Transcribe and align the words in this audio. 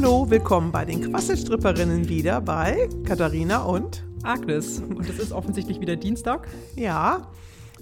Hallo, 0.00 0.30
willkommen 0.30 0.70
bei 0.70 0.84
den 0.84 1.10
Quasselstripperinnen 1.10 2.08
wieder 2.08 2.40
bei 2.40 2.88
Katharina 3.04 3.64
und 3.64 4.04
Agnes. 4.22 4.78
Und 4.78 5.00
es 5.00 5.18
ist 5.18 5.32
offensichtlich 5.32 5.80
wieder 5.80 5.96
Dienstag. 5.96 6.46
ja, 6.76 7.26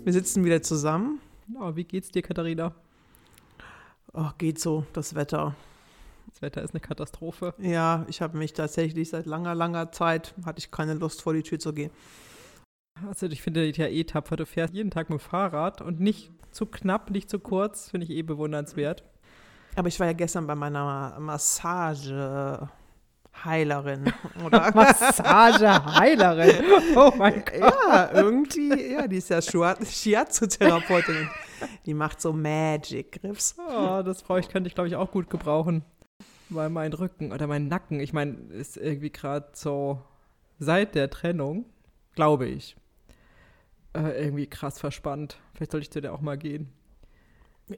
wir 0.03 0.15
sitzen 0.15 0.43
wieder 0.43 0.63
zusammen. 0.63 1.21
Oh, 1.61 1.77
wie 1.77 1.85
geht's 1.85 2.11
dir, 2.11 2.23
Katharina? 2.23 2.75
Oh, 4.15 4.31
geht 4.39 4.59
so, 4.59 4.87
das 4.95 5.15
Wetter. 5.15 5.57
Das 6.31 6.41
Wetter 6.41 6.63
ist 6.63 6.71
eine 6.71 6.81
Katastrophe. 6.81 7.53
Ja, 7.59 8.07
ich 8.09 8.23
habe 8.23 8.39
mich 8.39 8.55
tatsächlich 8.55 9.11
seit 9.11 9.27
langer, 9.27 9.55
langer 9.55 9.93
Zeit, 9.93 10.33
hatte 10.47 10.61
ich 10.61 10.71
keine 10.71 10.95
Lust 10.95 11.21
vor 11.21 11.35
die 11.35 11.43
Tür 11.43 11.59
zu 11.59 11.75
gehen. 11.75 11.91
Also 13.07 13.27
ich 13.27 13.43
finde 13.43 13.61
dich 13.61 13.77
ja 13.77 13.89
eh 13.89 14.05
tapfer. 14.05 14.37
Du 14.37 14.47
fährst 14.47 14.73
jeden 14.73 14.91
Tag 14.91 15.11
mit 15.11 15.21
dem 15.21 15.23
Fahrrad 15.23 15.83
und 15.83 16.01
nicht 16.01 16.33
zu 16.51 16.65
knapp, 16.65 17.11
nicht 17.11 17.29
zu 17.29 17.39
kurz. 17.41 17.91
Finde 17.91 18.07
ich 18.07 18.11
eh 18.13 18.23
bewundernswert. 18.23 19.05
Aber 19.77 19.89
ich 19.89 20.01
war 20.01 20.07
ja 20.07 20.15
gestern 20.15 20.47
bei 20.47 20.55
meiner 20.55 21.19
Massageheilerin, 21.21 22.71
oder? 24.45 24.75
Massageheilerin. 24.75 26.65
Oh 26.97 27.13
mein 27.17 27.45
Gott. 27.45 27.61
ja, 27.61 28.11
irgendwie, 28.15 28.93
ja, 28.93 29.07
die 29.07 29.19
ist 29.19 29.29
ja 29.29 29.43
Shiatsu-Therapeutin. 29.43 31.29
Die 31.85 31.93
macht 31.93 32.23
so 32.23 32.33
Magic-Griffs. 32.33 33.57
Oh, 33.59 34.03
das 34.03 34.23
brauche 34.23 34.41
ich, 34.41 34.49
könnte 34.49 34.69
ich, 34.69 34.75
glaube 34.75 34.89
ich, 34.89 34.97
auch 34.97 35.11
gut 35.11 35.29
gebrauchen. 35.29 35.85
Weil 36.49 36.71
mein 36.71 36.95
Rücken 36.95 37.33
oder 37.33 37.47
mein 37.47 37.69
Nacken, 37.69 38.01
ich 38.01 38.15
meine, 38.15 38.33
ist 38.51 38.79
irgendwie 38.79 39.11
gerade 39.11 39.49
so 39.53 40.01
seit 40.59 40.95
der 40.95 41.11
Trennung, 41.11 41.67
glaube 42.15 42.47
ich, 42.47 42.77
äh, 43.95 44.25
irgendwie 44.25 44.47
krass 44.47 44.79
verspannt. 44.81 45.39
Vielleicht 45.55 45.73
sollte 45.73 45.83
ich 45.83 45.91
zu 45.91 46.01
der 46.01 46.15
auch 46.15 46.23
mal 46.23 46.39
gehen. 46.39 46.73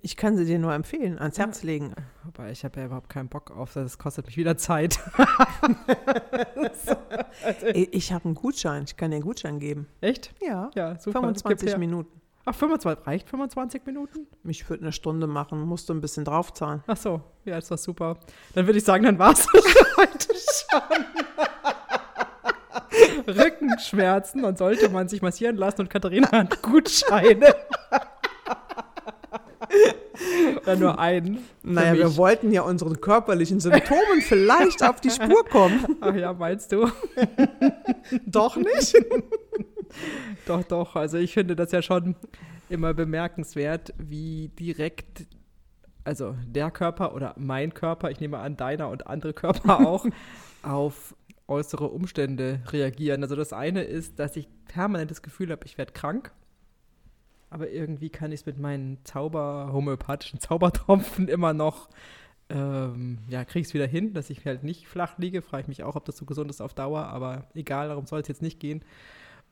Ich 0.02 0.16
kann 0.18 0.36
sie 0.36 0.44
dir 0.44 0.58
nur 0.58 0.74
empfehlen, 0.74 1.18
ans 1.18 1.38
Herz 1.38 1.62
legen. 1.62 1.94
Wobei 2.24 2.50
ich 2.50 2.62
habe 2.62 2.78
ja 2.78 2.86
überhaupt 2.86 3.08
keinen 3.08 3.28
Bock 3.30 3.50
auf, 3.50 3.72
das 3.72 3.96
kostet 3.96 4.26
mich 4.26 4.36
wieder 4.36 4.56
Zeit. 4.56 4.98
Ich 7.72 8.12
habe 8.12 8.26
einen 8.26 8.34
Gutschein, 8.34 8.84
ich 8.84 8.96
kann 8.96 9.10
dir 9.10 9.16
einen 9.16 9.24
Gutschein 9.24 9.58
geben. 9.58 9.86
Echt? 10.00 10.34
Ja, 10.42 10.70
Ja, 10.74 10.98
super. 10.98 11.20
25 11.20 11.60
Gib 11.60 11.68
her. 11.70 11.78
Minuten. 11.78 12.20
Ach, 12.44 12.54
25, 12.54 13.06
reicht 13.06 13.28
25 13.30 13.86
Minuten? 13.86 14.26
Ich 14.44 14.68
würde 14.68 14.82
eine 14.82 14.92
Stunde 14.92 15.26
machen, 15.26 15.60
musst 15.62 15.88
du 15.88 15.94
ein 15.94 16.00
bisschen 16.00 16.24
draufzahlen. 16.24 16.82
Ach 16.86 16.96
so, 16.96 17.20
ja, 17.44 17.56
ist 17.58 17.70
doch 17.70 17.78
super. 17.78 18.18
Dann 18.54 18.66
würde 18.66 18.78
ich 18.78 18.84
sagen, 18.84 19.04
dann 19.04 19.18
war 19.18 19.32
es 19.32 19.46
heute 19.96 20.34
schon. 20.34 21.04
Rückenschmerzen, 23.26 24.42
dann 24.42 24.56
sollte 24.56 24.88
man 24.88 25.08
sich 25.08 25.22
massieren 25.22 25.56
lassen 25.56 25.82
und 25.82 25.90
Katharina 25.90 26.30
hat 26.32 26.62
Gutscheine. 26.62 27.54
Oder 30.68 30.76
nur 30.76 30.98
einen. 30.98 31.38
Naja, 31.62 31.94
wir 31.94 32.06
mich. 32.06 32.16
wollten 32.16 32.52
ja 32.52 32.62
unseren 32.62 33.00
körperlichen 33.00 33.60
Symptomen 33.60 34.20
vielleicht 34.20 34.82
auf 34.82 35.00
die 35.00 35.10
Spur 35.10 35.44
kommen. 35.44 35.96
Ach 36.00 36.14
ja, 36.14 36.32
meinst 36.32 36.72
du? 36.72 36.88
Doch 38.26 38.56
nicht? 38.56 38.94
Doch, 40.46 40.62
doch. 40.64 40.96
Also 40.96 41.18
ich 41.18 41.32
finde 41.34 41.56
das 41.56 41.72
ja 41.72 41.82
schon 41.82 42.14
immer 42.68 42.94
bemerkenswert, 42.94 43.94
wie 43.98 44.48
direkt, 44.48 45.26
also 46.04 46.36
der 46.46 46.70
Körper 46.70 47.14
oder 47.14 47.34
mein 47.38 47.74
Körper, 47.74 48.10
ich 48.10 48.20
nehme 48.20 48.38
an 48.38 48.56
deiner 48.56 48.88
und 48.88 49.06
andere 49.06 49.32
Körper 49.32 49.80
auch, 49.86 50.06
auf 50.62 51.14
äußere 51.46 51.88
Umstände 51.88 52.60
reagieren. 52.70 53.22
Also 53.22 53.34
das 53.34 53.52
eine 53.52 53.82
ist, 53.82 54.18
dass 54.18 54.36
ich 54.36 54.48
permanent 54.66 55.10
das 55.10 55.22
Gefühl 55.22 55.50
habe, 55.50 55.64
ich 55.64 55.78
werde 55.78 55.92
krank. 55.92 56.32
Aber 57.50 57.70
irgendwie 57.70 58.10
kann 58.10 58.32
ich 58.32 58.40
es 58.40 58.46
mit 58.46 58.58
meinen 58.58 58.98
Zauber, 59.04 59.70
homöopathischen 59.72 60.40
Zaubertropfen 60.40 61.28
immer 61.28 61.54
noch, 61.54 61.88
ähm, 62.50 63.18
ja, 63.28 63.44
kriege 63.44 63.60
ich 63.60 63.68
es 63.68 63.74
wieder 63.74 63.86
hin, 63.86 64.14
dass 64.14 64.30
ich 64.30 64.44
halt 64.46 64.64
nicht 64.64 64.88
flach 64.88 65.18
liege. 65.18 65.42
Frage 65.42 65.62
ich 65.62 65.68
mich 65.68 65.82
auch, 65.82 65.96
ob 65.96 66.04
das 66.04 66.16
so 66.16 66.24
gesund 66.24 66.50
ist 66.50 66.60
auf 66.60 66.74
Dauer, 66.74 67.06
aber 67.06 67.46
egal, 67.54 67.88
darum 67.88 68.06
soll 68.06 68.20
es 68.20 68.28
jetzt 68.28 68.42
nicht 68.42 68.60
gehen. 68.60 68.82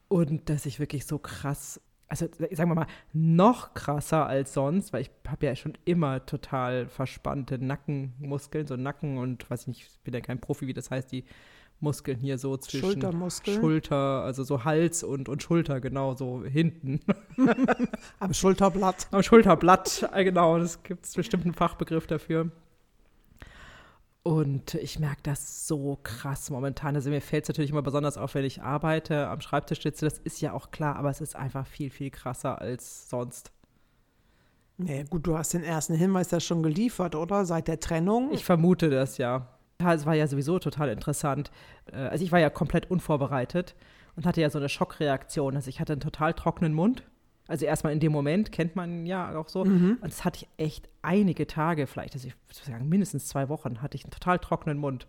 Und 0.08 0.48
dass 0.48 0.66
ich 0.66 0.78
wirklich 0.78 1.04
so 1.04 1.18
krass, 1.18 1.80
also 2.08 2.26
sagen 2.32 2.70
wir 2.70 2.74
mal, 2.74 2.86
noch 3.12 3.74
krasser 3.74 4.26
als 4.26 4.54
sonst, 4.54 4.92
weil 4.92 5.02
ich 5.02 5.10
habe 5.26 5.46
ja 5.46 5.56
schon 5.56 5.76
immer 5.84 6.24
total 6.24 6.88
verspannte 6.88 7.58
Nackenmuskeln, 7.58 8.66
so 8.66 8.76
Nacken 8.76 9.18
und 9.18 9.50
weiß 9.50 9.62
ich 9.62 9.68
nicht, 9.68 9.82
ich 9.82 10.00
bin 10.00 10.14
ja 10.14 10.20
kein 10.20 10.40
Profi, 10.40 10.66
wie 10.66 10.74
das 10.74 10.90
heißt, 10.90 11.10
die 11.12 11.24
Muskeln 11.80 12.18
hier 12.18 12.38
so 12.38 12.56
zwischen 12.56 12.80
Schultermuskeln. 12.80 13.60
Schulter, 13.60 14.22
also 14.22 14.44
so 14.44 14.64
Hals 14.64 15.02
und, 15.02 15.28
und 15.28 15.42
Schulter, 15.42 15.80
genau, 15.80 16.14
so 16.14 16.44
hinten. 16.44 17.00
Am 18.18 18.32
Schulterblatt. 18.32 19.08
Am 19.10 19.22
Schulterblatt, 19.22 20.08
äh, 20.14 20.24
genau, 20.24 20.58
das 20.58 20.82
gibt 20.82 21.04
es 21.04 21.14
bestimmt 21.14 21.44
einen 21.44 21.54
Fachbegriff 21.54 22.06
dafür. 22.06 22.50
Und 24.22 24.74
ich 24.74 24.98
merke 24.98 25.20
das 25.22 25.68
so 25.68 26.00
krass 26.02 26.50
momentan. 26.50 26.96
Also 26.96 27.10
mir 27.10 27.20
fällt 27.20 27.44
es 27.44 27.48
natürlich 27.48 27.70
immer 27.70 27.82
besonders 27.82 28.18
auf, 28.18 28.34
wenn 28.34 28.44
ich 28.44 28.60
arbeite, 28.60 29.28
am 29.28 29.40
Schreibtisch 29.40 29.82
sitze. 29.82 30.04
Das 30.04 30.18
ist 30.18 30.40
ja 30.40 30.52
auch 30.52 30.72
klar, 30.72 30.96
aber 30.96 31.10
es 31.10 31.20
ist 31.20 31.36
einfach 31.36 31.64
viel, 31.64 31.90
viel 31.90 32.10
krasser 32.10 32.60
als 32.60 33.08
sonst. 33.08 33.52
Naja, 34.78 35.04
gut, 35.04 35.26
du 35.26 35.38
hast 35.38 35.54
den 35.54 35.62
ersten 35.62 35.94
Hinweis 35.94 36.32
ja 36.32 36.40
schon 36.40 36.62
geliefert, 36.62 37.14
oder? 37.14 37.46
Seit 37.46 37.68
der 37.68 37.78
Trennung. 37.78 38.32
Ich 38.32 38.44
vermute 38.44 38.90
das 38.90 39.16
ja. 39.16 39.55
Ja, 39.80 39.92
Es 39.94 40.06
war 40.06 40.14
ja 40.14 40.26
sowieso 40.26 40.58
total 40.58 40.88
interessant. 40.88 41.50
Äh, 41.92 41.96
Also 41.96 42.24
ich 42.24 42.32
war 42.32 42.40
ja 42.40 42.50
komplett 42.50 42.90
unvorbereitet 42.90 43.74
und 44.16 44.26
hatte 44.26 44.40
ja 44.40 44.50
so 44.50 44.58
eine 44.58 44.68
Schockreaktion. 44.68 45.54
Also 45.56 45.68
ich 45.68 45.80
hatte 45.80 45.92
einen 45.92 46.00
total 46.00 46.34
trockenen 46.34 46.72
Mund. 46.74 47.02
Also 47.48 47.64
erstmal 47.64 47.92
in 47.92 48.00
dem 48.00 48.10
Moment 48.10 48.50
kennt 48.50 48.74
man 48.74 49.06
ja 49.06 49.36
auch 49.36 49.48
so. 49.48 49.60
Und 49.60 49.98
das 50.02 50.24
hatte 50.24 50.44
ich 50.44 50.48
echt 50.64 50.88
einige 51.02 51.46
Tage, 51.46 51.86
vielleicht, 51.86 52.14
also 52.14 52.26
ich 52.26 52.34
würde 52.48 52.70
sagen 52.72 52.88
mindestens 52.88 53.28
zwei 53.28 53.48
Wochen, 53.48 53.82
hatte 53.82 53.96
ich 53.96 54.04
einen 54.04 54.10
total 54.10 54.38
trockenen 54.40 54.78
Mund. 54.78 55.06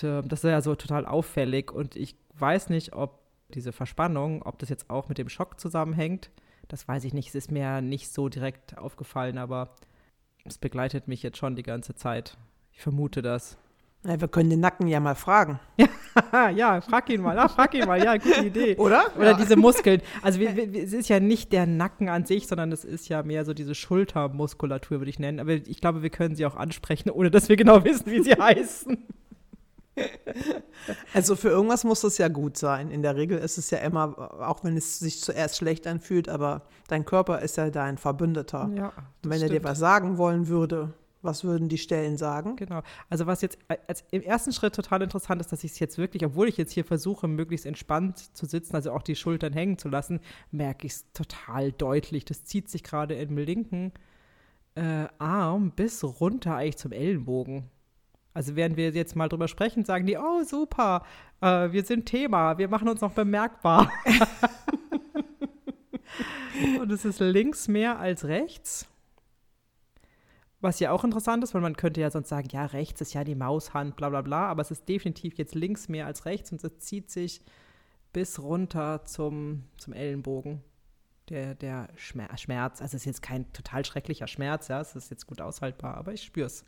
Und, 0.00 0.08
äh, 0.08 0.22
das 0.22 0.44
ist 0.44 0.50
ja 0.50 0.62
so 0.62 0.74
total 0.74 1.04
auffällig 1.04 1.70
und 1.70 1.94
ich 1.96 2.16
weiß 2.38 2.70
nicht, 2.70 2.94
ob 2.94 3.20
diese 3.52 3.72
Verspannung, 3.72 4.42
ob 4.42 4.58
das 4.60 4.70
jetzt 4.70 4.88
auch 4.88 5.10
mit 5.10 5.18
dem 5.18 5.28
Schock 5.28 5.60
zusammenhängt. 5.60 6.30
Das 6.68 6.88
weiß 6.88 7.04
ich 7.04 7.12
nicht. 7.12 7.28
Es 7.28 7.34
ist 7.34 7.50
mir 7.52 7.82
nicht 7.82 8.10
so 8.10 8.30
direkt 8.30 8.78
aufgefallen, 8.78 9.36
aber 9.36 9.74
es 10.46 10.56
begleitet 10.56 11.06
mich 11.06 11.22
jetzt 11.22 11.36
schon 11.36 11.54
die 11.54 11.62
ganze 11.62 11.94
Zeit. 11.94 12.38
Ich 12.72 12.80
vermute 12.80 13.20
das. 13.20 13.58
Na, 14.04 14.20
wir 14.20 14.26
können 14.26 14.50
den 14.50 14.60
Nacken 14.60 14.88
ja 14.88 15.00
mal 15.00 15.14
fragen. 15.14 15.60
Ja, 16.54 16.82
frag 16.82 17.08
ihn 17.08 17.22
mal. 17.22 17.38
Ah, 17.38 17.48
frag 17.48 17.72
ihn 17.72 17.86
mal. 17.86 18.02
Ja, 18.02 18.18
gute 18.18 18.44
Idee. 18.44 18.76
Oder? 18.78 19.04
Oder 19.16 19.32
diese 19.32 19.56
Muskeln. 19.56 20.02
Also 20.20 20.40
wir, 20.40 20.54
wir, 20.56 20.82
es 20.82 20.92
ist 20.92 21.08
ja 21.08 21.20
nicht 21.20 21.54
der 21.54 21.64
Nacken 21.64 22.10
an 22.10 22.26
sich, 22.26 22.46
sondern 22.46 22.70
es 22.70 22.84
ist 22.84 23.08
ja 23.08 23.22
mehr 23.22 23.46
so 23.46 23.54
diese 23.54 23.74
Schultermuskulatur, 23.74 25.00
würde 25.00 25.08
ich 25.08 25.18
nennen. 25.18 25.40
Aber 25.40 25.52
ich 25.52 25.80
glaube, 25.80 26.02
wir 26.02 26.10
können 26.10 26.36
sie 26.36 26.44
auch 26.44 26.54
ansprechen, 26.56 27.08
ohne 27.08 27.30
dass 27.30 27.48
wir 27.48 27.56
genau 27.56 27.82
wissen, 27.84 28.10
wie 28.10 28.22
sie 28.22 28.32
heißen. 28.32 28.98
Also 31.14 31.36
für 31.36 31.48
irgendwas 31.48 31.84
muss 31.84 32.04
es 32.04 32.18
ja 32.18 32.28
gut 32.28 32.58
sein. 32.58 32.90
In 32.90 33.02
der 33.02 33.16
Regel 33.16 33.38
ist 33.38 33.56
es 33.56 33.70
ja 33.70 33.78
immer, 33.78 34.42
auch 34.46 34.64
wenn 34.64 34.76
es 34.76 34.98
sich 34.98 35.20
zuerst 35.20 35.56
schlecht 35.56 35.86
anfühlt, 35.86 36.28
aber 36.28 36.62
dein 36.88 37.04
Körper 37.04 37.40
ist 37.40 37.56
ja 37.56 37.70
dein 37.70 37.96
Verbündeter. 37.96 38.70
Ja, 38.74 38.92
Und 39.22 39.30
wenn 39.30 39.40
er 39.40 39.48
dir 39.48 39.64
was 39.64 39.78
sagen 39.78 40.18
wollen 40.18 40.48
würde, 40.48 40.92
was 41.22 41.44
würden 41.44 41.68
die 41.68 41.78
Stellen 41.78 42.16
sagen? 42.16 42.56
Genau. 42.56 42.82
Also 43.08 43.26
was 43.26 43.42
jetzt 43.42 43.58
als 43.86 44.04
im 44.10 44.22
ersten 44.22 44.52
Schritt 44.52 44.74
total 44.74 45.02
interessant 45.02 45.40
ist, 45.40 45.52
dass 45.52 45.64
ich 45.64 45.72
es 45.72 45.78
jetzt 45.78 45.98
wirklich, 45.98 46.24
obwohl 46.24 46.48
ich 46.48 46.56
jetzt 46.56 46.72
hier 46.72 46.84
versuche, 46.84 47.28
möglichst 47.28 47.66
entspannt 47.66 48.18
zu 48.36 48.46
sitzen, 48.46 48.74
also 48.74 48.92
auch 48.92 49.02
die 49.02 49.16
Schultern 49.16 49.52
hängen 49.52 49.78
zu 49.78 49.88
lassen, 49.88 50.20
merke 50.50 50.86
ich 50.86 50.92
es 50.92 51.12
total 51.12 51.72
deutlich. 51.72 52.24
Das 52.24 52.44
zieht 52.44 52.68
sich 52.68 52.82
gerade 52.82 53.14
im 53.14 53.36
linken 53.38 53.92
äh, 54.74 55.06
Arm 55.18 55.70
bis 55.70 56.02
runter 56.04 56.56
eigentlich 56.56 56.78
zum 56.78 56.92
Ellenbogen. 56.92 57.70
Also 58.34 58.56
während 58.56 58.76
wir 58.76 58.90
jetzt 58.90 59.14
mal 59.14 59.28
drüber 59.28 59.48
sprechen, 59.48 59.84
sagen 59.84 60.06
die, 60.06 60.16
oh 60.16 60.42
super, 60.42 61.04
äh, 61.40 61.70
wir 61.70 61.84
sind 61.84 62.06
Thema, 62.06 62.56
wir 62.58 62.68
machen 62.68 62.88
uns 62.88 63.02
noch 63.02 63.12
bemerkbar. 63.12 63.92
Und 66.80 66.90
es 66.90 67.04
ist 67.04 67.20
links 67.20 67.68
mehr 67.68 67.98
als 67.98 68.24
rechts. 68.24 68.86
Was 70.62 70.78
ja 70.78 70.92
auch 70.92 71.02
interessant 71.02 71.42
ist, 71.42 71.54
weil 71.54 71.60
man 71.60 71.76
könnte 71.76 72.00
ja 72.00 72.08
sonst 72.08 72.28
sagen, 72.28 72.48
ja, 72.52 72.64
rechts 72.66 73.00
ist 73.00 73.14
ja 73.14 73.24
die 73.24 73.34
Maushand, 73.34 73.96
bla 73.96 74.08
bla 74.08 74.22
bla, 74.22 74.46
aber 74.46 74.62
es 74.62 74.70
ist 74.70 74.88
definitiv 74.88 75.36
jetzt 75.36 75.56
links 75.56 75.88
mehr 75.88 76.06
als 76.06 76.24
rechts 76.24 76.52
und 76.52 76.62
es 76.62 76.78
zieht 76.78 77.10
sich 77.10 77.40
bis 78.12 78.40
runter 78.40 79.04
zum, 79.04 79.64
zum 79.76 79.92
Ellenbogen. 79.92 80.62
Der, 81.28 81.56
der 81.56 81.88
Schmer 81.96 82.36
Schmerz, 82.36 82.80
also 82.80 82.96
es 82.96 83.02
ist 83.02 83.06
jetzt 83.06 83.22
kein 83.22 83.52
total 83.52 83.84
schrecklicher 83.84 84.28
Schmerz, 84.28 84.68
ja, 84.68 84.80
es 84.80 84.94
ist 84.94 85.10
jetzt 85.10 85.26
gut 85.26 85.40
aushaltbar, 85.40 85.96
aber 85.96 86.12
ich 86.12 86.22
spüre 86.22 86.46
es. 86.46 86.64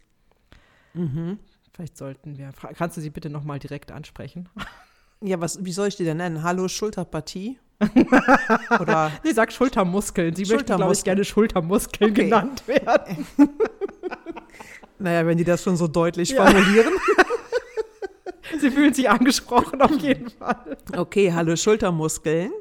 Mhm. 0.95 1.39
Vielleicht 1.73 1.97
sollten 1.97 2.37
wir, 2.37 2.53
kannst 2.53 2.97
du 2.97 3.01
sie 3.01 3.11
bitte 3.11 3.31
nochmal 3.31 3.61
direkt 3.61 3.93
ansprechen? 3.93 4.49
Ja, 5.27 5.41
was, 5.41 5.65
wie 5.65 5.73
soll 5.73 5.89
ich 5.89 5.97
die 5.97 6.05
denn 6.05 6.19
nennen? 6.19 6.43
Hallo 6.43 6.69
Schulterpartie? 6.69 7.59
Oder 8.81 9.11
Nee, 9.25 9.33
sag 9.33 9.53
Schultermuskeln. 9.53 10.35
Sie 10.35 10.45
möchten, 10.45 10.77
glaube 10.77 10.93
ich, 10.93 11.03
gerne 11.03 11.25
Schultermuskeln 11.25 12.11
Okay. 12.11 12.25
genannt 12.25 12.67
werden. 12.69 13.27
naja, 14.99 15.27
wenn 15.27 15.39
die 15.39 15.45
das 15.45 15.63
schon 15.63 15.77
so 15.77 15.87
deutlich 15.89 16.31
Ja. 16.31 16.45
formulieren. 16.47 16.93
Sie 18.61 18.71
fühlen 18.71 18.93
sich 18.95 19.09
angesprochen, 19.09 19.81
auf 19.83 19.97
jeden 19.99 20.29
Fall. 20.31 20.77
Okay, 20.97 21.33
hallo 21.33 21.57
Schultermuskeln. 21.57 22.53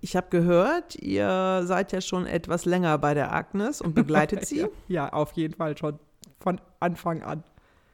Ich 0.00 0.16
habe 0.16 0.28
gehört, 0.30 0.96
ihr 0.96 1.62
seid 1.64 1.92
ja 1.92 2.00
schon 2.00 2.26
etwas 2.26 2.64
länger 2.64 2.96
bei 2.98 3.12
der 3.14 3.32
Agnes 3.32 3.80
und 3.80 3.94
begleitet 3.94 4.46
sie. 4.46 4.66
Ja, 4.88 5.10
auf 5.12 5.32
jeden 5.32 5.54
Fall 5.54 5.76
schon 5.76 5.98
von 6.40 6.60
Anfang 6.80 7.22
an. 7.22 7.44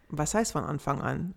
Was 0.09 0.35
heißt 0.35 0.53
von 0.53 0.65
Anfang 0.65 1.01
an? 1.01 1.35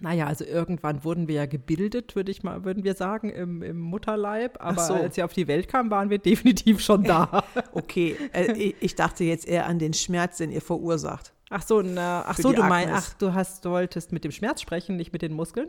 Naja, 0.00 0.26
also 0.26 0.44
irgendwann 0.44 1.04
wurden 1.04 1.28
wir 1.28 1.34
ja 1.34 1.46
gebildet, 1.46 2.16
würde 2.16 2.30
ich 2.30 2.42
mal, 2.42 2.64
würden 2.64 2.82
wir 2.82 2.94
sagen, 2.94 3.28
im, 3.28 3.62
im 3.62 3.78
Mutterleib. 3.78 4.62
Aber 4.62 4.82
so. 4.82 4.94
als 4.94 5.16
sie 5.16 5.22
auf 5.22 5.32
die 5.32 5.48
Welt 5.48 5.68
kam, 5.68 5.90
waren 5.90 6.08
wir 6.08 6.18
definitiv 6.18 6.80
schon 6.80 7.04
da. 7.04 7.44
okay, 7.72 8.16
äh, 8.32 8.72
ich 8.80 8.94
dachte 8.94 9.24
jetzt 9.24 9.46
eher 9.46 9.66
an 9.66 9.78
den 9.78 9.92
Schmerz, 9.92 10.38
den 10.38 10.50
ihr 10.50 10.62
verursacht. 10.62 11.34
Ach 11.50 11.62
so, 11.62 11.82
na, 11.82 12.24
ach 12.26 12.38
so, 12.38 12.52
du 12.52 12.62
meinst, 12.62 12.94
ach, 12.94 13.14
du 13.14 13.34
hast, 13.34 13.64
du 13.64 13.70
wolltest 13.70 14.12
mit 14.12 14.24
dem 14.24 14.32
Schmerz 14.32 14.62
sprechen, 14.62 14.96
nicht 14.96 15.12
mit 15.12 15.20
den 15.20 15.34
Muskeln? 15.34 15.68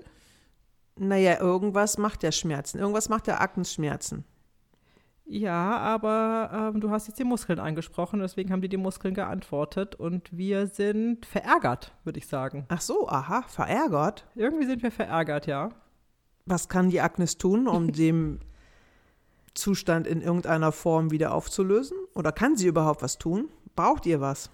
Naja, 0.97 1.39
irgendwas 1.39 1.97
macht 1.97 2.23
der 2.23 2.31
Schmerzen. 2.31 2.79
Irgendwas 2.79 3.09
macht 3.09 3.27
der 3.27 3.41
Agnes 3.41 3.73
Schmerzen. 3.73 4.23
Ja, 5.33 5.79
aber 5.79 6.71
ähm, 6.75 6.79
du 6.79 6.91
hast 6.91 7.07
jetzt 7.07 7.17
die 7.17 7.23
Muskeln 7.23 7.57
angesprochen, 7.57 8.19
deswegen 8.19 8.51
haben 8.51 8.61
die 8.61 8.69
die 8.69 8.77
Muskeln 8.77 9.15
geantwortet 9.15 9.95
und 9.95 10.29
wir 10.31 10.67
sind 10.67 11.25
verärgert, 11.25 11.91
würde 12.03 12.19
ich 12.19 12.27
sagen. 12.27 12.65
Ach 12.67 12.81
so, 12.81 13.09
aha, 13.09 13.41
verärgert? 13.47 14.27
Irgendwie 14.35 14.67
sind 14.67 14.83
wir 14.83 14.91
verärgert, 14.91 15.47
ja. 15.47 15.69
Was 16.45 16.69
kann 16.69 16.91
die 16.91 17.01
Agnes 17.01 17.39
tun, 17.39 17.67
um 17.67 17.91
dem 17.91 18.41
Zustand 19.55 20.05
in 20.05 20.21
irgendeiner 20.21 20.71
Form 20.71 21.09
wieder 21.09 21.33
aufzulösen? 21.33 21.97
Oder 22.13 22.31
kann 22.31 22.55
sie 22.55 22.67
überhaupt 22.67 23.01
was 23.01 23.17
tun? 23.17 23.49
Braucht 23.75 24.05
ihr 24.05 24.21
was? 24.21 24.51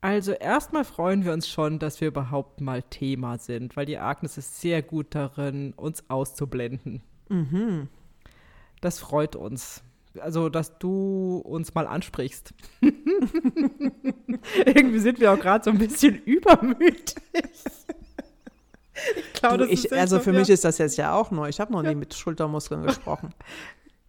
Also 0.00 0.30
erstmal 0.30 0.84
freuen 0.84 1.24
wir 1.24 1.32
uns 1.32 1.48
schon, 1.48 1.80
dass 1.80 2.00
wir 2.00 2.06
überhaupt 2.06 2.60
mal 2.60 2.84
Thema 2.84 3.38
sind, 3.38 3.76
weil 3.76 3.86
die 3.86 3.98
Agnes 3.98 4.38
ist 4.38 4.60
sehr 4.60 4.80
gut 4.80 5.08
darin, 5.10 5.72
uns 5.72 6.08
auszublenden. 6.08 7.02
Mhm. 7.28 7.88
Das 8.84 8.98
freut 8.98 9.34
uns. 9.34 9.82
Also, 10.20 10.50
dass 10.50 10.78
du 10.78 11.40
uns 11.42 11.74
mal 11.74 11.86
ansprichst. 11.86 12.52
Irgendwie 14.66 14.98
sind 14.98 15.20
wir 15.20 15.32
auch 15.32 15.40
gerade 15.40 15.64
so 15.64 15.70
ein 15.70 15.78
bisschen 15.78 16.16
übermütig. 16.24 17.16
Ich 19.16 19.32
glaub, 19.32 19.56
du, 19.56 19.64
ich, 19.64 19.90
also 19.90 20.20
für 20.20 20.34
mich 20.34 20.50
ist 20.50 20.66
das 20.66 20.76
jetzt 20.76 20.98
ja 20.98 21.14
auch 21.14 21.30
neu. 21.30 21.48
Ich 21.48 21.60
habe 21.60 21.72
noch 21.72 21.82
ja. 21.82 21.88
nie 21.88 21.94
mit 21.94 22.12
Schultermuskeln 22.12 22.82
gesprochen. 22.86 23.30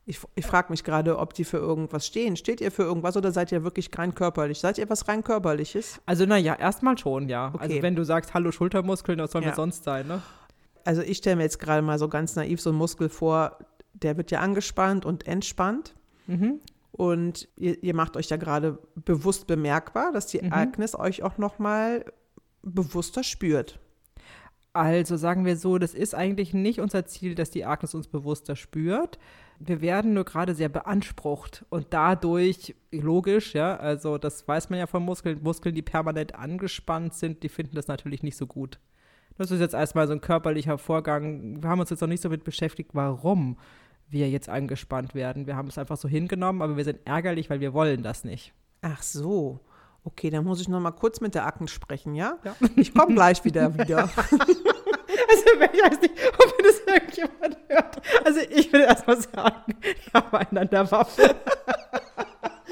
Ich, 0.06 0.19
ich 0.36 0.45
frage 0.45 0.72
mich 0.72 0.83
gerade, 0.83 1.19
ob 1.19 1.33
die 1.33 1.45
für 1.45 1.57
irgendwas 1.57 2.06
stehen. 2.06 2.36
Steht 2.36 2.60
ihr 2.60 2.69
für 2.69 2.83
irgendwas 2.83 3.16
oder 3.16 3.31
seid 3.31 3.54
ihr 3.54 3.63
wirklich 3.63 3.89
rein 3.98 4.13
körperlich? 4.13 4.60
Seid 4.60 4.77
ihr 4.77 4.89
was 4.89 5.07
rein 5.07 5.24
körperliches? 5.24 6.01
Also, 6.06 6.25
naja, 6.25 6.54
erstmal 6.54 6.98
schon, 6.98 7.30
ja. 7.30 7.45
Also, 7.45 7.56
okay. 7.56 7.63
Also, 7.63 7.81
wenn 7.81 7.95
du 7.95 8.04
sagst, 8.04 8.33
hallo 8.33 8.51
Schultermuskeln, 8.51 9.19
was 9.19 9.31
sollen 9.31 9.45
ja. 9.45 9.51
wir 9.51 9.56
sonst 9.56 9.86
sein, 9.86 10.06
ne? 10.06 10.22
Also, 10.83 11.01
ich 11.01 11.19
stelle 11.19 11.38
mir 11.38 11.44
jetzt 11.44 11.62
gerade 11.62 11.81
mal 11.81 11.98
so 11.98 12.10
ganz 12.10 12.36
naiv 12.36 12.60
so 12.60 12.72
einen 12.72 12.77
Muskel 12.77 13.07
vor, 13.07 13.57
der 14.01 14.18
wird 14.18 14.31
ja 14.31 14.39
angespannt 14.39 15.06
und 15.06 15.27
entspannt. 15.27 15.95
Mhm. 16.27 16.59
Und 16.92 17.50
ihr, 17.57 17.83
ihr, 17.83 17.94
macht 17.94 18.15
euch 18.15 18.30
ja 18.30 18.38
gerade 18.38 18.80
bewusst 18.95 19.47
bemerkbar, 19.47 20.13
dass 20.13 20.27
die 20.27 20.42
mhm. 20.42 20.53
Agnes 20.53 20.97
euch 20.97 21.24
auch 21.24 21.38
noch 21.38 21.59
mal 21.59 22.06
bewusster 22.63 23.24
spürt. 23.24 23.80
Also 24.71 25.15
sagen 25.15 25.45
wir 25.45 25.56
so, 25.56 25.77
das 25.77 25.94
ist 25.94 26.15
eigentlich 26.15 26.53
nicht 26.53 26.80
unser 26.80 27.06
Ziel, 27.06 27.36
dass 27.36 27.50
die 27.50 27.65
Agnes 27.65 27.95
uns 27.95 28.07
bewusster 28.07 28.56
spürt. 28.56 29.18
Wir 29.59 29.80
werden 29.80 30.13
nur 30.13 30.25
gerade 30.25 30.53
sehr 30.53 30.68
beansprucht 30.68 31.65
und 31.69 31.88
dadurch, 31.91 32.75
logisch, 32.91 33.53
ja, 33.53 33.77
also 33.77 34.18
das 34.18 34.45
weiß 34.45 34.69
man 34.69 34.80
ja 34.80 34.88
von 34.88 35.03
Muskeln, 35.03 35.41
Muskeln, 35.41 35.75
die 35.75 35.81
permanent 35.81 36.36
angespannt 36.36 37.13
sind, 37.13 37.44
die 37.44 37.50
finden 37.50 37.75
das 37.75 37.88
natürlich 37.88 38.21
nicht 38.21 38.36
so 38.36 38.48
gut. 38.48 38.80
Das 39.38 39.51
ist 39.51 39.59
jetzt 39.59 39.74
erstmal 39.74 40.07
so 40.07 40.13
ein 40.13 40.21
körperlicher 40.21 40.77
Vorgang. 40.77 41.62
Wir 41.62 41.69
haben 41.69 41.80
uns 41.80 41.89
jetzt 41.89 42.01
noch 42.01 42.07
nicht 42.07 42.21
so 42.21 42.30
mit 42.30 42.44
beschäftigt, 42.44 42.91
warum 42.94 43.57
wir 44.07 44.29
jetzt 44.29 44.49
angespannt 44.49 45.15
werden. 45.15 45.47
Wir 45.47 45.55
haben 45.55 45.67
es 45.67 45.77
einfach 45.77 45.97
so 45.97 46.07
hingenommen, 46.07 46.61
aber 46.61 46.77
wir 46.77 46.83
sind 46.83 46.99
ärgerlich, 47.05 47.49
weil 47.49 47.59
wir 47.59 47.73
wollen 47.73 48.03
das 48.03 48.23
nicht. 48.23 48.53
Ach 48.81 49.01
so. 49.01 49.59
Okay, 50.03 50.29
dann 50.29 50.45
muss 50.45 50.61
ich 50.61 50.67
noch 50.67 50.79
mal 50.79 50.91
kurz 50.91 51.19
mit 51.19 51.33
der 51.33 51.47
Akten 51.47 51.67
sprechen, 51.67 52.13
ja? 52.13 52.37
ja. 52.43 52.55
Ich 52.75 52.93
komme 52.93 53.15
gleich 53.15 53.43
wieder 53.43 53.73
wieder. 53.73 54.03
also 54.19 54.35
ich 55.73 55.81
weiß 55.83 56.01
nicht, 56.01 56.13
ob 56.37 56.57
das 56.63 56.81
irgendjemand 56.85 57.57
hört. 57.67 58.01
Also 58.23 58.39
ich 58.51 58.71
will 58.71 58.81
erst 58.81 59.07
mal 59.07 59.19
sagen, 59.19 59.73
wir 59.81 60.13
haben 60.13 60.37
einen 60.37 60.57
an 60.59 60.69
der 60.69 60.91
Waffe. 60.91 61.35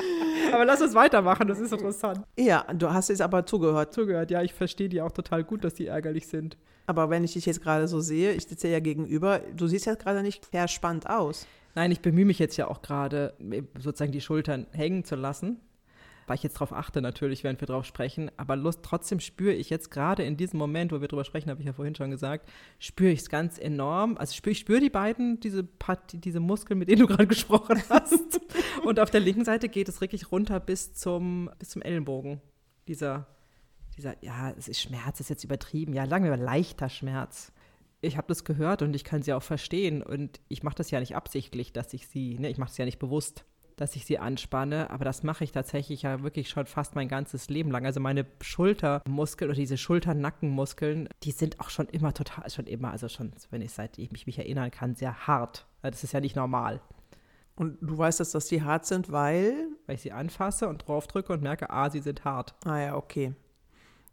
aber 0.54 0.66
lass 0.66 0.82
uns 0.82 0.94
weitermachen, 0.94 1.48
das 1.48 1.60
ist 1.60 1.72
interessant. 1.72 2.22
Ja, 2.38 2.66
du 2.74 2.92
hast 2.92 3.10
jetzt 3.10 3.22
aber 3.22 3.46
zugehört. 3.46 3.94
Zugehört, 3.94 4.32
ja, 4.32 4.42
ich 4.42 4.54
verstehe 4.54 4.90
die 4.90 5.02
auch 5.02 5.12
total 5.12 5.44
gut, 5.44 5.64
dass 5.64 5.74
die 5.74 5.88
ärgerlich 5.88 6.28
sind. 6.28 6.58
Aber 6.86 7.10
wenn 7.10 7.24
ich 7.24 7.34
dich 7.34 7.46
jetzt 7.46 7.62
gerade 7.62 7.88
so 7.88 8.00
sehe, 8.00 8.34
ich 8.34 8.46
sitze 8.46 8.68
ja 8.68 8.80
gegenüber, 8.80 9.40
du 9.56 9.68
siehst 9.68 9.86
ja 9.86 9.96
gerade 9.96 10.22
nicht 10.22 10.46
verspannt 10.46 11.10
aus. 11.10 11.48
Nein, 11.76 11.92
ich 11.92 12.02
bemühe 12.02 12.26
mich 12.26 12.40
jetzt 12.40 12.58
ja 12.58 12.68
auch 12.68 12.82
gerade, 12.82 13.34
sozusagen 13.80 14.12
die 14.12 14.22
Schultern 14.22 14.68
hängen 14.72 15.06
zu 15.06 15.16
lassen 15.16 15.60
weil 16.28 16.36
ich 16.36 16.44
jetzt 16.44 16.56
darauf 16.56 16.74
achte 16.74 17.02
natürlich, 17.02 17.44
während 17.44 17.62
wir 17.62 17.68
drauf 17.68 17.86
sprechen. 17.86 18.32
Aber 18.38 18.56
Lust, 18.56 18.80
trotzdem 18.84 19.20
spüre 19.20 19.54
ich 19.54 19.70
jetzt 19.70 19.92
gerade 19.92 20.24
in 20.24 20.38
diesem 20.38 20.60
Moment, 20.60 20.92
wo 20.92 21.02
wir 21.02 21.08
drüber 21.08 21.26
sprechen, 21.26 21.50
habe 21.50 21.62
ich 21.62 21.68
ja 21.68 21.74
vorhin 21.74 21.96
schon 21.96 22.12
gesagt, 22.12 22.50
spüre 22.80 23.12
ich 23.12 23.20
es 23.20 23.30
ganz 23.30 23.58
enorm. 23.58 24.18
Also 24.18 24.34
spüre 24.34 24.52
ich 24.52 24.60
spüre 24.60 24.80
die 24.80 24.90
beiden, 24.90 25.40
diese, 25.40 25.68
diese 26.14 26.40
Muskeln, 26.40 26.80
mit 26.80 26.90
denen 26.90 27.02
du 27.02 27.08
gerade 27.08 27.28
gesprochen 27.28 27.82
hast. 27.90 28.40
und 28.84 29.00
auf 29.00 29.10
der 29.10 29.22
linken 29.22 29.46
Seite 29.46 29.70
geht 29.70 29.90
es 29.90 30.02
wirklich 30.02 30.32
runter 30.32 30.60
bis 30.60 30.94
zum, 30.94 31.50
bis 31.60 31.70
zum 31.70 31.82
Ellenbogen. 31.82 32.42
Dieser, 32.88 33.28
dieser, 33.98 34.16
ja, 34.24 34.52
es 34.58 34.68
ist 34.68 34.82
Schmerz, 34.82 35.20
ist 35.20 35.30
jetzt 35.30 35.44
übertrieben. 35.44 35.94
Ja, 35.94 36.08
sagen 36.08 36.24
wir 36.24 36.32
mal 36.32 36.40
leichter 36.40 36.90
Schmerz 36.90 37.52
ich 38.06 38.18
habe 38.18 38.28
das 38.28 38.44
gehört 38.44 38.82
und 38.82 38.94
ich 38.96 39.06
kann 39.06 39.24
sie 39.24 39.32
auch 39.32 39.44
verstehen. 39.44 40.04
Und 40.04 40.42
ich 40.50 40.62
mache 40.62 40.76
das 40.76 40.92
ja 40.92 41.00
nicht 41.00 41.16
absichtlich, 41.16 41.72
dass 41.72 41.94
ich 41.94 42.08
sie, 42.08 42.38
ne, 42.38 42.50
ich 42.50 42.58
mache 42.58 42.70
es 42.70 42.78
ja 42.78 42.84
nicht 42.84 43.00
bewusst 43.00 43.46
dass 43.76 43.96
ich 43.96 44.06
sie 44.06 44.20
anspanne, 44.20 44.90
aber 44.90 45.06
das 45.06 45.24
mache 45.24 45.44
ich 45.44 45.52
tatsächlich 45.52 46.04
ja 46.04 46.22
wirklich 46.22 46.50
schon 46.50 46.66
fast 46.66 46.96
mein 46.96 47.08
ganzes 47.08 47.50
Leben 47.50 47.72
lang. 47.72 47.86
Also 47.86 48.00
meine 48.00 48.26
Schultermuskeln 48.42 49.50
oder 49.50 49.60
diese 49.60 49.78
Schulternackenmuskeln, 49.78 51.10
die 51.24 51.32
sind 51.32 51.60
auch 51.60 51.70
schon 51.70 51.88
immer 51.88 52.14
total, 52.14 52.50
schon 52.50 52.66
immer, 52.66 52.92
also 52.92 53.10
schon, 53.10 53.32
wenn 53.50 53.62
ich 53.62 53.72
seit 53.72 53.98
ich 53.98 54.12
mich 54.26 54.38
erinnern 54.38 54.72
kann, 54.72 54.96
sehr 54.96 55.28
hart. 55.28 55.66
Das 55.82 56.04
ist 56.04 56.14
ja 56.14 56.20
nicht 56.20 56.36
normal. 56.36 56.82
Und 57.56 57.78
du 57.82 57.98
weißt, 57.98 58.20
dass, 58.20 58.32
dass 58.32 58.48
die 58.48 58.64
hart 58.64 58.86
sind, 58.86 59.12
weil? 59.12 59.68
Weil 59.86 59.96
ich 59.96 60.02
sie 60.02 60.12
anfasse 60.12 60.68
und 60.68 60.88
draufdrücke 60.88 61.34
und 61.34 61.44
merke, 61.44 61.70
ah, 61.70 61.90
sie 61.90 62.00
sind 62.00 62.26
hart. 62.26 62.56
Ah 62.66 62.80
ja, 62.80 62.96
okay. 62.96 63.34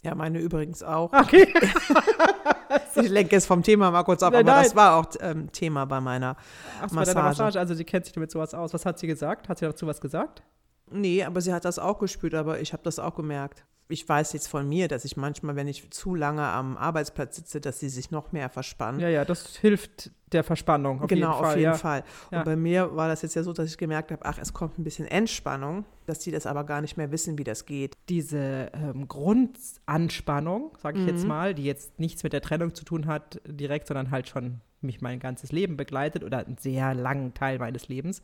Ja, 0.03 0.15
meine 0.15 0.39
übrigens 0.39 0.83
auch. 0.83 1.13
Okay. 1.13 1.53
ich 3.03 3.09
lenke 3.09 3.37
es 3.37 3.47
vom 3.47 3.63
Thema 3.63 3.91
mal 3.91 4.03
kurz 4.03 4.23
ab, 4.23 4.33
nein, 4.33 4.47
aber 4.47 4.57
nein. 4.57 4.65
das 4.65 4.77
war 4.77 4.97
auch 4.97 5.07
ähm, 5.21 5.51
Thema 5.53 5.85
bei 5.85 6.01
meiner 6.01 6.37
Ach, 6.81 6.91
Massage. 6.91 7.15
Bei 7.15 7.23
Massage. 7.23 7.59
Also 7.59 7.75
sie 7.75 7.85
kennt 7.85 8.05
sich 8.05 8.15
damit 8.15 8.31
sowas 8.31 8.55
aus. 8.55 8.73
Was 8.75 8.87
hat 8.87 8.99
sie 8.99 9.07
gesagt? 9.07 9.49
Hat 9.49 9.59
sie 9.59 9.67
dazu 9.67 9.87
was 9.87 10.01
gesagt? 10.01 10.43
Nee, 10.91 11.23
aber 11.23 11.41
sie 11.41 11.53
hat 11.53 11.65
das 11.65 11.79
auch 11.79 11.99
gespürt, 11.99 12.35
aber 12.35 12.61
ich 12.61 12.73
habe 12.73 12.83
das 12.83 12.99
auch 12.99 13.15
gemerkt 13.15 13.65
ich 13.91 14.09
weiß 14.09 14.33
jetzt 14.33 14.49
von 14.49 14.69
mir, 14.69 14.89
dass 14.89 15.05
ich 15.05 15.17
manchmal, 15.17 15.57
wenn 15.57 15.69
ich 15.69 15.91
zu 15.91 16.15
lange 16.15 16.43
am 16.43 16.77
Arbeitsplatz 16.77 17.37
sitze, 17.37 17.61
dass 17.61 17.81
sie 17.81 17.89
sich 17.89 18.11
noch 18.11 18.33
mehr 18.33 18.49
verspannen. 18.49 19.01
Ja, 19.01 19.09
ja, 19.09 19.25
das 19.25 19.57
hilft 19.57 20.11
der 20.33 20.45
Verspannung. 20.45 21.03
Auf 21.03 21.09
genau, 21.09 21.33
jeden 21.33 21.39
Fall, 21.39 21.51
auf 21.51 21.57
jeden 21.57 21.73
ja. 21.73 21.75
Fall. 21.75 22.05
Und 22.31 22.39
ja. 22.39 22.43
bei 22.45 22.57
mir 22.57 22.97
war 22.97 23.09
das 23.09 23.23
jetzt 23.23 23.35
ja 23.35 23.43
so, 23.43 23.53
dass 23.53 23.69
ich 23.69 23.79
gemerkt 23.79 24.13
habe, 24.13 24.25
ach, 24.25 24.39
es 24.39 24.53
kommt 24.53 24.79
ein 24.79 24.85
bisschen 24.85 25.07
Entspannung, 25.07 25.85
dass 26.07 26.21
die 26.21 26.31
das 26.31 26.47
aber 26.47 26.65
gar 26.65 26.81
nicht 26.81 26.97
mehr 26.97 27.11
wissen, 27.11 27.37
wie 27.39 27.45
das 27.45 27.67
geht. 27.67 27.97
Diese 28.09 28.71
ähm, 28.73 29.09
Grundanspannung, 29.09 30.77
sage 30.81 30.99
ich 30.99 31.05
mhm. 31.05 31.11
jetzt 31.11 31.27
mal, 31.27 31.55
die 31.55 31.65
jetzt 31.65 31.99
nichts 31.99 32.23
mit 32.23 32.33
der 32.33 32.43
Trennung 32.43 32.75
zu 32.75 32.85
tun 32.85 33.07
hat 33.07 33.41
direkt, 33.47 33.89
sondern 33.89 34.11
halt 34.11 34.29
schon 34.29 34.61
mich 34.81 35.01
mein 35.01 35.19
ganzes 35.19 35.53
Leben 35.53 35.77
begleitet 35.77 36.25
oder 36.25 36.39
einen 36.39 36.57
sehr 36.59 36.95
langen 36.95 37.35
Teil 37.35 37.59
meines 37.59 37.89
Lebens 37.89 38.23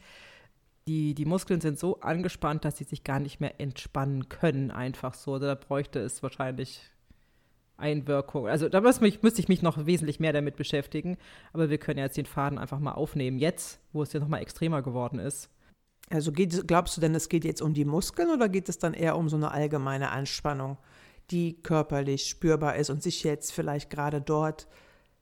die, 0.89 1.15
die 1.15 1.25
Muskeln 1.25 1.61
sind 1.61 1.79
so 1.79 2.01
angespannt, 2.01 2.65
dass 2.65 2.79
sie 2.79 2.85
sich 2.85 3.03
gar 3.03 3.19
nicht 3.19 3.41
mehr 3.41 3.61
entspannen 3.61 4.29
können, 4.29 4.71
einfach 4.71 5.15
so. 5.15 5.39
Da 5.39 5.55
bräuchte 5.55 5.99
es 5.99 6.23
wahrscheinlich 6.23 6.81
Einwirkung. 7.77 8.47
Also 8.47 8.69
da 8.69 8.81
müsste, 8.81 9.03
mich, 9.03 9.23
müsste 9.23 9.41
ich 9.41 9.49
mich 9.49 9.63
noch 9.63 9.85
wesentlich 9.87 10.21
mehr 10.21 10.33
damit 10.33 10.57
beschäftigen. 10.57 11.17
Aber 11.53 11.71
wir 11.71 11.79
können 11.79 11.99
jetzt 11.99 12.17
den 12.17 12.27
Faden 12.27 12.59
einfach 12.59 12.79
mal 12.79 12.93
aufnehmen, 12.93 13.39
jetzt, 13.39 13.81
wo 13.93 14.03
es 14.03 14.13
ja 14.13 14.21
noch 14.21 14.29
mal 14.29 14.39
extremer 14.39 14.83
geworden 14.83 15.19
ist. 15.19 15.51
Also 16.09 16.31
geht, 16.31 16.69
glaubst 16.69 16.97
du 16.97 17.01
denn, 17.01 17.15
es 17.17 17.29
geht 17.29 17.45
jetzt 17.45 17.63
um 17.63 17.75
die 17.75 17.85
Muskeln 17.85 18.31
oder 18.31 18.49
geht 18.49 18.69
es 18.69 18.79
dann 18.79 18.95
eher 18.95 19.17
um 19.17 19.29
so 19.29 19.37
eine 19.37 19.51
allgemeine 19.51 20.11
Anspannung, 20.11 20.79
die 21.33 21.61
körperlich 21.61 22.27
spürbar 22.27 22.77
ist 22.77 22.91
und 22.91 23.03
sich 23.03 23.25
jetzt 23.25 23.53
vielleicht 23.53 23.91
gerade 23.91 24.21
dort 24.21 24.69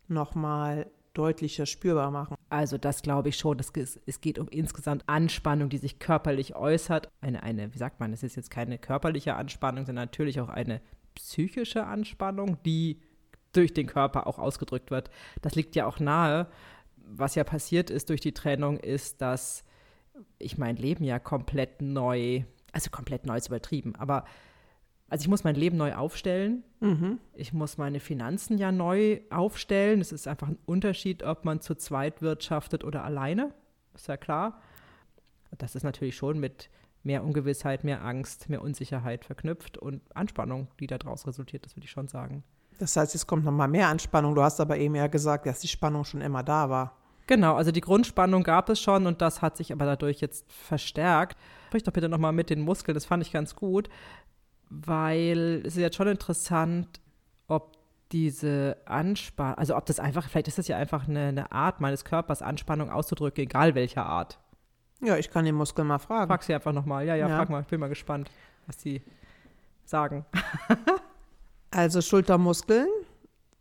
noch 0.08 0.34
mal 0.34 0.86
deutlicher 1.14 1.64
spürbar 1.64 2.10
machen. 2.10 2.33
Also 2.48 2.78
das 2.78 3.02
glaube 3.02 3.30
ich 3.30 3.36
schon. 3.36 3.58
Das, 3.58 3.72
es 4.06 4.20
geht 4.20 4.38
um 4.38 4.48
insgesamt 4.48 5.04
Anspannung, 5.08 5.68
die 5.68 5.78
sich 5.78 5.98
körperlich 5.98 6.54
äußert. 6.54 7.10
Eine, 7.20 7.42
eine, 7.42 7.74
wie 7.74 7.78
sagt 7.78 8.00
man, 8.00 8.12
es 8.12 8.22
ist 8.22 8.36
jetzt 8.36 8.50
keine 8.50 8.78
körperliche 8.78 9.34
Anspannung, 9.34 9.86
sondern 9.86 10.06
natürlich 10.06 10.40
auch 10.40 10.48
eine 10.48 10.80
psychische 11.14 11.86
Anspannung, 11.86 12.58
die 12.64 13.00
durch 13.52 13.72
den 13.72 13.86
Körper 13.86 14.26
auch 14.26 14.38
ausgedrückt 14.38 14.90
wird. 14.90 15.10
Das 15.42 15.54
liegt 15.54 15.76
ja 15.76 15.86
auch 15.86 16.00
nahe. 16.00 16.48
Was 16.96 17.34
ja 17.34 17.44
passiert 17.44 17.90
ist 17.90 18.08
durch 18.08 18.20
die 18.20 18.32
Trennung, 18.32 18.78
ist, 18.78 19.20
dass 19.20 19.64
ich 20.38 20.58
mein 20.58 20.76
Leben 20.76 21.04
ja 21.04 21.18
komplett 21.18 21.82
neu, 21.82 22.44
also 22.72 22.90
komplett 22.90 23.26
neu 23.26 23.36
ist 23.36 23.48
übertrieben, 23.48 23.94
aber 23.96 24.24
also 25.08 25.22
ich 25.22 25.28
muss 25.28 25.44
mein 25.44 25.54
Leben 25.54 25.76
neu 25.76 25.94
aufstellen. 25.94 26.64
Mhm. 26.80 27.18
Ich 27.34 27.52
muss 27.52 27.78
meine 27.78 28.00
Finanzen 28.00 28.58
ja 28.58 28.72
neu 28.72 29.20
aufstellen. 29.30 30.00
Es 30.00 30.12
ist 30.12 30.26
einfach 30.26 30.48
ein 30.48 30.58
Unterschied, 30.66 31.22
ob 31.22 31.44
man 31.44 31.60
zu 31.60 31.74
zweit 31.74 32.22
wirtschaftet 32.22 32.84
oder 32.84 33.04
alleine. 33.04 33.52
Ist 33.94 34.08
ja 34.08 34.16
klar. 34.16 34.60
Das 35.58 35.74
ist 35.74 35.84
natürlich 35.84 36.16
schon 36.16 36.40
mit 36.40 36.68
mehr 37.04 37.22
Ungewissheit, 37.22 37.84
mehr 37.84 38.02
Angst, 38.02 38.48
mehr 38.48 38.62
Unsicherheit 38.62 39.24
verknüpft 39.24 39.78
und 39.78 40.00
Anspannung, 40.16 40.68
die 40.80 40.86
daraus 40.86 41.26
resultiert, 41.26 41.64
das 41.64 41.76
würde 41.76 41.84
ich 41.84 41.90
schon 41.90 42.08
sagen. 42.08 42.42
Das 42.78 42.96
heißt, 42.96 43.14
es 43.14 43.26
kommt 43.26 43.44
nochmal 43.44 43.68
mehr 43.68 43.88
Anspannung. 43.88 44.34
Du 44.34 44.42
hast 44.42 44.58
aber 44.58 44.78
eben 44.78 44.96
ja 44.96 45.06
gesagt, 45.06 45.46
dass 45.46 45.60
die 45.60 45.68
Spannung 45.68 46.04
schon 46.04 46.22
immer 46.22 46.42
da 46.42 46.70
war. 46.70 46.96
Genau, 47.26 47.54
also 47.54 47.70
die 47.70 47.80
Grundspannung 47.80 48.42
gab 48.42 48.68
es 48.68 48.80
schon 48.80 49.06
und 49.06 49.22
das 49.22 49.40
hat 49.40 49.56
sich 49.56 49.72
aber 49.72 49.86
dadurch 49.86 50.20
jetzt 50.20 50.50
verstärkt. 50.52 51.38
Sprich 51.68 51.82
doch 51.82 51.92
bitte 51.92 52.08
nochmal 52.08 52.32
mit 52.32 52.50
den 52.50 52.60
Muskeln, 52.60 52.94
das 52.94 53.06
fand 53.06 53.22
ich 53.22 53.32
ganz 53.32 53.54
gut, 53.54 53.88
weil 54.70 55.62
es 55.64 55.74
ist 55.74 55.80
jetzt 55.80 55.96
schon 55.96 56.08
interessant, 56.08 57.00
ob 57.46 57.76
diese 58.12 58.76
Anspannung, 58.84 59.58
also 59.58 59.76
ob 59.76 59.86
das 59.86 59.98
einfach, 59.98 60.28
vielleicht 60.28 60.48
ist 60.48 60.58
das 60.58 60.68
ja 60.68 60.76
einfach 60.76 61.08
eine, 61.08 61.28
eine, 61.28 61.52
Art 61.52 61.80
meines 61.80 62.04
Körpers, 62.04 62.42
Anspannung 62.42 62.90
auszudrücken, 62.90 63.44
egal 63.44 63.74
welcher 63.74 64.06
Art. 64.06 64.38
Ja, 65.00 65.16
ich 65.16 65.30
kann 65.30 65.44
den 65.44 65.54
Muskel 65.54 65.84
mal 65.84 65.98
fragen. 65.98 66.28
Frag 66.28 66.42
sie 66.42 66.54
einfach 66.54 66.72
nochmal. 66.72 67.04
Ja, 67.06 67.14
ja, 67.14 67.28
ja, 67.28 67.36
frag 67.36 67.50
mal. 67.50 67.62
Ich 67.62 67.66
bin 67.66 67.80
mal 67.80 67.88
gespannt, 67.88 68.30
was 68.66 68.80
sie 68.80 69.02
sagen. 69.84 70.24
also 71.70 72.00
Schultermuskeln, 72.00 72.88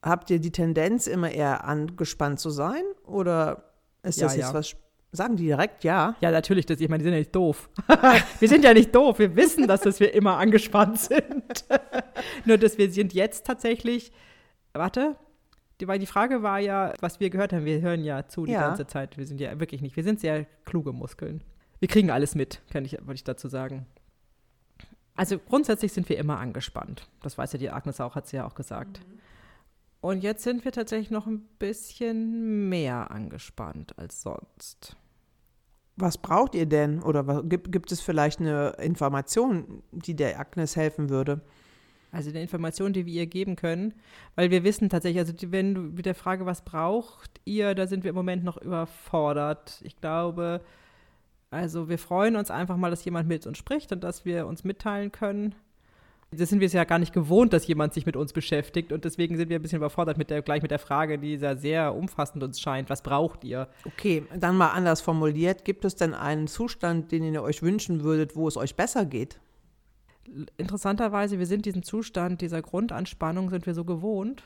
habt 0.02 0.30
ihr 0.30 0.40
die 0.40 0.52
Tendenz, 0.52 1.08
immer 1.08 1.32
eher 1.32 1.66
angespannt 1.66 2.40
zu 2.40 2.50
sein? 2.50 2.84
Oder 3.06 3.74
ist 4.04 4.22
das 4.22 4.34
ja, 4.34 4.42
jetzt 4.42 4.50
ja. 4.50 4.54
was 4.54 4.76
Sagen 5.14 5.38
die 5.38 5.46
direkt 5.46 5.84
ja? 5.84 6.16
Ja, 6.22 6.32
natürlich. 6.32 6.66
Das, 6.66 6.82
ich 6.82 6.90
meine, 6.90 7.00
die 7.00 7.06
sind 7.06 7.14
ja 7.14 7.20
nicht 7.20 7.36
doof. 7.36 7.70
wir 8.40 8.50
sind 8.50 8.66
ja 8.66 8.74
nicht 8.74 8.94
doof. 8.94 9.20
Wir 9.20 9.36
wissen, 9.36 9.68
dass, 9.68 9.82
dass 9.82 10.00
wir 10.00 10.14
immer 10.14 10.38
angespannt 10.38 11.00
sind. 11.00 11.66
Nur, 12.46 12.58
dass 12.58 12.78
wir 12.78 12.92
sind 12.92 13.14
jetzt 13.14 13.46
tatsächlich 13.46 14.12
Warte, 14.74 15.16
die, 15.80 15.88
weil 15.88 16.00
die 16.00 16.08
Frage 16.08 16.42
war 16.42 16.60
ja, 16.60 16.94
was 17.00 17.20
wir 17.20 17.30
gehört 17.30 17.54
haben. 17.54 17.66
Wir 17.66 17.82
hören 17.82 18.04
ja 18.04 18.28
zu 18.28 18.46
die 18.46 18.54
ja. 18.54 18.68
ganze 18.68 18.88
Zeit. 18.88 19.18
Wir 19.18 19.26
sind 19.26 19.40
ja 19.40 19.60
wirklich 19.60 19.82
nicht. 19.82 19.96
Wir 19.96 20.04
sind 20.04 20.20
sehr 20.20 20.46
kluge 20.66 20.92
Muskeln. 20.94 21.44
Wir 21.80 21.88
kriegen 21.88 22.10
alles 22.10 22.34
mit, 22.34 22.62
kann 22.72 22.86
ich, 22.86 22.94
wollte 22.94 23.16
ich 23.16 23.24
dazu 23.24 23.48
sagen. 23.48 23.86
Also 25.16 25.38
grundsätzlich 25.38 25.94
sind 25.94 26.10
wir 26.10 26.18
immer 26.18 26.40
angespannt. 26.40 27.08
Das 27.22 27.38
weiß 27.38 27.54
ja 27.54 27.60
die 27.60 27.70
Agnes 27.70 28.02
auch, 28.02 28.16
hat 28.16 28.28
sie 28.28 28.38
ja 28.38 28.48
auch 28.48 28.56
gesagt. 28.56 29.00
Mhm. 29.00 29.20
Und 30.02 30.24
jetzt 30.24 30.44
sind 30.44 30.66
wir 30.66 30.72
tatsächlich 30.72 31.12
noch 31.12 31.28
ein 31.28 31.42
bisschen 31.60 32.68
mehr 32.68 33.12
angespannt 33.12 33.98
als 33.98 34.22
sonst. 34.22 34.98
Was 35.96 36.18
braucht 36.18 36.56
ihr 36.56 36.66
denn? 36.66 37.04
Oder 37.04 37.44
gibt, 37.44 37.72
gibt 37.72 37.92
es 37.92 38.02
vielleicht 38.02 38.40
eine 38.40 38.70
Information, 38.82 39.84
die 39.92 40.16
der 40.16 40.40
Agnes 40.40 40.76
helfen 40.76 41.10
würde? 41.10 41.42
Also 42.12 42.30
eine 42.30 42.42
Information, 42.42 42.94
die 42.94 43.08
wir 43.08 43.14
ihr 43.14 43.26
geben 43.26 43.56
können, 43.56 43.94
weil 44.36 44.52
wir 44.52 44.64
wissen 44.64 44.88
tatsächlich, 44.90 45.20
also 45.20 45.34
wenn 45.52 45.74
du 45.74 45.82
mit 45.82 46.06
der 46.06 46.14
Frage, 46.14 46.46
was 46.46 46.64
braucht 46.64 47.42
ihr, 47.44 47.74
da 47.74 47.88
sind 47.88 48.04
wir 48.04 48.10
im 48.10 48.16
Moment 48.16 48.44
noch 48.44 48.58
überfordert. 48.58 49.82
Ich 49.84 50.00
glaube, 50.00 50.62
also 51.50 51.90
wir 51.90 51.98
freuen 51.98 52.36
uns 52.36 52.52
einfach 52.52 52.78
mal, 52.78 52.92
dass 52.92 53.04
jemand 53.04 53.28
mit 53.28 53.48
uns 53.48 53.58
spricht 53.58 53.92
und 53.92 54.04
dass 54.04 54.26
wir 54.26 54.46
uns 54.46 54.64
mitteilen 54.64 55.12
können. 55.12 55.56
Das 56.38 56.50
sind 56.50 56.60
wir 56.60 56.68
es 56.68 56.74
ja 56.74 56.84
gar 56.84 57.00
nicht 57.00 57.14
gewohnt, 57.14 57.54
dass 57.54 57.68
jemand 57.68 57.94
sich 57.94 58.06
mit 58.06 58.16
uns 58.16 58.34
beschäftigt 58.34 58.92
und 58.92 59.06
deswegen 59.06 59.38
sind 59.38 59.50
wir 59.50 59.60
ein 59.60 59.62
bisschen 59.62 59.78
überfordert 59.78 60.18
mit 60.18 60.30
der, 60.30 60.42
gleich 60.42 60.62
mit 60.62 60.72
der 60.72 60.80
Frage, 60.80 61.20
die 61.20 61.36
ja 61.36 61.56
sehr 61.56 61.96
umfassend 61.96 62.44
uns 62.44 62.60
scheint. 62.60 62.90
Was 62.90 63.02
braucht 63.02 63.44
ihr? 63.44 63.68
Okay, 63.86 64.24
dann 64.36 64.58
mal 64.58 64.70
anders 64.70 65.02
formuliert. 65.02 65.66
Gibt 65.66 65.86
es 65.86 65.96
denn 65.96 66.14
einen 66.14 66.48
Zustand, 66.48 67.12
den 67.12 67.24
ihr 67.24 67.44
euch 67.44 67.62
wünschen 67.62 68.04
würdet, 68.04 68.36
wo 68.36 68.48
es 68.48 68.58
euch 68.58 68.76
besser 68.76 69.06
geht? 69.06 69.40
interessanterweise, 70.58 71.40
wir 71.40 71.46
sind 71.46 71.66
diesen 71.66 71.84
Zustand 71.84 72.42
dieser 72.42 72.62
Grundanspannung, 72.62 73.50
sind 73.50 73.66
wir 73.66 73.74
so 73.74 73.84
gewohnt, 73.84 74.44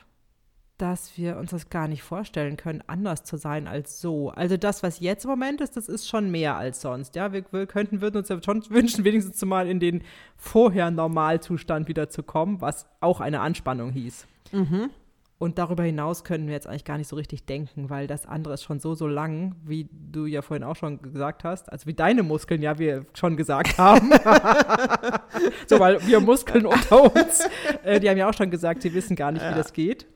dass 0.78 1.18
wir 1.18 1.36
uns 1.36 1.50
das 1.50 1.70
gar 1.70 1.88
nicht 1.88 2.02
vorstellen 2.02 2.56
können, 2.56 2.82
anders 2.86 3.24
zu 3.24 3.36
sein 3.36 3.66
als 3.66 4.00
so. 4.00 4.30
Also 4.30 4.56
das, 4.56 4.82
was 4.82 5.00
jetzt 5.00 5.24
im 5.24 5.30
Moment 5.30 5.60
ist, 5.60 5.76
das 5.76 5.88
ist 5.88 6.08
schon 6.08 6.30
mehr 6.30 6.56
als 6.56 6.80
sonst. 6.80 7.16
Ja, 7.16 7.32
wir, 7.32 7.44
wir 7.50 7.66
könnten, 7.66 8.00
würden 8.00 8.18
uns 8.18 8.28
ja 8.28 8.40
schon 8.42 8.62
wünschen, 8.70 9.04
wenigstens 9.04 9.44
mal 9.44 9.68
in 9.68 9.80
den 9.80 10.02
vorher 10.36 10.90
Normalzustand 10.90 11.88
wieder 11.88 12.08
zu 12.08 12.22
kommen, 12.22 12.60
was 12.60 12.86
auch 13.00 13.20
eine 13.20 13.40
Anspannung 13.40 13.90
hieß. 13.90 14.26
Mhm. 14.52 14.90
Und 15.38 15.58
darüber 15.58 15.84
hinaus 15.84 16.24
können 16.24 16.48
wir 16.48 16.54
jetzt 16.54 16.66
eigentlich 16.66 16.84
gar 16.84 16.98
nicht 16.98 17.06
so 17.06 17.14
richtig 17.14 17.44
denken, 17.44 17.90
weil 17.90 18.08
das 18.08 18.26
andere 18.26 18.54
ist 18.54 18.64
schon 18.64 18.80
so, 18.80 18.94
so 18.94 19.06
lang, 19.06 19.54
wie 19.64 19.88
du 19.92 20.26
ja 20.26 20.42
vorhin 20.42 20.64
auch 20.64 20.74
schon 20.74 21.00
gesagt 21.00 21.44
hast, 21.44 21.70
also 21.70 21.86
wie 21.86 21.94
deine 21.94 22.24
Muskeln 22.24 22.60
ja 22.60 22.78
wir 22.78 23.06
schon 23.14 23.36
gesagt 23.36 23.78
haben. 23.78 24.10
so, 25.68 25.78
weil 25.78 26.04
wir 26.08 26.18
Muskeln 26.18 26.66
unter 26.66 27.14
uns, 27.14 27.48
äh, 27.84 28.00
die 28.00 28.10
haben 28.10 28.18
ja 28.18 28.28
auch 28.28 28.34
schon 28.34 28.50
gesagt, 28.50 28.82
sie 28.82 28.92
wissen 28.94 29.14
gar 29.14 29.30
nicht, 29.30 29.42
ja. 29.42 29.52
wie 29.52 29.54
das 29.54 29.72
geht. 29.72 30.06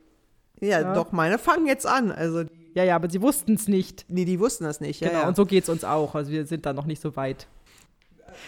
Ja, 0.63 0.81
ja, 0.81 0.93
doch, 0.93 1.11
meine 1.11 1.37
fangen 1.37 1.65
jetzt 1.65 1.85
an. 1.85 2.11
Also 2.11 2.45
ja, 2.73 2.83
ja, 2.83 2.95
aber 2.95 3.09
sie 3.09 3.21
wussten 3.21 3.53
es 3.53 3.67
nicht. 3.67 4.05
Nee, 4.07 4.25
die 4.25 4.39
wussten 4.39 4.63
das 4.63 4.79
nicht. 4.79 5.01
Ja, 5.01 5.09
genau, 5.09 5.21
ja. 5.21 5.27
und 5.27 5.35
so 5.35 5.45
geht 5.45 5.63
es 5.63 5.69
uns 5.69 5.83
auch. 5.83 6.15
Also 6.15 6.31
wir 6.31 6.45
sind 6.45 6.65
da 6.65 6.73
noch 6.73 6.85
nicht 6.85 7.01
so 7.01 7.15
weit. 7.15 7.47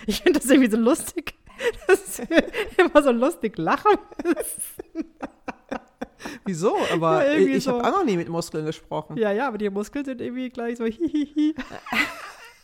Ich 0.07 0.21
finde 0.21 0.39
das 0.39 0.49
irgendwie 0.49 0.71
so 0.71 0.77
lustig, 0.77 1.35
dass 1.87 2.19
wir 2.29 2.43
immer 2.77 3.03
so 3.03 3.11
lustig 3.11 3.57
lachen. 3.57 3.91
Wieso? 6.45 6.75
Aber 6.91 7.25
ja, 7.25 7.37
ich 7.37 7.65
so. 7.65 7.73
habe 7.73 7.87
auch 7.87 7.99
noch 7.99 8.05
nie 8.05 8.17
mit 8.17 8.29
Muskeln 8.29 8.65
gesprochen. 8.65 9.17
Ja, 9.17 9.31
ja, 9.31 9.47
aber 9.47 9.59
die 9.59 9.69
Muskeln 9.69 10.05
sind 10.05 10.21
irgendwie 10.21 10.49
gleich 10.49 10.77
so 10.77 10.85
hihihi. 10.85 11.53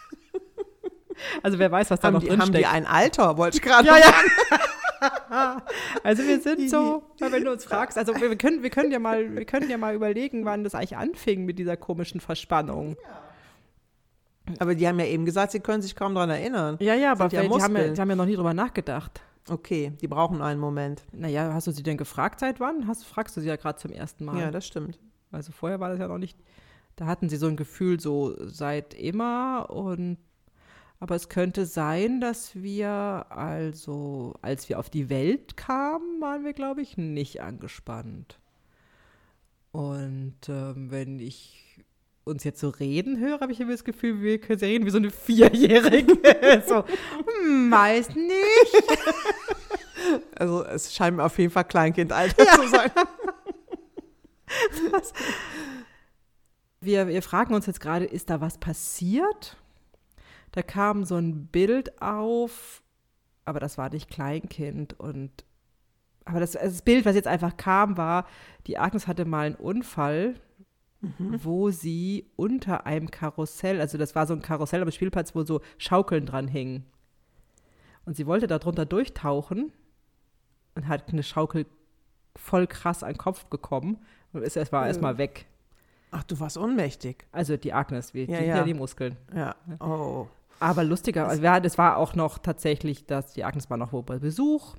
also 1.43 1.60
wer 1.60 1.72
weiß, 1.72 1.91
was 1.91 2.00
da 2.00 2.08
haben 2.08 2.15
noch 2.15 2.22
die, 2.22 2.29
drin 2.29 2.39
haben 2.41 2.48
steckt. 2.48 2.65
Die 2.65 2.67
ein 2.67 2.88
Alter, 2.88 3.38
wollte 3.38 3.58
ich 3.58 3.63
gerade 3.63 3.88
ja, 3.88 3.98
ja. 3.98 4.13
also 6.03 6.24
wir 6.24 6.39
sind 6.39 6.70
so, 6.70 7.03
wenn 7.20 7.43
du 7.43 7.51
uns 7.51 7.65
fragst, 7.65 7.98
also 7.98 8.15
wir 8.15 8.36
können, 8.38 8.63
wir 8.63 8.70
können 8.70 8.91
ja 8.91 9.00
mal, 9.00 9.36
wir 9.36 9.46
können 9.46 9.70
ja 9.70 9.77
mal 9.77 9.96
überlegen, 9.96 10.46
wann 10.46 10.63
das 10.63 10.75
eigentlich 10.75 10.98
anfing 10.98 11.46
mit 11.46 11.58
dieser 11.60 11.77
komischen 11.77 12.22
Verspannung. 12.22 12.96
Aber 14.60 14.75
die 14.75 14.88
haben 14.88 15.00
ja 15.00 15.05
eben 15.05 15.25
gesagt, 15.25 15.51
sie 15.51 15.60
können 15.60 15.81
sich 15.81 15.96
kaum 15.96 16.13
daran 16.13 16.29
erinnern. 16.29 16.77
Ja, 16.79 16.96
ja, 16.96 17.13
aber 17.13 17.27
ja 17.29 17.41
die, 17.41 17.62
haben 17.62 17.75
ja, 17.75 17.88
die 17.89 18.01
haben 18.01 18.10
ja 18.10 18.15
noch 18.15 18.25
nie 18.25 18.36
drüber 18.36 18.53
nachgedacht. 18.53 19.22
Okay, 19.50 19.93
die 20.01 20.08
brauchen 20.08 20.41
einen 20.41 20.60
Moment. 20.60 21.03
Naja, 21.12 21.53
hast 21.53 21.67
du 21.67 21.72
sie 21.72 21.84
denn 21.84 21.98
gefragt 21.98 22.39
seit 22.39 22.60
wann? 22.60 22.88
Hast, 22.88 23.05
fragst 23.05 23.36
du 23.38 23.41
sie 23.41 23.48
ja 23.48 23.55
gerade 23.55 23.79
zum 23.79 23.91
ersten 23.91 24.25
Mal. 24.25 24.39
Ja, 24.39 24.51
das 24.51 24.67
stimmt. 24.67 25.00
Also 25.31 25.51
vorher 25.51 25.79
war 25.79 25.89
das 25.89 26.00
ja 26.00 26.08
noch 26.08 26.17
nicht. 26.17 26.38
Da 26.96 27.05
hatten 27.05 27.29
sie 27.29 27.38
so 27.38 27.48
ein 27.48 27.55
Gefühl 27.55 28.00
so 28.00 28.36
seit 28.48 28.93
immer 28.93 29.70
und 29.70 30.17
aber 31.01 31.15
es 31.15 31.29
könnte 31.29 31.65
sein, 31.65 32.22
dass 32.22 32.62
wir 32.62 33.25
also, 33.29 34.36
als 34.43 34.70
wir 34.70 34.77
auf 34.77 34.91
die 34.91 35.10
Welt 35.10 35.58
kamen, 35.58 36.22
waren 36.22 36.46
wir, 36.46 36.53
glaube 36.53 36.84
ich, 36.84 36.96
nicht 36.96 37.41
angespannt. 37.41 38.39
Und 39.72 40.36
ähm, 40.48 40.91
wenn 40.91 41.20
ich 41.20 41.84
uns 42.24 42.43
jetzt 42.43 42.60
so 42.60 42.70
reden 42.70 43.20
höre, 43.20 43.39
habe 43.39 43.51
ich 43.51 43.60
immer 43.60 43.72
das 43.72 43.84
Gefühl, 43.84 44.22
wir 44.22 44.39
können 44.39 44.60
reden 44.60 44.86
wie 44.86 44.91
so 44.91 45.00
eine 45.00 45.10
Vierjährige. 45.10 46.63
so, 46.67 46.84
hm, 46.86 47.70
meist 47.70 48.15
nicht. 48.15 49.00
also 50.36 50.63
es 50.65 50.93
scheint 50.93 51.17
mir 51.17 51.24
auf 51.24 51.39
jeden 51.39 51.51
Fall 51.51 51.65
Kleinkindalter 51.65 52.46
ja. 52.46 52.62
zu 52.62 52.67
sein. 52.67 52.91
wir, 56.81 57.08
wir 57.08 57.24
fragen 57.24 57.55
uns 57.55 57.65
jetzt 57.65 57.81
gerade, 57.81 58.05
ist 58.05 58.29
da 58.29 58.39
was 58.39 58.60
passiert? 58.60 59.58
Da 60.51 60.62
kam 60.62 61.05
so 61.05 61.15
ein 61.15 61.48
Bild 61.48 62.01
auf, 62.01 62.81
aber 63.46 63.60
das 63.60 63.77
war 63.77 63.89
nicht 63.89 64.10
Kleinkind 64.10 65.00
und 65.00 65.31
aber 66.24 66.39
das, 66.39 66.51
das 66.51 66.84
Bild, 66.84 67.05
was 67.05 67.15
jetzt 67.15 67.27
einfach 67.27 67.58
kam, 67.58 67.98
war, 67.98 68.27
die 68.67 68.77
Agnes 68.77 69.08
hatte 69.08 69.25
mal 69.25 69.48
einen 69.48 69.55
Unfall 69.55 70.36
mhm. 71.01 71.43
wo 71.43 71.70
sie 71.70 72.29
unter 72.36 72.86
einem 72.86 73.12
Karussell, 73.12 73.81
also 73.81 73.98
das 73.98 74.15
war 74.15 74.27
so 74.27 74.34
ein 74.34 74.41
Karussell 74.41 74.81
am 74.81 74.91
Spielplatz, 74.91 75.36
wo 75.36 75.43
so 75.43 75.62
Schaukeln 75.77 76.25
dran 76.25 76.48
hingen. 76.48 76.86
Und 78.05 78.15
sie 78.15 78.25
wollte 78.25 78.48
darunter 78.48 78.86
durchtauchen 78.86 79.72
und 80.75 80.88
hat 80.88 81.10
eine 81.10 81.24
Schaukel 81.24 81.65
voll 82.36 82.65
krass 82.67 83.03
an 83.03 83.13
den 83.13 83.17
Kopf 83.17 83.46
bekommen 83.46 84.00
und 84.34 84.43
ist 84.43 84.55
erst, 84.55 84.72
war 84.72 84.88
erstmal 84.88 85.17
weg. 85.17 85.46
Ach, 86.12 86.24
du 86.24 86.39
warst 86.39 86.58
ohnmächtig. 86.58 87.25
Also 87.31 87.58
die 87.58 87.74
Agnes, 87.74 88.13
wie, 88.13 88.25
ja, 88.25 88.39
die, 88.39 88.46
ja. 88.46 88.63
die 88.63 88.74
Muskeln. 88.74 89.17
Ja, 89.34 89.55
oh. 89.79 90.27
Aber 90.62 90.84
lustiger, 90.84 91.27
also 91.27 91.41
das 91.41 91.80
war 91.80 91.98
auch 91.98 92.13
noch 92.13 92.38
tatsächlich, 92.38 93.08
dass 93.08 93.34
die 93.34 93.44
Agnes 93.44 93.68
war 93.72 93.77
noch 93.77 93.94
wo 93.94 94.03
bei 94.03 94.20
Besuch. 94.20 94.75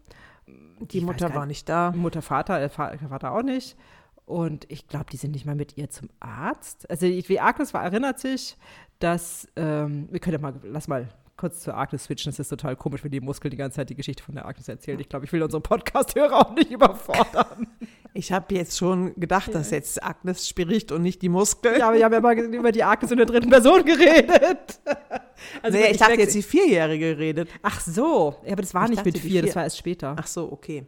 Die 0.46 0.98
ich 0.98 1.04
Mutter 1.04 1.34
war 1.34 1.44
nicht 1.44 1.68
da. 1.68 1.90
Mutter, 1.90 2.22
Vater, 2.22 2.62
äh, 2.62 2.68
Vater 2.68 3.32
auch 3.32 3.42
nicht. 3.42 3.76
Und 4.24 4.70
ich 4.70 4.86
glaube, 4.86 5.06
die 5.10 5.16
sind 5.16 5.32
nicht 5.32 5.44
mal 5.44 5.56
mit 5.56 5.76
ihr 5.76 5.90
zum 5.90 6.08
Arzt. 6.20 6.88
Also 6.88 7.06
wie 7.06 7.40
Agnes 7.40 7.74
war, 7.74 7.82
erinnert 7.82 8.20
sich, 8.20 8.56
dass, 9.00 9.48
ähm, 9.56 10.08
wir 10.12 10.20
können 10.20 10.34
ja 10.34 10.40
mal, 10.40 10.54
lass 10.62 10.86
mal 10.86 11.08
kurz 11.42 11.58
zur 11.58 11.76
Agnes 11.76 12.04
switchen. 12.04 12.30
Es 12.30 12.38
ist 12.38 12.50
total 12.50 12.76
komisch, 12.76 13.02
wenn 13.02 13.10
die 13.10 13.20
Muskeln 13.20 13.50
die 13.50 13.56
ganze 13.56 13.74
Zeit 13.74 13.90
die 13.90 13.96
Geschichte 13.96 14.22
von 14.22 14.36
der 14.36 14.46
Agnes 14.46 14.68
erzählen. 14.68 15.00
Ich 15.00 15.08
glaube, 15.08 15.24
ich 15.24 15.32
will 15.32 15.42
unseren 15.42 15.60
Podcast-Hörer 15.60 16.38
auch 16.38 16.54
nicht 16.54 16.70
überfordern. 16.70 17.66
Ich 18.14 18.30
habe 18.30 18.54
jetzt 18.54 18.76
schon 18.76 19.14
gedacht, 19.18 19.54
dass 19.54 19.70
jetzt 19.70 20.04
Agnes 20.04 20.46
spricht 20.46 20.92
und 20.92 21.00
nicht 21.00 21.22
die 21.22 21.30
Muskeln. 21.30 21.78
Ja, 21.78 21.88
aber 21.88 21.96
wir 21.96 22.04
haben 22.04 22.12
ja 22.12 22.20
mal 22.20 22.38
über 22.38 22.70
die 22.70 22.84
Agnes 22.84 23.10
in 23.10 23.16
der 23.16 23.24
dritten 23.24 23.48
Person 23.48 23.84
geredet. 23.84 24.80
Also 25.62 25.76
nee, 25.76 25.86
ich 25.90 25.96
dachte 25.96 26.20
jetzt 26.20 26.34
die 26.34 26.42
Vierjährige 26.42 27.16
geredet. 27.16 27.48
Ach 27.62 27.80
so, 27.80 28.36
ja, 28.44 28.52
aber 28.52 28.62
das 28.62 28.74
war 28.74 28.84
ich 28.84 28.90
nicht 28.90 29.04
mit 29.04 29.18
vier, 29.18 29.30
vier, 29.30 29.42
das 29.42 29.56
war 29.56 29.64
erst 29.64 29.78
später. 29.78 30.14
Ach 30.16 30.26
so, 30.26 30.52
okay. 30.52 30.86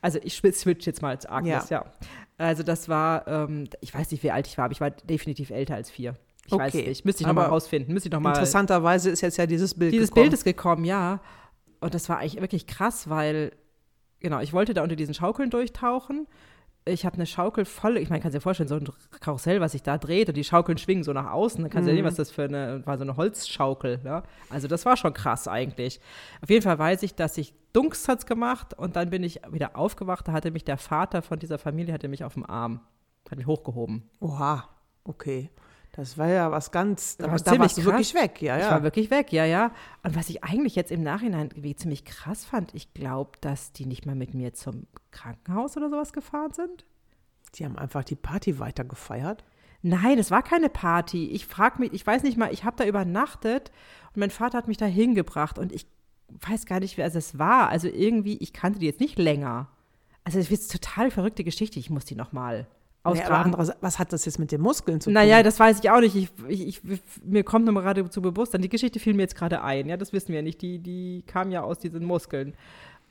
Also 0.00 0.20
ich 0.22 0.34
switch 0.34 0.86
jetzt 0.86 1.02
mal 1.02 1.18
zu 1.18 1.28
Agnes, 1.28 1.70
ja. 1.70 1.84
ja. 1.84 1.92
Also 2.38 2.62
das 2.62 2.88
war, 2.88 3.26
ähm, 3.26 3.64
ich 3.80 3.92
weiß 3.92 4.12
nicht, 4.12 4.22
wie 4.22 4.30
alt 4.30 4.46
ich 4.46 4.56
war, 4.58 4.66
aber 4.66 4.72
ich 4.72 4.80
war 4.80 4.90
definitiv 4.90 5.50
älter 5.50 5.74
als 5.74 5.90
vier. 5.90 6.14
Ich 6.46 6.52
okay. 6.52 6.62
weiß 6.62 6.74
nicht. 6.74 7.04
Müsste 7.04 7.22
ich 7.22 7.26
nochmal 7.26 7.46
rausfinden. 7.46 7.92
Müsste 7.92 8.08
ich 8.08 8.12
noch 8.12 8.20
mal 8.20 8.30
interessanterweise 8.30 9.10
ist 9.10 9.20
jetzt 9.20 9.36
ja 9.38 9.46
dieses 9.46 9.74
Bild 9.74 9.92
Dieses 9.92 10.08
gekommen. 10.08 10.24
Bild 10.24 10.34
ist 10.34 10.44
gekommen, 10.44 10.84
ja. 10.84 11.20
Und 11.80 11.94
das 11.94 12.08
war 12.08 12.18
eigentlich 12.18 12.40
wirklich 12.40 12.66
krass, 12.66 13.08
weil, 13.08 13.52
genau, 14.20 14.40
ich 14.40 14.52
wollte 14.52 14.74
da 14.74 14.82
unter 14.82 14.96
diesen 14.96 15.14
Schaukeln 15.14 15.50
durchtauchen 15.50 16.26
ich 16.86 17.06
habe 17.06 17.16
eine 17.16 17.26
Schaukel 17.26 17.64
voll, 17.64 17.96
ich 17.96 18.10
meine, 18.10 18.20
kannst 18.20 18.36
dir 18.36 18.40
vorstellen, 18.40 18.68
so 18.68 18.76
ein 18.76 18.88
Karussell, 19.20 19.60
was 19.60 19.72
sich 19.72 19.82
da 19.82 19.96
dreht 19.96 20.28
und 20.28 20.36
die 20.36 20.44
Schaukeln 20.44 20.76
schwingen 20.76 21.02
so 21.02 21.12
nach 21.12 21.30
außen, 21.30 21.62
dann 21.62 21.70
kannst 21.70 21.88
du 21.88 21.92
mhm. 21.92 21.98
ja 21.98 22.02
sehen, 22.02 22.06
was 22.06 22.16
das 22.16 22.30
für 22.30 22.44
eine, 22.44 22.86
war 22.86 22.98
so 22.98 23.04
eine 23.04 23.16
Holzschaukel, 23.16 24.00
ja. 24.04 24.22
Also 24.50 24.68
das 24.68 24.84
war 24.84 24.96
schon 24.96 25.14
krass 25.14 25.48
eigentlich. 25.48 26.00
Auf 26.42 26.50
jeden 26.50 26.62
Fall 26.62 26.78
weiß 26.78 27.02
ich, 27.02 27.14
dass 27.14 27.38
ich 27.38 27.54
Dunksatz 27.72 28.26
gemacht 28.26 28.74
und 28.74 28.96
dann 28.96 29.10
bin 29.10 29.22
ich 29.22 29.40
wieder 29.50 29.76
aufgewacht, 29.76 30.28
da 30.28 30.32
hatte 30.32 30.50
mich 30.50 30.64
der 30.64 30.76
Vater 30.76 31.22
von 31.22 31.38
dieser 31.38 31.58
Familie, 31.58 31.94
hatte 31.94 32.08
mich 32.08 32.22
auf 32.22 32.34
dem 32.34 32.44
Arm, 32.44 32.80
hat 33.30 33.38
mich 33.38 33.46
hochgehoben. 33.46 34.02
Oha, 34.20 34.68
okay. 35.04 35.50
Das 35.96 36.18
war 36.18 36.26
ja 36.26 36.50
was 36.50 36.72
ganz, 36.72 37.18
da, 37.18 37.26
da 37.26 37.58
warst 37.58 37.78
du 37.78 37.84
wirklich 37.84 38.14
weg, 38.14 38.42
ja, 38.42 38.58
ja. 38.58 38.64
Ich 38.64 38.70
war 38.70 38.82
wirklich 38.82 39.10
weg, 39.12 39.32
ja, 39.32 39.44
ja. 39.44 39.70
Und 40.02 40.16
was 40.16 40.28
ich 40.28 40.42
eigentlich 40.42 40.74
jetzt 40.74 40.90
im 40.90 41.04
Nachhinein 41.04 41.50
wie 41.54 41.76
ziemlich 41.76 42.04
krass 42.04 42.44
fand, 42.44 42.74
ich 42.74 42.94
glaube, 42.94 43.38
dass 43.40 43.70
die 43.70 43.86
nicht 43.86 44.04
mal 44.04 44.16
mit 44.16 44.34
mir 44.34 44.54
zum 44.54 44.88
Krankenhaus 45.12 45.76
oder 45.76 45.90
sowas 45.90 46.12
gefahren 46.12 46.52
sind. 46.52 46.84
Die 47.54 47.64
haben 47.64 47.78
einfach 47.78 48.02
die 48.02 48.16
Party 48.16 48.58
weiter 48.58 48.82
gefeiert? 48.82 49.44
Nein, 49.82 50.18
es 50.18 50.32
war 50.32 50.42
keine 50.42 50.68
Party. 50.68 51.28
Ich 51.28 51.46
frage 51.46 51.78
mich, 51.78 51.92
ich 51.92 52.04
weiß 52.04 52.24
nicht 52.24 52.36
mal, 52.36 52.52
ich 52.52 52.64
habe 52.64 52.76
da 52.76 52.84
übernachtet 52.86 53.70
und 54.14 54.20
mein 54.20 54.30
Vater 54.30 54.58
hat 54.58 54.66
mich 54.66 54.78
da 54.78 54.86
hingebracht 54.86 55.60
und 55.60 55.70
ich 55.70 55.86
weiß 56.28 56.66
gar 56.66 56.80
nicht, 56.80 56.96
wer 56.96 57.06
es 57.06 57.38
war. 57.38 57.68
Also 57.68 57.86
irgendwie, 57.86 58.36
ich 58.38 58.52
kannte 58.52 58.80
die 58.80 58.86
jetzt 58.86 59.00
nicht 59.00 59.16
länger. 59.16 59.68
Also 60.24 60.40
es 60.40 60.50
wird 60.50 60.68
total 60.68 61.12
verrückte 61.12 61.44
Geschichte. 61.44 61.78
Ich 61.78 61.88
muss 61.88 62.04
die 62.04 62.16
noch 62.16 62.32
mal 62.32 62.66
austragen. 63.04 63.52
Ja, 63.52 63.74
was 63.80 63.98
hat 63.98 64.12
das 64.12 64.24
jetzt 64.24 64.38
mit 64.38 64.50
den 64.50 64.60
Muskeln 64.60 65.00
zu 65.00 65.10
tun? 65.10 65.14
Naja, 65.14 65.42
das 65.42 65.60
weiß 65.60 65.78
ich 65.80 65.90
auch 65.90 66.00
nicht. 66.00 66.16
Ich, 66.16 66.30
ich, 66.48 66.66
ich, 66.66 67.02
mir 67.22 67.44
kommt 67.44 67.66
nur 67.66 67.74
gerade 67.74 68.08
zu 68.08 68.22
Bewusstsein. 68.22 68.62
Die 68.62 68.68
Geschichte 68.68 68.98
fiel 68.98 69.14
mir 69.14 69.22
jetzt 69.22 69.36
gerade 69.36 69.62
ein. 69.62 69.88
Ja, 69.88 69.96
das 69.96 70.12
wissen 70.12 70.32
wir 70.32 70.42
nicht. 70.42 70.62
Die, 70.62 70.78
die 70.78 71.22
kam 71.26 71.50
ja 71.50 71.62
aus 71.62 71.78
diesen 71.78 72.04
Muskeln. 72.04 72.54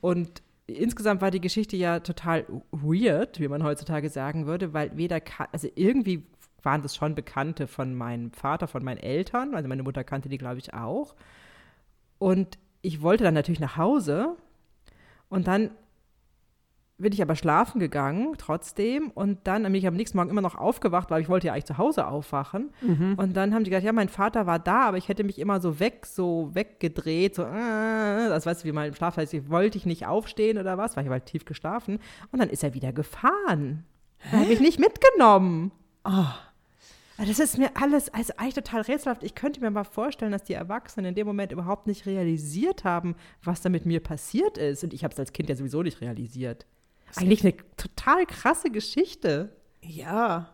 Und 0.00 0.42
insgesamt 0.66 1.22
war 1.22 1.30
die 1.30 1.40
Geschichte 1.40 1.76
ja 1.76 2.00
total 2.00 2.44
weird, 2.72 3.40
wie 3.40 3.48
man 3.48 3.62
heutzutage 3.62 4.10
sagen 4.10 4.46
würde, 4.46 4.72
weil 4.72 4.96
weder, 4.96 5.20
also 5.52 5.68
irgendwie 5.76 6.24
waren 6.62 6.82
das 6.82 6.96
schon 6.96 7.14
Bekannte 7.14 7.66
von 7.66 7.94
meinem 7.94 8.32
Vater, 8.32 8.66
von 8.66 8.82
meinen 8.82 8.98
Eltern. 8.98 9.54
Also 9.54 9.68
meine 9.68 9.82
Mutter 9.82 10.02
kannte 10.02 10.28
die, 10.28 10.38
glaube 10.38 10.58
ich, 10.58 10.74
auch. 10.74 11.14
Und 12.18 12.58
ich 12.82 13.00
wollte 13.00 13.24
dann 13.24 13.34
natürlich 13.34 13.60
nach 13.60 13.76
Hause. 13.76 14.36
Und 15.28 15.46
dann 15.46 15.70
bin 16.96 17.12
ich 17.12 17.20
aber 17.20 17.34
schlafen 17.34 17.80
gegangen 17.80 18.34
trotzdem 18.38 19.10
und 19.10 19.40
dann 19.44 19.64
bin 19.64 19.74
ich 19.74 19.86
am 19.86 19.94
nächsten 19.94 20.16
Morgen 20.16 20.30
immer 20.30 20.40
noch 20.40 20.54
aufgewacht, 20.54 21.10
weil 21.10 21.22
ich 21.22 21.28
wollte 21.28 21.48
ja 21.48 21.52
eigentlich 21.52 21.64
zu 21.64 21.76
Hause 21.76 22.06
aufwachen. 22.06 22.72
Mhm. 22.80 23.14
Und 23.16 23.36
dann 23.36 23.52
haben 23.52 23.64
die 23.64 23.70
gesagt, 23.70 23.84
ja, 23.84 23.92
mein 23.92 24.08
Vater 24.08 24.46
war 24.46 24.60
da, 24.60 24.82
aber 24.82 24.96
ich 24.96 25.08
hätte 25.08 25.24
mich 25.24 25.40
immer 25.40 25.60
so 25.60 25.80
weg, 25.80 26.06
so 26.06 26.50
weggedreht, 26.54 27.34
so, 27.34 27.42
äh, 27.42 28.28
das 28.28 28.46
weißt 28.46 28.62
du, 28.62 28.68
wie 28.68 28.72
mal 28.72 28.86
im 28.86 28.94
Schlaf 28.94 29.16
heißt, 29.16 29.50
wollte 29.50 29.76
ich 29.76 29.86
nicht 29.86 30.06
aufstehen 30.06 30.58
oder 30.58 30.78
was, 30.78 30.96
weil 30.96 31.04
ich 31.04 31.10
war 31.10 31.18
halt 31.18 31.26
tief 31.26 31.44
geschlafen. 31.44 31.98
Und 32.30 32.38
dann 32.38 32.48
ist 32.48 32.62
er 32.62 32.74
wieder 32.74 32.92
gefahren. 32.92 33.84
Hä? 34.18 34.36
Habe 34.36 34.52
ich 34.52 34.60
nicht 34.60 34.78
mitgenommen. 34.78 35.72
Oh. 36.04 36.26
Das 37.16 37.38
ist 37.38 37.58
mir 37.58 37.70
alles, 37.76 38.12
also 38.12 38.32
eigentlich 38.36 38.54
total 38.54 38.82
rätselhaft. 38.82 39.22
Ich 39.22 39.34
könnte 39.36 39.60
mir 39.60 39.70
mal 39.70 39.84
vorstellen, 39.84 40.32
dass 40.32 40.42
die 40.42 40.54
Erwachsenen 40.54 41.06
in 41.06 41.14
dem 41.14 41.26
Moment 41.26 41.52
überhaupt 41.52 41.86
nicht 41.86 42.06
realisiert 42.06 42.82
haben, 42.82 43.14
was 43.42 43.60
da 43.60 43.68
mit 43.68 43.86
mir 43.86 44.00
passiert 44.00 44.58
ist. 44.58 44.82
Und 44.82 44.92
ich 44.92 45.04
habe 45.04 45.12
es 45.12 45.20
als 45.20 45.32
Kind 45.32 45.48
ja 45.48 45.54
sowieso 45.54 45.82
nicht 45.82 46.00
realisiert. 46.00 46.66
Eigentlich 47.16 47.42
eine 47.42 47.54
total 47.76 48.26
krasse 48.26 48.70
Geschichte. 48.70 49.56
Ja. 49.82 50.50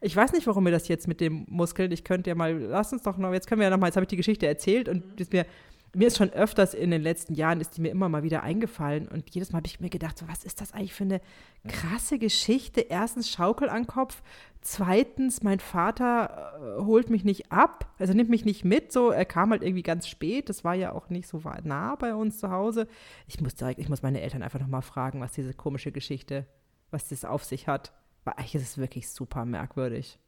Ich 0.00 0.14
weiß 0.14 0.32
nicht, 0.32 0.46
warum 0.46 0.64
mir 0.64 0.70
das 0.70 0.88
jetzt 0.88 1.08
mit 1.08 1.20
dem 1.20 1.46
Muskeln, 1.48 1.90
ich 1.92 2.04
könnte 2.04 2.30
ja 2.30 2.34
mal, 2.34 2.52
lass 2.58 2.92
uns 2.92 3.02
doch 3.02 3.16
noch, 3.16 3.32
jetzt 3.32 3.46
können 3.46 3.60
wir 3.60 3.66
ja 3.66 3.70
noch 3.70 3.78
mal, 3.78 3.86
jetzt 3.86 3.96
habe 3.96 4.04
ich 4.04 4.08
die 4.08 4.16
Geschichte 4.16 4.46
erzählt 4.46 4.88
und 4.88 5.18
mhm. 5.18 5.26
mir, 5.32 5.46
mir 5.94 6.08
ist 6.08 6.16
schon 6.16 6.30
öfters 6.30 6.74
in 6.74 6.90
den 6.90 7.02
letzten 7.02 7.34
Jahren, 7.34 7.60
ist 7.60 7.76
die 7.76 7.80
mir 7.80 7.90
immer 7.90 8.08
mal 8.08 8.22
wieder 8.22 8.42
eingefallen 8.42 9.08
und 9.08 9.30
jedes 9.34 9.52
Mal 9.52 9.58
habe 9.58 9.66
ich 9.66 9.80
mir 9.80 9.90
gedacht, 9.90 10.18
so, 10.18 10.28
was 10.28 10.44
ist 10.44 10.60
das 10.60 10.72
eigentlich 10.72 10.94
für 10.94 11.04
eine 11.04 11.20
krasse 11.68 12.18
Geschichte? 12.18 12.80
Erstens 12.80 13.30
Schaukel 13.30 13.68
an 13.68 13.86
Kopf, 13.86 14.22
zweitens 14.60 15.42
mein 15.42 15.60
Vater 15.60 16.78
äh, 16.78 16.82
holt 16.82 17.10
mich 17.10 17.24
nicht 17.24 17.52
ab, 17.52 17.92
also 17.98 18.12
nimmt 18.12 18.30
mich 18.30 18.44
nicht 18.44 18.64
mit, 18.64 18.92
so, 18.92 19.10
er 19.10 19.24
kam 19.24 19.50
halt 19.50 19.62
irgendwie 19.62 19.82
ganz 19.82 20.08
spät, 20.08 20.48
das 20.48 20.64
war 20.64 20.74
ja 20.74 20.92
auch 20.92 21.08
nicht 21.10 21.28
so 21.28 21.42
nah 21.62 21.94
bei 21.96 22.14
uns 22.14 22.38
zu 22.38 22.50
Hause. 22.50 22.86
Ich 23.26 23.40
muss 23.40 23.54
direkt, 23.54 23.78
ich 23.78 23.88
muss 23.88 24.02
meine 24.02 24.20
Eltern 24.20 24.42
einfach 24.42 24.60
noch 24.60 24.68
mal 24.68 24.82
fragen, 24.82 25.20
was 25.20 25.32
diese 25.32 25.54
komische 25.54 25.92
Geschichte, 25.92 26.46
was 26.90 27.08
das 27.08 27.24
auf 27.24 27.44
sich 27.44 27.68
hat. 27.68 27.92
Weil 28.24 28.34
eigentlich 28.34 28.54
ist 28.54 28.62
es 28.62 28.78
wirklich 28.78 29.08
super 29.08 29.44
merkwürdig. 29.44 30.18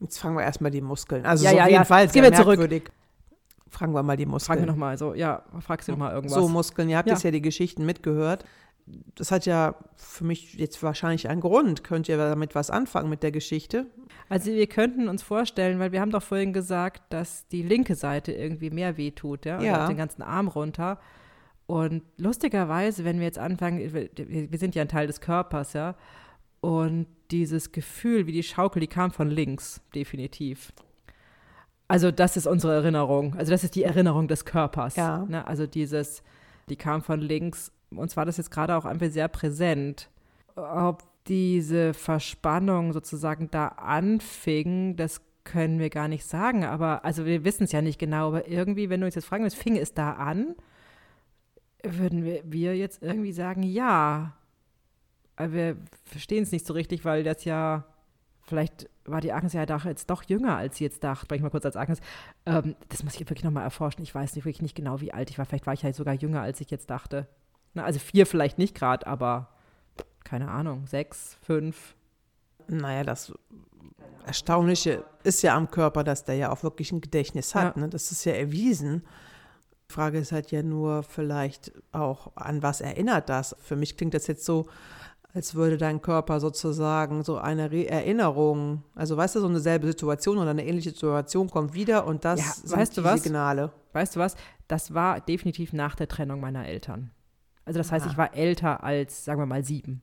Jetzt 0.00 0.18
fragen 0.18 0.36
wir 0.36 0.42
erstmal 0.42 0.70
die 0.70 0.80
Muskeln. 0.80 1.24
Also 1.24 1.44
ja, 1.44 1.50
so 1.50 1.56
ja, 1.56 1.62
auf 1.62 1.68
jeden 1.68 1.80
ja. 1.80 1.84
Fall 1.84 2.14
wir 2.14 2.22
merkwürdig. 2.22 2.84
zurück. 2.84 2.97
Fragen 3.70 3.92
wir 3.92 4.02
mal 4.02 4.16
die 4.16 4.26
Muskeln. 4.26 4.46
Fragen 4.46 4.60
wir 4.62 4.72
nochmal, 4.72 4.98
so, 4.98 5.14
ja, 5.14 5.42
frag 5.60 5.82
sie 5.82 5.92
nochmal 5.92 6.12
irgendwas. 6.14 6.38
So, 6.38 6.48
Muskeln, 6.48 6.88
ihr 6.88 6.96
habt 6.96 7.08
ja. 7.08 7.14
jetzt 7.14 7.22
ja 7.22 7.30
die 7.30 7.42
Geschichten 7.42 7.84
mitgehört. 7.84 8.44
Das 9.14 9.30
hat 9.30 9.44
ja 9.44 9.74
für 9.96 10.24
mich 10.24 10.54
jetzt 10.54 10.82
wahrscheinlich 10.82 11.28
einen 11.28 11.42
Grund. 11.42 11.84
Könnt 11.84 12.08
ihr 12.08 12.16
damit 12.16 12.54
was 12.54 12.70
anfangen 12.70 13.10
mit 13.10 13.22
der 13.22 13.32
Geschichte? 13.32 13.86
Also 14.30 14.50
wir 14.50 14.66
könnten 14.66 15.08
uns 15.08 15.22
vorstellen, 15.22 15.78
weil 15.78 15.92
wir 15.92 16.00
haben 16.00 16.10
doch 16.10 16.22
vorhin 16.22 16.52
gesagt, 16.52 17.02
dass 17.12 17.46
die 17.48 17.62
linke 17.62 17.94
Seite 17.94 18.32
irgendwie 18.32 18.70
mehr 18.70 18.96
wehtut, 18.96 19.44
ja, 19.44 19.60
ja. 19.60 19.86
den 19.86 19.96
ganzen 19.96 20.22
Arm 20.22 20.48
runter. 20.48 20.98
Und 21.66 22.02
lustigerweise, 22.16 23.04
wenn 23.04 23.18
wir 23.18 23.26
jetzt 23.26 23.38
anfangen, 23.38 23.92
wir 23.92 24.58
sind 24.58 24.74
ja 24.74 24.82
ein 24.82 24.88
Teil 24.88 25.06
des 25.06 25.20
Körpers, 25.20 25.74
ja, 25.74 25.96
und 26.60 27.06
dieses 27.30 27.72
Gefühl, 27.72 28.26
wie 28.26 28.32
die 28.32 28.42
Schaukel, 28.42 28.80
die 28.80 28.86
kam 28.86 29.10
von 29.10 29.28
links, 29.30 29.80
definitiv. 29.94 30.72
Also 31.88 32.10
das 32.10 32.36
ist 32.36 32.46
unsere 32.46 32.74
Erinnerung. 32.74 33.34
Also 33.36 33.50
das 33.50 33.64
ist 33.64 33.74
die 33.74 33.82
Erinnerung 33.82 34.28
des 34.28 34.44
Körpers. 34.44 34.96
Ja. 34.96 35.24
Ne? 35.26 35.46
Also 35.46 35.66
dieses, 35.66 36.22
die 36.68 36.76
kam 36.76 37.02
von 37.02 37.20
links. 37.20 37.72
Uns 37.90 38.16
war 38.16 38.26
das 38.26 38.36
jetzt 38.36 38.50
gerade 38.50 38.76
auch 38.76 38.84
einfach 38.84 39.08
sehr 39.10 39.28
präsent. 39.28 40.10
Ob 40.54 41.02
diese 41.26 41.94
Verspannung 41.94 42.92
sozusagen 42.92 43.50
da 43.50 43.68
anfing, 43.68 44.96
das 44.96 45.22
können 45.44 45.78
wir 45.78 45.88
gar 45.88 46.08
nicht 46.08 46.26
sagen. 46.26 46.64
Aber 46.64 47.06
also 47.06 47.24
wir 47.24 47.44
wissen 47.44 47.64
es 47.64 47.72
ja 47.72 47.80
nicht 47.80 47.98
genau. 47.98 48.28
Aber 48.28 48.46
irgendwie, 48.46 48.90
wenn 48.90 49.00
du 49.00 49.06
uns 49.06 49.14
jetzt 49.14 49.24
fragen 49.24 49.44
willst, 49.44 49.56
fing 49.56 49.76
es 49.76 49.94
da 49.94 50.12
an, 50.12 50.56
würden 51.82 52.22
wir, 52.22 52.42
wir 52.44 52.76
jetzt 52.76 53.02
irgendwie 53.02 53.32
sagen, 53.32 53.62
ja. 53.62 54.34
Aber 55.36 55.52
wir 55.52 55.76
verstehen 56.04 56.42
es 56.42 56.52
nicht 56.52 56.66
so 56.66 56.74
richtig, 56.74 57.06
weil 57.06 57.22
das 57.24 57.44
ja 57.44 57.84
vielleicht 58.42 58.90
war 59.10 59.20
die 59.20 59.32
Agnes 59.32 59.52
ja 59.52 59.66
doch 59.66 59.84
jetzt 59.84 60.10
doch 60.10 60.22
jünger, 60.24 60.56
als 60.56 60.76
sie 60.76 60.84
jetzt 60.84 61.02
dachte. 61.04 61.26
Spreche 61.26 61.38
ich 61.38 61.42
mal 61.42 61.50
kurz 61.50 61.66
als 61.66 61.76
Agnes. 61.76 62.00
Ähm, 62.46 62.76
das 62.88 63.02
muss 63.04 63.14
ich 63.14 63.20
wirklich 63.20 63.44
nochmal 63.44 63.64
erforschen. 63.64 64.02
Ich 64.02 64.14
weiß 64.14 64.34
nicht, 64.34 64.44
wirklich 64.44 64.62
nicht 64.62 64.74
genau, 64.74 65.00
wie 65.00 65.12
alt 65.12 65.30
ich 65.30 65.38
war. 65.38 65.46
Vielleicht 65.46 65.66
war 65.66 65.74
ich 65.74 65.84
halt 65.84 65.96
sogar 65.96 66.14
jünger, 66.14 66.42
als 66.42 66.60
ich 66.60 66.70
jetzt 66.70 66.90
dachte. 66.90 67.26
Na, 67.74 67.84
also 67.84 67.98
vier 67.98 68.26
vielleicht 68.26 68.58
nicht 68.58 68.74
gerade, 68.74 69.06
aber 69.06 69.48
keine 70.24 70.50
Ahnung, 70.50 70.86
sechs, 70.86 71.38
fünf. 71.42 71.94
Naja, 72.66 73.02
das 73.02 73.32
Erstaunliche 74.26 75.04
ist 75.24 75.42
ja 75.42 75.56
am 75.56 75.70
Körper, 75.70 76.04
dass 76.04 76.24
der 76.24 76.36
ja 76.36 76.52
auch 76.52 76.62
wirklich 76.62 76.92
ein 76.92 77.00
Gedächtnis 77.00 77.54
hat. 77.54 77.76
Ja. 77.76 77.82
Ne? 77.82 77.88
Das 77.88 78.12
ist 78.12 78.24
ja 78.24 78.32
erwiesen. 78.32 79.04
Die 79.88 79.94
Frage 79.94 80.18
ist 80.18 80.32
halt 80.32 80.50
ja 80.50 80.62
nur 80.62 81.02
vielleicht 81.02 81.72
auch, 81.92 82.36
an 82.36 82.62
was 82.62 82.82
erinnert 82.82 83.30
das? 83.30 83.56
Für 83.60 83.74
mich 83.74 83.96
klingt 83.96 84.12
das 84.12 84.26
jetzt 84.26 84.44
so, 84.44 84.68
als 85.38 85.54
würde 85.54 85.78
dein 85.78 86.02
Körper 86.02 86.40
sozusagen 86.40 87.22
so 87.22 87.38
eine 87.38 87.70
Re 87.70 87.88
Erinnerung, 87.88 88.82
also 88.96 89.16
weißt 89.16 89.36
du, 89.36 89.40
so 89.40 89.46
eine 89.46 89.60
selbe 89.60 89.86
Situation 89.86 90.36
oder 90.36 90.50
eine 90.50 90.66
ähnliche 90.66 90.90
Situation 90.90 91.48
kommt 91.48 91.74
wieder 91.74 92.08
und 92.08 92.24
das 92.24 92.40
ja, 92.40 92.52
sind 92.68 92.76
weißt 92.76 92.96
die 92.96 93.00
du 93.00 93.04
was? 93.04 93.22
Signale. 93.22 93.70
Weißt 93.92 94.16
du 94.16 94.20
was? 94.20 94.34
Das 94.66 94.94
war 94.94 95.20
definitiv 95.20 95.72
nach 95.72 95.94
der 95.94 96.08
Trennung 96.08 96.40
meiner 96.40 96.66
Eltern. 96.66 97.12
Also 97.64 97.78
das 97.78 97.92
heißt, 97.92 98.06
Aha. 98.06 98.10
ich 98.10 98.18
war 98.18 98.34
älter 98.34 98.82
als, 98.82 99.24
sagen 99.24 99.40
wir 99.40 99.46
mal, 99.46 99.62
sieben. 99.62 100.02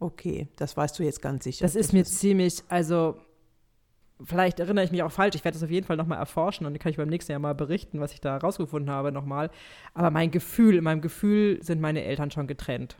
Okay, 0.00 0.48
das 0.56 0.76
weißt 0.76 0.98
du 0.98 1.04
jetzt 1.04 1.22
ganz 1.22 1.44
sicher. 1.44 1.64
Das 1.64 1.76
ist 1.76 1.90
das 1.90 1.92
mir 1.92 2.02
ist 2.02 2.18
ziemlich, 2.18 2.64
also 2.68 3.18
vielleicht 4.20 4.58
erinnere 4.58 4.84
ich 4.84 4.90
mich 4.90 5.04
auch 5.04 5.12
falsch. 5.12 5.36
Ich 5.36 5.44
werde 5.44 5.54
das 5.54 5.62
auf 5.62 5.70
jeden 5.70 5.86
Fall 5.86 5.96
nochmal 5.96 6.18
erforschen 6.18 6.66
und 6.66 6.72
dann 6.72 6.80
kann 6.80 6.90
ich 6.90 6.96
beim 6.96 7.08
nächsten 7.08 7.30
Jahr 7.30 7.40
mal 7.40 7.54
berichten, 7.54 8.00
was 8.00 8.12
ich 8.14 8.20
da 8.20 8.36
rausgefunden 8.36 8.92
habe 8.92 9.12
nochmal. 9.12 9.50
Aber 9.94 10.10
mein 10.10 10.32
Gefühl, 10.32 10.74
in 10.74 10.82
meinem 10.82 11.02
Gefühl 11.02 11.62
sind 11.62 11.80
meine 11.80 12.02
Eltern 12.02 12.32
schon 12.32 12.48
getrennt. 12.48 12.96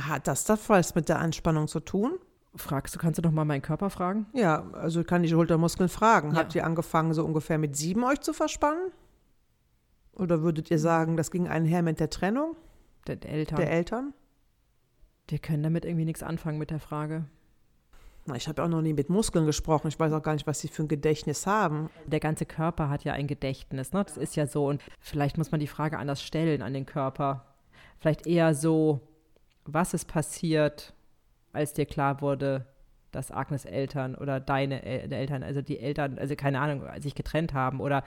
Hat 0.00 0.26
das 0.26 0.44
das 0.44 0.68
was 0.68 0.94
mit 0.94 1.08
der 1.08 1.18
Anspannung 1.18 1.68
zu 1.68 1.80
tun? 1.80 2.18
Fragst 2.54 2.94
du, 2.94 2.98
kannst 2.98 3.18
du 3.18 3.22
doch 3.22 3.30
mal 3.30 3.44
meinen 3.44 3.62
Körper 3.62 3.90
fragen? 3.90 4.26
Ja, 4.32 4.68
also 4.72 5.04
kann 5.04 5.22
die 5.22 5.28
Schultermuskeln 5.28 5.88
fragen. 5.88 6.32
Ja. 6.32 6.38
Habt 6.38 6.54
ihr 6.54 6.64
angefangen, 6.64 7.14
so 7.14 7.24
ungefähr 7.24 7.58
mit 7.58 7.76
sieben 7.76 8.02
euch 8.04 8.20
zu 8.20 8.32
verspannen? 8.32 8.90
Oder 10.12 10.42
würdet 10.42 10.70
ihr 10.70 10.78
sagen, 10.78 11.16
das 11.16 11.30
ging 11.30 11.48
einher 11.48 11.82
mit 11.82 12.00
der 12.00 12.10
Trennung? 12.10 12.56
Der, 13.06 13.16
der 13.16 13.30
Eltern. 13.30 13.56
Der 13.56 13.70
Eltern? 13.70 14.14
Die 15.30 15.38
können 15.38 15.62
damit 15.62 15.84
irgendwie 15.84 16.04
nichts 16.04 16.22
anfangen 16.22 16.58
mit 16.58 16.70
der 16.70 16.80
Frage. 16.80 17.24
Na, 18.26 18.34
ich 18.34 18.48
habe 18.48 18.62
auch 18.62 18.68
noch 18.68 18.82
nie 18.82 18.92
mit 18.92 19.08
Muskeln 19.08 19.46
gesprochen. 19.46 19.88
Ich 19.88 19.98
weiß 19.98 20.12
auch 20.12 20.22
gar 20.22 20.34
nicht, 20.34 20.46
was 20.46 20.60
sie 20.60 20.68
für 20.68 20.82
ein 20.82 20.88
Gedächtnis 20.88 21.46
haben. 21.46 21.88
Der 22.06 22.20
ganze 22.20 22.46
Körper 22.46 22.90
hat 22.90 23.04
ja 23.04 23.12
ein 23.12 23.28
Gedächtnis, 23.28 23.92
ne? 23.92 24.04
Das 24.04 24.16
ist 24.16 24.36
ja 24.36 24.46
so. 24.46 24.66
Und 24.66 24.82
vielleicht 24.98 25.38
muss 25.38 25.52
man 25.52 25.60
die 25.60 25.66
Frage 25.68 25.98
anders 25.98 26.22
stellen 26.22 26.62
an 26.62 26.74
den 26.74 26.84
Körper. 26.84 27.46
Vielleicht 27.98 28.26
eher 28.26 28.54
so, 28.54 29.00
was 29.74 29.94
ist 29.94 30.06
passiert, 30.06 30.94
als 31.52 31.72
dir 31.72 31.86
klar 31.86 32.20
wurde, 32.20 32.66
dass 33.10 33.30
Agnes 33.30 33.64
Eltern 33.64 34.14
oder 34.14 34.40
deine 34.40 34.82
El 34.84 35.12
Eltern, 35.12 35.42
also 35.42 35.62
die 35.62 35.80
Eltern, 35.80 36.18
also 36.18 36.36
keine 36.36 36.60
Ahnung, 36.60 36.84
sich 37.00 37.14
getrennt 37.14 37.54
haben 37.54 37.80
oder 37.80 38.04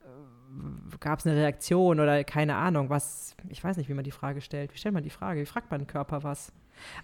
äh, 0.00 0.96
gab 1.00 1.20
es 1.20 1.26
eine 1.26 1.36
Reaktion 1.36 2.00
oder 2.00 2.22
keine 2.24 2.56
Ahnung, 2.56 2.90
was, 2.90 3.34
ich 3.48 3.62
weiß 3.62 3.76
nicht, 3.78 3.88
wie 3.88 3.94
man 3.94 4.04
die 4.04 4.10
Frage 4.10 4.40
stellt. 4.40 4.74
Wie 4.74 4.78
stellt 4.78 4.94
man 4.94 5.02
die 5.02 5.10
Frage? 5.10 5.40
Wie 5.40 5.46
fragt 5.46 5.70
man 5.70 5.80
den 5.80 5.86
Körper 5.86 6.22
was? 6.22 6.52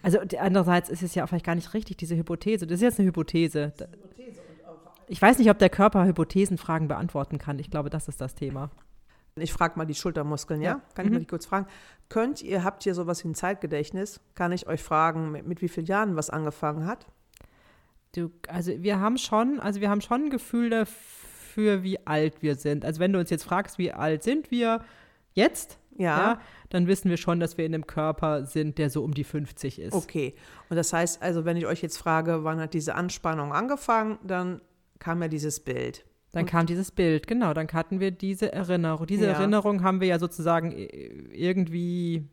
Also 0.02 0.18
andererseits 0.38 0.90
ist 0.90 1.02
es 1.02 1.14
ja 1.14 1.26
vielleicht 1.26 1.46
gar 1.46 1.55
nicht 1.55 1.72
richtig, 1.72 1.96
diese 1.96 2.16
Hypothese. 2.16 2.66
Das 2.66 2.76
ist 2.76 2.83
jetzt 2.83 2.98
eine 2.98 3.09
Hypothese. 3.09 3.72
Ich 5.09 5.20
weiß 5.20 5.38
nicht, 5.38 5.50
ob 5.50 5.59
der 5.59 5.70
Körper 5.70 6.05
Hypothesenfragen 6.05 6.88
beantworten 6.88 7.38
kann. 7.38 7.59
Ich 7.59 7.70
glaube, 7.70 7.90
das 7.90 8.09
ist 8.09 8.20
das 8.20 8.35
Thema. 8.35 8.70
Ich 9.37 9.53
frage 9.53 9.79
mal 9.79 9.87
die 9.87 9.95
Schultermuskeln, 9.95 10.61
ja? 10.61 10.73
ja. 10.73 10.83
Kann 10.95 11.07
ich 11.07 11.11
mhm. 11.11 11.16
mal 11.16 11.21
die 11.21 11.27
kurz 11.27 11.47
fragen? 11.47 11.66
Könnt 12.09 12.42
ihr, 12.42 12.64
habt 12.64 12.85
ihr 12.85 12.95
sowas 12.95 13.25
wie 13.25 13.29
ein 13.29 13.35
Zeitgedächtnis? 13.35 14.21
Kann 14.35 14.53
ich 14.53 14.66
euch 14.66 14.83
fragen, 14.83 15.31
mit, 15.33 15.47
mit 15.47 15.62
wie 15.62 15.68
vielen 15.68 15.87
Jahren 15.87 16.16
was 16.16 16.29
angefangen 16.29 16.87
hat? 16.87 17.07
Du, 18.14 18.31
also 18.49 18.73
wir 18.83 19.01
haben 19.01 19.16
schon, 19.16 19.59
also 19.59 19.81
wir 19.81 19.88
haben 19.88 20.03
schon 20.03 20.25
ein 20.25 20.31
Gefühl 20.31 20.68
dafür, 20.68 21.83
wie 21.83 22.07
alt 22.07 22.42
wir 22.42 22.57
sind. 22.57 22.85
Also 22.85 23.01
wenn 23.01 23.12
du 23.14 23.18
uns 23.18 23.31
jetzt 23.31 23.45
fragst, 23.45 23.79
wie 23.79 23.92
alt 23.92 24.23
sind 24.23 24.51
wir 24.51 24.85
jetzt, 25.33 25.79
ja. 25.97 26.18
ja. 26.18 26.40
dann 26.68 26.87
wissen 26.87 27.09
wir 27.09 27.16
schon, 27.16 27.40
dass 27.40 27.57
wir 27.57 27.64
in 27.64 27.75
einem 27.75 27.87
Körper 27.87 28.45
sind, 28.45 28.77
der 28.77 28.90
so 28.90 29.03
um 29.03 29.14
die 29.14 29.25
50 29.25 29.81
ist. 29.81 29.95
Okay. 29.95 30.35
Und 30.68 30.77
das 30.77 30.92
heißt 30.92 31.23
also, 31.23 31.47
wenn 31.47 31.57
ich 31.57 31.64
euch 31.64 31.81
jetzt 31.81 31.97
frage, 31.97 32.45
wann 32.45 32.61
hat 32.61 32.75
diese 32.75 32.95
Anspannung 32.95 33.55
angefangen, 33.55 34.18
dann 34.23 34.61
kam 34.99 35.23
ja 35.23 35.29
dieses 35.29 35.61
Bild. 35.61 36.05
Dann 36.33 36.47
kam 36.47 36.64
dieses 36.64 36.90
Bild, 36.90 37.27
genau. 37.27 37.53
Dann 37.53 37.68
hatten 37.73 38.01
wir 38.01 38.11
diese 38.11 38.53
Erinnerung. 38.53 39.07
Diese 39.07 39.27
ja. 39.27 39.33
Erinnerung 39.33 39.83
haben 39.83 40.01
wir 40.01 40.09
ja 40.09 40.18
sozusagen 40.18 40.73
irgendwie, 40.73 42.27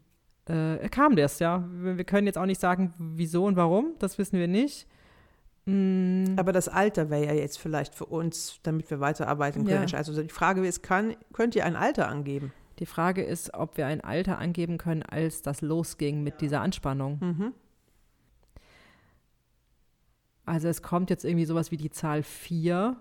äh, 0.48 0.88
kam 0.90 1.18
das, 1.18 1.40
ja. 1.40 1.68
Wir 1.70 2.06
können 2.06 2.26
jetzt 2.26 2.38
auch 2.38 2.46
nicht 2.46 2.62
sagen, 2.62 2.94
wieso 2.98 3.44
und 3.46 3.58
warum, 3.58 3.96
das 4.00 4.18
wissen 4.18 4.40
wir 4.40 4.48
nicht. 4.48 4.88
Mm. 5.66 6.36
Aber 6.38 6.54
das 6.54 6.70
Alter 6.70 7.10
wäre 7.10 7.26
ja 7.26 7.34
jetzt 7.34 7.60
vielleicht 7.60 7.94
für 7.94 8.06
uns, 8.06 8.60
damit 8.64 8.90
wir 8.90 9.02
weiterarbeiten 9.02 9.66
können. 9.66 9.88
Ja. 9.88 9.98
Also 9.98 10.24
die 10.24 10.30
Frage 10.30 10.66
ist, 10.66 10.82
kann, 10.82 11.18
könnt 11.34 11.56
ihr 11.56 11.66
ein 11.66 11.76
Alter 11.76 12.08
angeben? 12.08 12.54
Die 12.80 12.86
Frage 12.86 13.22
ist, 13.22 13.54
ob 13.54 13.76
wir 13.76 13.86
ein 13.86 14.02
Alter 14.02 14.38
angeben 14.38 14.78
können, 14.78 15.04
als 15.04 15.42
das 15.42 15.60
losging 15.60 16.24
mit 16.24 16.40
dieser 16.40 16.62
Anspannung. 16.62 17.20
Mhm. 17.20 17.54
Also 20.46 20.70
es 20.70 20.82
kommt 20.82 21.10
jetzt 21.10 21.26
irgendwie 21.26 21.46
sowas 21.46 21.72
wie 21.72 21.78
die 21.78 21.92
Zahl 21.92 22.24
4 22.24 22.96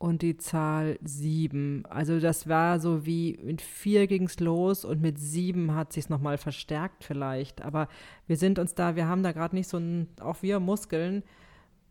und 0.00 0.22
die 0.22 0.38
Zahl 0.38 0.98
7. 1.02 1.84
Also 1.84 2.20
das 2.20 2.48
war 2.48 2.80
so 2.80 3.04
wie 3.04 3.38
mit 3.42 3.60
4 3.60 4.06
ging 4.06 4.24
es 4.24 4.40
los 4.40 4.86
und 4.86 5.02
mit 5.02 5.18
7 5.18 5.74
hat 5.74 5.92
sich 5.92 6.08
nochmal 6.08 6.38
verstärkt 6.38 7.04
vielleicht. 7.04 7.60
Aber 7.60 7.86
wir 8.26 8.38
sind 8.38 8.58
uns 8.58 8.74
da, 8.74 8.96
wir 8.96 9.06
haben 9.06 9.22
da 9.22 9.32
gerade 9.32 9.54
nicht 9.54 9.68
so 9.68 9.76
ein, 9.76 10.08
auch 10.18 10.40
wir 10.40 10.58
Muskeln. 10.58 11.22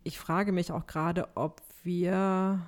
Ich 0.04 0.18
frage 0.18 0.52
mich 0.52 0.72
auch 0.72 0.88
gerade, 0.88 1.28
ob 1.36 1.62
wir 1.84 2.68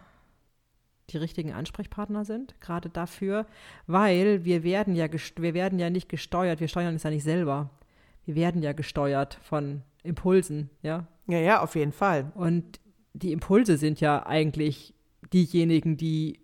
die 1.09 1.17
richtigen 1.17 1.53
Ansprechpartner 1.53 2.23
sind, 2.23 2.61
gerade 2.61 2.89
dafür, 2.89 3.47
weil 3.87 4.45
wir 4.45 4.61
werden 4.61 4.95
ja 4.95 5.07
wir 5.11 5.55
werden 5.55 5.79
ja 5.79 5.89
nicht 5.89 6.07
gesteuert, 6.07 6.59
wir 6.59 6.67
steuern 6.67 6.93
es 6.93 7.03
ja 7.03 7.09
nicht 7.09 7.23
selber. 7.23 7.71
Wir 8.25 8.35
werden 8.35 8.61
ja 8.61 8.73
gesteuert 8.73 9.39
von 9.41 9.81
Impulsen, 10.03 10.69
ja? 10.83 11.07
Ja, 11.25 11.39
ja, 11.39 11.61
auf 11.63 11.73
jeden 11.73 11.93
Fall. 11.93 12.31
Und 12.35 12.79
die 13.13 13.31
Impulse 13.31 13.77
sind 13.77 13.99
ja 14.01 14.23
eigentlich 14.27 14.93
diejenigen, 15.33 15.97
die, 15.97 16.39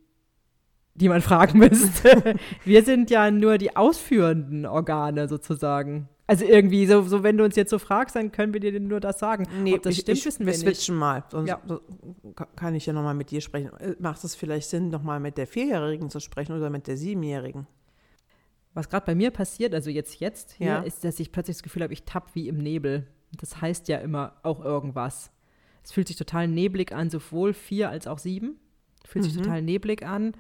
die 0.96 1.10
man 1.10 1.22
fragen 1.22 1.60
müsste. 1.60 2.36
Wir 2.64 2.84
sind 2.84 3.10
ja 3.10 3.32
nur 3.32 3.58
die 3.58 3.76
ausführenden 3.76 4.66
Organe 4.66 5.28
sozusagen. 5.28 6.10
Also 6.30 6.44
irgendwie, 6.44 6.86
so, 6.86 7.04
so 7.04 7.24
wenn 7.24 7.38
du 7.38 7.46
uns 7.46 7.56
jetzt 7.56 7.70
so 7.70 7.80
fragst, 7.80 8.18
dann 8.18 8.34
können 8.34 8.52
wir 8.52 8.60
dir 8.60 8.78
nur 8.82 9.00
das 9.00 9.18
sagen. 9.18 9.48
Nee, 9.64 9.76
Ob 9.76 9.84
das 9.84 9.94
ich, 9.94 10.02
stimmt, 10.02 10.18
ich, 10.18 10.26
wissen 10.26 10.46
wir, 10.46 10.52
wir 10.52 10.60
switchen 10.60 10.96
nicht. 10.96 11.00
mal. 11.00 11.24
Sonst 11.30 11.48
ja. 11.48 11.62
kann 12.58 12.76
ich 12.76 12.86
ja 12.86 12.92
nochmal 12.92 13.14
mit 13.14 13.32
dir 13.32 13.40
sprechen. 13.40 13.72
Äh, 13.80 13.96
macht 14.00 14.22
es 14.26 14.36
vielleicht 14.36 14.70
Sinn, 14.70 14.90
nochmal 14.90 15.22
mit 15.22 15.38
der 15.38 15.48
Vierjährigen 15.48 16.10
zu 16.10 16.20
sprechen 16.20 16.58
oder 16.58 16.70
mit 16.70 16.88
der 16.88 16.98
Siebenjährigen? 16.98 17.66
Was 18.74 18.90
gerade 18.90 19.06
bei 19.06 19.16
mir 19.16 19.32
passiert, 19.32 19.74
also 19.74 19.90
jetzt, 19.90 20.20
jetzt 20.20 20.52
hier, 20.52 20.68
ja. 20.68 20.80
ist, 20.82 21.04
dass 21.06 21.20
ich 21.20 21.32
plötzlich 21.32 21.58
das 21.58 21.64
Gefühl 21.64 21.82
habe, 21.82 21.94
ich 21.94 22.04
tapp 22.04 22.36
wie 22.36 22.50
im 22.50 22.58
Nebel. 22.58 23.08
Das 23.38 23.62
heißt 23.62 23.88
ja 23.88 23.98
immer 24.00 24.36
auch 24.44 24.64
irgendwas. 24.64 25.32
Es 25.82 25.94
fühlt 25.94 26.10
sich 26.10 26.18
total 26.18 26.50
neblig 26.50 26.94
an, 26.94 27.10
sowohl 27.10 27.54
vier 27.54 27.90
als 27.90 28.06
auch 28.06 28.20
sieben. 28.20 28.60
Fühlt 29.08 29.26
mhm. 29.26 29.30
sich 29.30 29.42
total 29.42 29.62
neblig 29.62 30.06
an. 30.06 30.34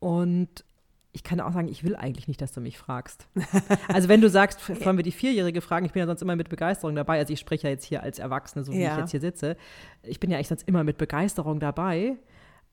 Und 0.00 0.64
ich 1.12 1.22
kann 1.22 1.40
auch 1.40 1.52
sagen, 1.52 1.68
ich 1.68 1.84
will 1.84 1.94
eigentlich 1.94 2.26
nicht, 2.26 2.42
dass 2.42 2.52
du 2.52 2.60
mich 2.60 2.76
fragst. 2.76 3.28
Also 3.88 4.08
wenn 4.08 4.20
du 4.20 4.28
sagst, 4.28 4.68
wollen 4.84 4.96
wir 4.96 5.04
die 5.04 5.12
Vierjährige 5.12 5.60
fragen, 5.60 5.86
ich 5.86 5.92
bin 5.92 6.00
ja 6.00 6.06
sonst 6.06 6.22
immer 6.22 6.34
mit 6.34 6.48
Begeisterung 6.48 6.96
dabei. 6.96 7.18
Also 7.18 7.32
ich 7.32 7.38
spreche 7.38 7.68
ja 7.68 7.70
jetzt 7.70 7.84
hier 7.84 8.02
als 8.02 8.18
Erwachsene, 8.18 8.64
so 8.64 8.72
wie 8.72 8.80
ja. 8.80 8.94
ich 8.94 8.98
jetzt 8.98 9.10
hier 9.12 9.20
sitze. 9.20 9.56
Ich 10.02 10.18
bin 10.18 10.30
ja 10.30 10.36
eigentlich 10.36 10.48
sonst 10.48 10.66
immer 10.66 10.82
mit 10.82 10.98
Begeisterung 10.98 11.60
dabei. 11.60 12.16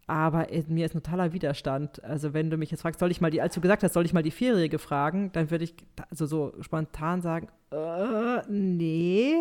Aber 0.07 0.47
mir 0.67 0.85
ist 0.85 0.95
ein 0.95 1.03
totaler 1.03 1.33
Widerstand. 1.33 2.03
Also 2.03 2.33
wenn 2.33 2.49
du 2.49 2.57
mich 2.57 2.71
jetzt 2.71 2.81
fragst, 2.81 2.99
soll 2.99 3.11
ich 3.11 3.21
mal 3.21 3.29
die, 3.29 3.41
als 3.41 3.53
du 3.53 3.61
gesagt 3.61 3.83
hast, 3.83 3.93
soll 3.93 4.05
ich 4.05 4.13
mal 4.13 4.23
die 4.23 4.31
Vierjährige 4.31 4.79
fragen, 4.79 5.31
dann 5.33 5.51
würde 5.51 5.65
ich 5.65 5.75
also 6.09 6.25
so 6.25 6.53
spontan 6.61 7.21
sagen, 7.21 7.47
äh, 7.71 8.41
nee, 8.49 9.35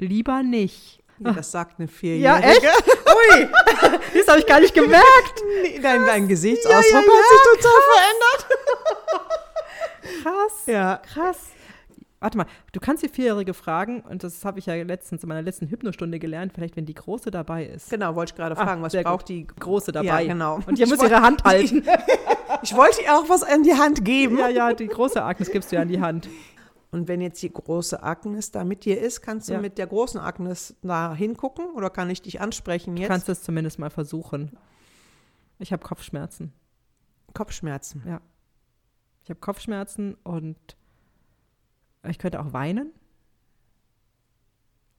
lieber 0.00 0.42
nicht. 0.42 1.03
Ja, 1.18 1.32
das 1.32 1.50
sagt 1.50 1.78
eine 1.78 1.88
Vierjährige. 1.88 2.24
Ja, 2.24 2.38
echt? 2.38 2.62
Ui, 2.62 3.48
das 4.14 4.28
habe 4.28 4.40
ich 4.40 4.46
gar 4.46 4.60
nicht 4.60 4.74
gemerkt. 4.74 5.42
Nee, 5.62 5.78
dein, 5.80 6.04
dein 6.06 6.28
Gesichtsausdruck 6.28 6.92
ja, 6.92 7.00
ja, 7.00 7.06
hat 7.06 7.24
sich 7.30 7.62
total 7.62 7.80
verändert. 7.92 8.46
Krass. 10.22 10.62
Ja. 10.66 11.00
Krass. 11.12 11.38
Warte 12.24 12.38
mal, 12.38 12.46
du 12.72 12.80
kannst 12.80 13.02
die 13.02 13.10
Vierjährige 13.10 13.52
fragen, 13.52 14.00
und 14.00 14.24
das 14.24 14.46
habe 14.46 14.58
ich 14.58 14.64
ja 14.64 14.74
letztens 14.76 15.22
in 15.22 15.28
meiner 15.28 15.42
letzten 15.42 15.68
Hypnostunde 15.68 16.18
gelernt, 16.18 16.52
vielleicht 16.54 16.74
wenn 16.74 16.86
die 16.86 16.94
Große 16.94 17.30
dabei 17.30 17.66
ist. 17.66 17.90
Genau, 17.90 18.14
wollte 18.14 18.32
ich 18.32 18.36
gerade 18.36 18.56
fragen, 18.56 18.80
ah, 18.80 18.84
was 18.84 18.94
braucht 18.94 19.26
gut. 19.26 19.28
die 19.28 19.46
Große 19.46 19.92
dabei? 19.92 20.22
Ja, 20.22 20.32
genau. 20.32 20.58
Und 20.66 20.78
ihr 20.78 20.88
müsst 20.88 21.02
ihre 21.02 21.20
Hand 21.20 21.44
halten. 21.44 21.84
ich 22.62 22.74
wollte 22.74 23.02
ihr 23.02 23.14
auch 23.14 23.28
was 23.28 23.42
in 23.42 23.62
die 23.62 23.74
Hand 23.74 24.06
geben. 24.06 24.38
Ja, 24.38 24.48
ja, 24.48 24.72
die 24.72 24.86
große 24.86 25.22
Agnes 25.22 25.50
gibst 25.50 25.70
du 25.70 25.76
ja 25.76 25.82
in 25.82 25.88
die 25.88 26.00
Hand. 26.00 26.30
Und 26.94 27.08
wenn 27.08 27.20
jetzt 27.20 27.42
die 27.42 27.52
große 27.52 28.04
Agnes 28.04 28.52
da 28.52 28.62
mit 28.62 28.84
dir 28.84 29.00
ist, 29.00 29.20
kannst 29.20 29.48
du 29.48 29.54
ja. 29.54 29.60
mit 29.60 29.78
der 29.78 29.88
großen 29.88 30.20
Agnes 30.20 30.76
da 30.80 31.12
hingucken 31.12 31.72
oder 31.72 31.90
kann 31.90 32.08
ich 32.08 32.22
dich 32.22 32.40
ansprechen 32.40 32.96
jetzt? 32.96 33.06
Du 33.06 33.08
kannst 33.08 33.28
es 33.28 33.42
zumindest 33.42 33.80
mal 33.80 33.90
versuchen. 33.90 34.56
Ich 35.58 35.72
habe 35.72 35.82
Kopfschmerzen. 35.82 36.52
Kopfschmerzen? 37.32 38.04
Ja. 38.06 38.20
Ich 39.24 39.30
habe 39.30 39.40
Kopfschmerzen 39.40 40.14
und 40.22 40.76
ich 42.08 42.18
könnte 42.18 42.38
auch 42.38 42.52
weinen. 42.52 42.92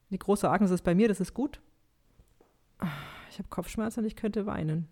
Die 0.10 0.20
große 0.20 0.50
Agnes 0.50 0.72
ist 0.72 0.84
bei 0.84 0.96
mir, 0.96 1.08
das 1.08 1.22
ist 1.22 1.34
gut. 1.34 1.62
Ich 3.30 3.38
habe 3.38 3.48
Kopfschmerzen 3.48 4.02
und 4.02 4.06
ich 4.06 4.18
könnte 4.18 4.46
weinen. 4.46 4.90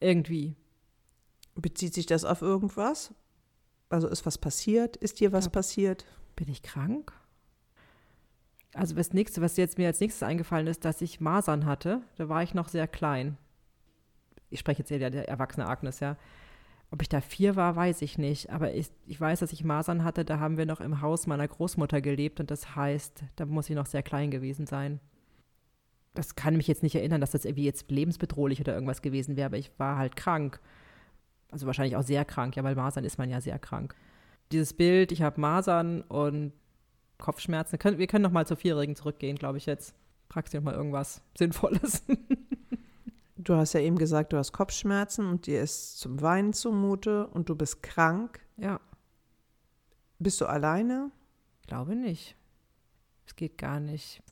Irgendwie. 0.00 0.56
Bezieht 1.54 1.94
sich 1.94 2.06
das 2.06 2.24
auf 2.24 2.42
irgendwas? 2.42 3.14
Also 3.88 4.08
ist 4.08 4.26
was 4.26 4.38
passiert? 4.38 4.96
Ist 4.96 5.20
dir 5.20 5.32
was 5.32 5.46
ja. 5.46 5.50
passiert? 5.50 6.06
Bin 6.36 6.48
ich 6.48 6.62
krank? 6.62 7.12
Also 8.74 8.94
das 8.94 9.12
nächste, 9.12 9.40
was 9.40 9.56
jetzt 9.56 9.78
mir 9.78 9.86
als 9.86 10.00
nächstes 10.00 10.22
eingefallen 10.22 10.66
ist, 10.66 10.84
dass 10.84 11.00
ich 11.00 11.20
Masern 11.20 11.64
hatte. 11.64 12.02
Da 12.16 12.28
war 12.28 12.42
ich 12.42 12.54
noch 12.54 12.68
sehr 12.68 12.86
klein. 12.86 13.38
Ich 14.50 14.60
spreche 14.60 14.80
jetzt 14.80 14.90
eher 14.90 15.10
der 15.10 15.28
erwachsene 15.28 15.66
Agnes, 15.66 16.00
ja. 16.00 16.16
Ob 16.90 17.02
ich 17.02 17.08
da 17.08 17.20
vier 17.20 17.56
war, 17.56 17.76
weiß 17.76 18.00
ich 18.02 18.16
nicht. 18.16 18.50
Aber 18.50 18.72
ich, 18.72 18.88
ich 19.06 19.20
weiß, 19.20 19.40
dass 19.40 19.52
ich 19.52 19.64
Masern 19.64 20.04
hatte. 20.04 20.24
Da 20.24 20.38
haben 20.38 20.56
wir 20.56 20.64
noch 20.64 20.80
im 20.80 21.02
Haus 21.02 21.26
meiner 21.26 21.46
Großmutter 21.46 22.00
gelebt. 22.00 22.40
Und 22.40 22.50
das 22.50 22.76
heißt, 22.76 23.24
da 23.36 23.46
muss 23.46 23.68
ich 23.68 23.76
noch 23.76 23.86
sehr 23.86 24.02
klein 24.02 24.30
gewesen 24.30 24.66
sein. 24.66 25.00
Das 26.14 26.34
kann 26.34 26.56
mich 26.56 26.66
jetzt 26.66 26.82
nicht 26.82 26.94
erinnern, 26.94 27.20
dass 27.20 27.32
das 27.32 27.44
irgendwie 27.44 27.64
jetzt 27.64 27.90
lebensbedrohlich 27.90 28.60
oder 28.60 28.74
irgendwas 28.74 29.02
gewesen 29.02 29.36
wäre. 29.36 29.46
Aber 29.46 29.58
ich 29.58 29.70
war 29.78 29.98
halt 29.98 30.16
krank. 30.16 30.60
Also 31.50 31.66
wahrscheinlich 31.66 31.96
auch 31.96 32.02
sehr 32.02 32.24
krank, 32.24 32.56
ja, 32.56 32.64
weil 32.64 32.74
Masern 32.74 33.04
ist 33.04 33.18
man 33.18 33.30
ja 33.30 33.40
sehr 33.40 33.58
krank. 33.58 33.94
Dieses 34.52 34.72
Bild, 34.72 35.12
ich 35.12 35.22
habe 35.22 35.40
Masern 35.40 36.02
und 36.02 36.52
Kopfschmerzen. 37.18 37.78
Wir 37.98 38.06
können 38.06 38.22
noch 38.22 38.30
mal 38.30 38.46
zur 38.46 38.56
Vierjährigen 38.56 38.96
zurückgehen, 38.96 39.36
glaube 39.36 39.58
ich 39.58 39.66
jetzt. 39.66 39.94
Fragst 40.28 40.52
du 40.52 40.58
noch 40.58 40.64
mal 40.64 40.74
irgendwas 40.74 41.22
Sinnvolles. 41.36 42.02
du 43.36 43.54
hast 43.54 43.72
ja 43.72 43.80
eben 43.80 43.96
gesagt, 43.96 44.32
du 44.32 44.36
hast 44.36 44.52
Kopfschmerzen 44.52 45.26
und 45.26 45.46
dir 45.46 45.62
ist 45.62 45.98
zum 45.98 46.20
Weinen 46.20 46.52
zumute 46.52 47.26
und 47.28 47.48
du 47.48 47.56
bist 47.56 47.82
krank. 47.82 48.40
Ja. 48.56 48.80
Bist 50.18 50.40
du 50.40 50.46
alleine? 50.46 51.10
Glaube 51.66 51.96
nicht. 51.96 52.36
Es 53.26 53.36
geht 53.36 53.58
gar 53.58 53.80
nicht. 53.80 54.22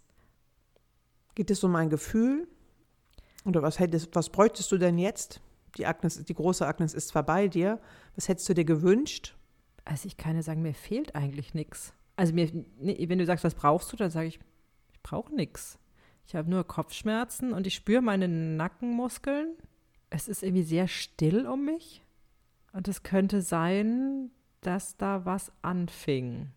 Geht 1.34 1.50
es 1.50 1.62
um 1.64 1.74
ein 1.76 1.90
Gefühl? 1.90 2.46
Oder 3.44 3.62
was 3.62 3.78
hättest, 3.78 4.14
was 4.14 4.30
bräuchtest 4.30 4.72
du 4.72 4.78
denn 4.78 4.98
jetzt? 4.98 5.40
Die 5.76 5.86
Agnes, 5.86 6.24
die 6.24 6.34
große 6.34 6.66
Agnes 6.66 6.94
ist 6.94 7.08
zwar 7.08 7.22
bei 7.22 7.48
dir. 7.48 7.80
Was 8.14 8.28
hättest 8.28 8.48
du 8.48 8.54
dir 8.54 8.64
gewünscht? 8.64 9.36
Also 9.84 10.06
ich 10.06 10.16
kann 10.16 10.36
ja 10.36 10.42
sagen, 10.42 10.62
mir 10.62 10.74
fehlt 10.74 11.14
eigentlich 11.14 11.54
nichts. 11.54 11.92
Also 12.16 12.32
mir, 12.32 12.50
wenn 12.78 13.18
du 13.18 13.26
sagst, 13.26 13.44
was 13.44 13.54
brauchst 13.54 13.92
du, 13.92 13.96
dann 13.96 14.10
sage 14.10 14.28
ich, 14.28 14.40
ich 14.92 15.02
brauche 15.02 15.34
nichts. 15.34 15.78
Ich 16.26 16.34
habe 16.34 16.50
nur 16.50 16.64
Kopfschmerzen 16.64 17.52
und 17.52 17.66
ich 17.66 17.74
spüre 17.74 18.02
meine 18.02 18.26
Nackenmuskeln. 18.26 19.54
Es 20.10 20.28
ist 20.28 20.42
irgendwie 20.42 20.64
sehr 20.64 20.88
still 20.88 21.46
um 21.46 21.64
mich. 21.64 22.02
Und 22.72 22.88
es 22.88 23.02
könnte 23.02 23.42
sein, 23.42 24.30
dass 24.60 24.96
da 24.96 25.24
was 25.24 25.52
anfing. 25.62 26.50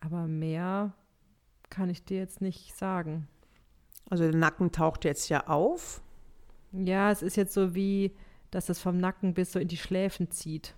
Aber 0.00 0.26
mehr 0.26 0.94
kann 1.70 1.90
ich 1.90 2.04
dir 2.04 2.18
jetzt 2.18 2.40
nicht 2.40 2.76
sagen. 2.76 3.28
Also 4.10 4.24
der 4.24 4.38
Nacken 4.38 4.72
taucht 4.72 5.04
jetzt 5.04 5.28
ja 5.28 5.46
auf. 5.46 6.02
Ja, 6.72 7.10
es 7.10 7.22
ist 7.22 7.36
jetzt 7.36 7.54
so 7.54 7.74
wie, 7.74 8.12
dass 8.50 8.68
es 8.68 8.78
vom 8.78 8.98
Nacken 8.98 9.34
bis 9.34 9.52
so 9.52 9.58
in 9.58 9.68
die 9.68 9.76
Schläfen 9.76 10.30
zieht. 10.30 10.74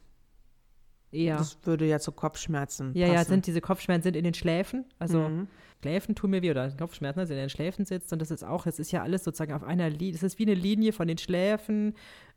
Eher. 1.12 1.36
Das 1.36 1.58
würde 1.62 1.86
ja 1.86 2.00
zu 2.00 2.10
Kopfschmerzen 2.10 2.92
Ja, 2.94 3.06
passen. 3.06 3.14
ja, 3.14 3.24
sind 3.24 3.46
diese 3.46 3.60
Kopfschmerzen 3.60 4.02
sind 4.02 4.16
in 4.16 4.24
den 4.24 4.34
Schläfen. 4.34 4.84
Also 4.98 5.28
mhm. 5.28 5.48
Schläfen 5.80 6.14
tun 6.14 6.30
mir 6.30 6.42
weh 6.42 6.50
oder 6.50 6.70
Kopfschmerzen, 6.72 7.20
also 7.20 7.34
in 7.34 7.38
den 7.38 7.50
Schläfen 7.50 7.84
sitzt. 7.84 8.12
Und 8.12 8.20
das 8.20 8.30
ist 8.30 8.42
auch, 8.42 8.66
es 8.66 8.78
ist 8.78 8.90
ja 8.90 9.02
alles 9.02 9.22
sozusagen 9.22 9.52
auf 9.52 9.62
einer 9.62 9.90
Linie. 9.90 10.14
Es 10.14 10.22
ist 10.22 10.38
wie 10.38 10.44
eine 10.44 10.54
Linie 10.54 10.92
von 10.92 11.06
den 11.06 11.18
Schläfen 11.18 11.94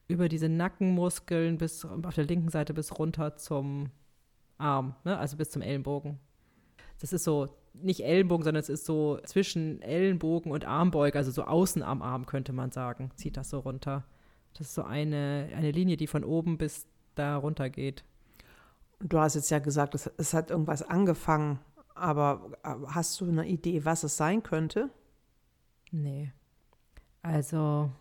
über 0.08 0.30
diese 0.30 0.48
Nackenmuskeln 0.48 1.58
bis 1.58 1.84
auf 1.86 2.16
der 2.16 2.26
linken 2.26 2.50
Seite 2.50 2.74
bis 2.74 2.98
runter 2.98 3.36
zum 3.36 3.90
Arm, 4.58 4.96
ne? 5.04 5.18
also 5.18 5.38
bis 5.38 5.50
zum 5.50 5.62
Ellenbogen. 5.62 6.20
Das 7.00 7.14
ist 7.14 7.24
so 7.24 7.48
nicht 7.82 8.04
Ellenbogen, 8.04 8.44
sondern 8.44 8.62
es 8.62 8.70
ist 8.70 8.86
so 8.86 9.20
zwischen 9.26 9.82
Ellenbogen 9.82 10.52
und 10.52 10.66
Armbeuge, 10.66 11.18
also 11.18 11.32
so 11.32 11.44
außen 11.44 11.84
am 11.84 12.02
Arm 12.02 12.26
könnte 12.26 12.54
man 12.54 12.72
sagen, 12.72 13.12
zieht 13.16 13.38
das 13.38 13.50
so 13.50 13.60
runter. 13.60 14.06
Das 14.54 14.68
ist 14.68 14.76
so 14.76 14.84
eine, 14.84 15.50
eine 15.56 15.72
Linie, 15.72 15.98
die 15.98 16.08
von 16.08 16.24
oben 16.24 16.58
bis 16.58 16.88
da 17.16 17.38
runter 17.38 17.70
geht. 17.70 18.04
Du 19.00 19.20
hast 19.20 19.36
jetzt 19.36 19.52
ja 19.52 19.60
gesagt, 19.60 19.94
es, 19.96 20.08
es 20.18 20.34
hat 20.34 20.50
irgendwas 20.50 20.82
angefangen, 20.82 21.60
aber 21.94 22.52
hast 22.64 23.20
du 23.22 23.28
eine 23.28 23.48
Idee, 23.48 23.86
was 23.86 24.04
es 24.04 24.18
sein 24.18 24.44
könnte? 24.44 24.90
Nee. 25.92 26.32
Also, 27.22 27.92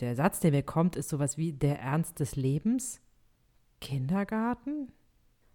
der 0.00 0.16
Satz, 0.16 0.40
der 0.40 0.50
mir 0.50 0.62
kommt, 0.62 0.96
ist 0.96 1.08
sowas 1.08 1.38
wie 1.38 1.52
der 1.52 1.80
Ernst 1.80 2.20
des 2.20 2.36
Lebens. 2.36 3.00
Kindergarten? 3.80 4.92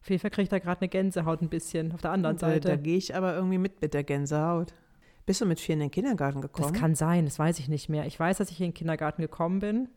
Auf 0.01 0.09
jeden 0.09 0.21
Fall 0.21 0.31
kriege 0.31 0.43
ich 0.43 0.49
da 0.49 0.59
gerade 0.59 0.81
eine 0.81 0.89
Gänsehaut 0.89 1.41
ein 1.41 1.49
bisschen 1.49 1.91
auf 1.91 2.01
der 2.01 2.11
anderen 2.11 2.37
da, 2.37 2.47
Seite. 2.47 2.69
Da 2.69 2.75
gehe 2.75 2.97
ich 2.97 3.15
aber 3.15 3.35
irgendwie 3.35 3.57
mit 3.57 3.81
mit 3.81 3.93
der 3.93 4.03
Gänsehaut. 4.03 4.73
Bist 5.25 5.41
du 5.41 5.45
mit 5.45 5.59
vier 5.59 5.73
in 5.73 5.79
den 5.81 5.91
Kindergarten 5.91 6.41
gekommen? 6.41 6.71
Das 6.73 6.79
kann 6.81 6.95
sein, 6.95 7.25
das 7.25 7.37
weiß 7.37 7.59
ich 7.59 7.67
nicht 7.69 7.89
mehr. 7.89 8.05
Ich 8.05 8.19
weiß, 8.19 8.37
dass 8.37 8.49
ich 8.49 8.59
in 8.59 8.67
den 8.67 8.73
Kindergarten 8.73 9.21
gekommen 9.21 9.59
bin. 9.59 9.89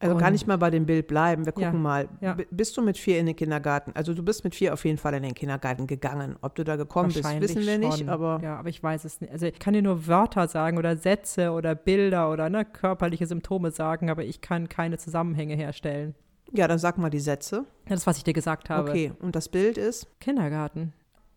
Also 0.00 0.14
Und- 0.14 0.20
kann 0.20 0.34
ich 0.34 0.46
mal 0.46 0.58
bei 0.58 0.70
dem 0.70 0.86
Bild 0.86 1.08
bleiben. 1.08 1.44
Wir 1.44 1.52
gucken 1.52 1.72
Ja, 1.74 1.78
mal. 1.78 2.08
ja. 2.20 2.36
Bist 2.50 2.76
du 2.76 2.82
mit 2.82 2.96
vier 2.98 3.18
in 3.18 3.26
den 3.26 3.34
Kindergarten? 3.36 3.92
Also 3.94 4.14
du 4.14 4.22
bist 4.22 4.44
mit 4.44 4.54
vier 4.54 4.72
auf 4.72 4.84
jeden 4.84 4.98
Fall 4.98 5.12
in 5.14 5.24
den 5.24 5.34
Kindergarten 5.34 5.86
gegangen. 5.88 6.36
Ob 6.40 6.54
du 6.54 6.62
da 6.64 6.76
gekommen 6.76 7.08
bist, 7.12 7.24
wissen 7.40 7.66
wir 7.66 7.78
nicht. 7.78 7.98
schon. 7.98 8.08
Aber 8.08 8.40
ja, 8.42 8.56
aber 8.56 8.68
ich 8.68 8.80
weiß 8.82 9.04
es 9.04 9.20
nicht. 9.20 9.32
Also 9.32 9.46
ich 9.46 9.58
kann 9.58 9.74
dir 9.74 9.82
nur 9.82 10.06
Wörter 10.06 10.46
sagen 10.46 10.78
oder 10.78 10.96
Sätze 10.96 11.50
oder 11.50 11.74
Bilder 11.74 12.30
oder 12.30 12.48
ne, 12.48 12.64
körperliche 12.64 13.26
Symptome 13.26 13.72
sagen, 13.72 14.08
aber 14.08 14.24
ich 14.24 14.40
kann 14.40 14.68
keine 14.68 14.98
Zusammenhänge 14.98 15.56
herstellen. 15.56 16.14
Ja, 16.52 16.66
dann 16.68 16.78
sag 16.78 16.98
mal 16.98 17.10
die 17.10 17.20
Sätze. 17.20 17.64
Ja, 17.88 17.94
Das, 17.94 18.06
was 18.06 18.18
ich 18.18 18.24
dir 18.24 18.32
gesagt 18.32 18.70
habe. 18.70 18.90
Okay, 18.90 19.12
und 19.20 19.36
das 19.36 19.48
Bild 19.48 19.78
ist? 19.78 20.06
Kindergarten. 20.20 20.92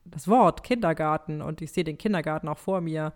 Das 0.06 0.28
Wort 0.28 0.64
Kindergarten 0.64 1.42
und 1.42 1.62
ich 1.62 1.72
sehe 1.72 1.84
den 1.84 1.98
Kindergarten 1.98 2.48
auch 2.48 2.58
vor 2.58 2.82
mir. 2.82 3.14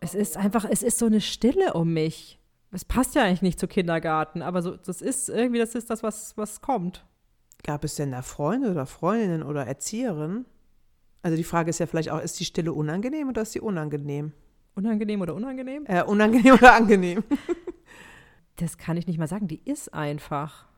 Es 0.00 0.14
ist 0.14 0.36
einfach, 0.36 0.64
es 0.64 0.82
ist 0.82 0.98
so 0.98 1.06
eine 1.06 1.20
Stille 1.20 1.74
um 1.74 1.92
mich. 1.92 2.38
Es 2.72 2.84
passt 2.84 3.14
ja 3.16 3.24
eigentlich 3.24 3.42
nicht 3.42 3.58
zu 3.58 3.66
Kindergarten, 3.66 4.42
aber 4.42 4.62
so, 4.62 4.76
das 4.76 5.02
ist 5.02 5.28
irgendwie, 5.28 5.58
das 5.58 5.74
ist 5.74 5.90
das, 5.90 6.02
was, 6.02 6.36
was 6.36 6.60
kommt. 6.60 7.04
Gab 7.64 7.84
es 7.84 7.96
denn 7.96 8.12
da 8.12 8.22
Freunde 8.22 8.70
oder 8.70 8.86
Freundinnen 8.86 9.42
oder 9.42 9.66
Erzieherinnen? 9.66 10.46
Also 11.22 11.36
die 11.36 11.44
Frage 11.44 11.68
ist 11.70 11.80
ja 11.80 11.86
vielleicht 11.86 12.10
auch, 12.10 12.20
ist 12.20 12.38
die 12.40 12.44
Stille 12.44 12.72
unangenehm 12.72 13.28
oder 13.28 13.42
ist 13.42 13.52
sie 13.52 13.60
unangenehm? 13.60 14.32
Unangenehm 14.74 15.20
oder 15.20 15.34
unangenehm? 15.34 15.84
Äh, 15.86 16.04
unangenehm 16.04 16.54
oder 16.58 16.74
angenehm? 16.74 17.24
Das 18.56 18.78
kann 18.78 18.96
ich 18.96 19.06
nicht 19.06 19.18
mal 19.18 19.26
sagen. 19.26 19.48
Die 19.48 19.60
ist 19.64 19.92
einfach. 19.92 20.69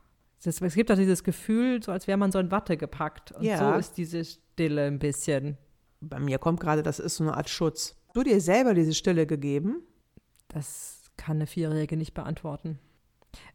Es 0.45 0.59
gibt 0.75 0.91
auch 0.91 0.95
dieses 0.97 1.23
Gefühl, 1.23 1.81
so 1.81 1.91
als 1.91 2.07
wäre 2.07 2.17
man 2.17 2.31
so 2.31 2.39
in 2.39 2.51
Watte 2.51 2.77
gepackt. 2.77 3.31
Und 3.31 3.43
Ja. 3.43 3.57
so 3.73 3.79
ist 3.79 3.97
diese 3.97 4.25
Stille 4.25 4.85
ein 4.85 4.99
bisschen. 4.99 5.57
Bei 6.01 6.19
mir 6.19 6.37
kommt 6.37 6.59
gerade, 6.59 6.83
das 6.83 6.99
ist 6.99 7.15
so 7.15 7.23
eine 7.23 7.35
Art 7.35 7.49
Schutz. 7.49 7.95
Du 8.13 8.23
dir 8.23 8.41
selber 8.41 8.73
diese 8.73 8.93
Stille 8.93 9.25
gegeben? 9.25 9.81
Das 10.49 11.11
kann 11.17 11.37
eine 11.37 11.47
Vierjährige 11.47 11.97
nicht 11.97 12.13
beantworten. 12.13 12.79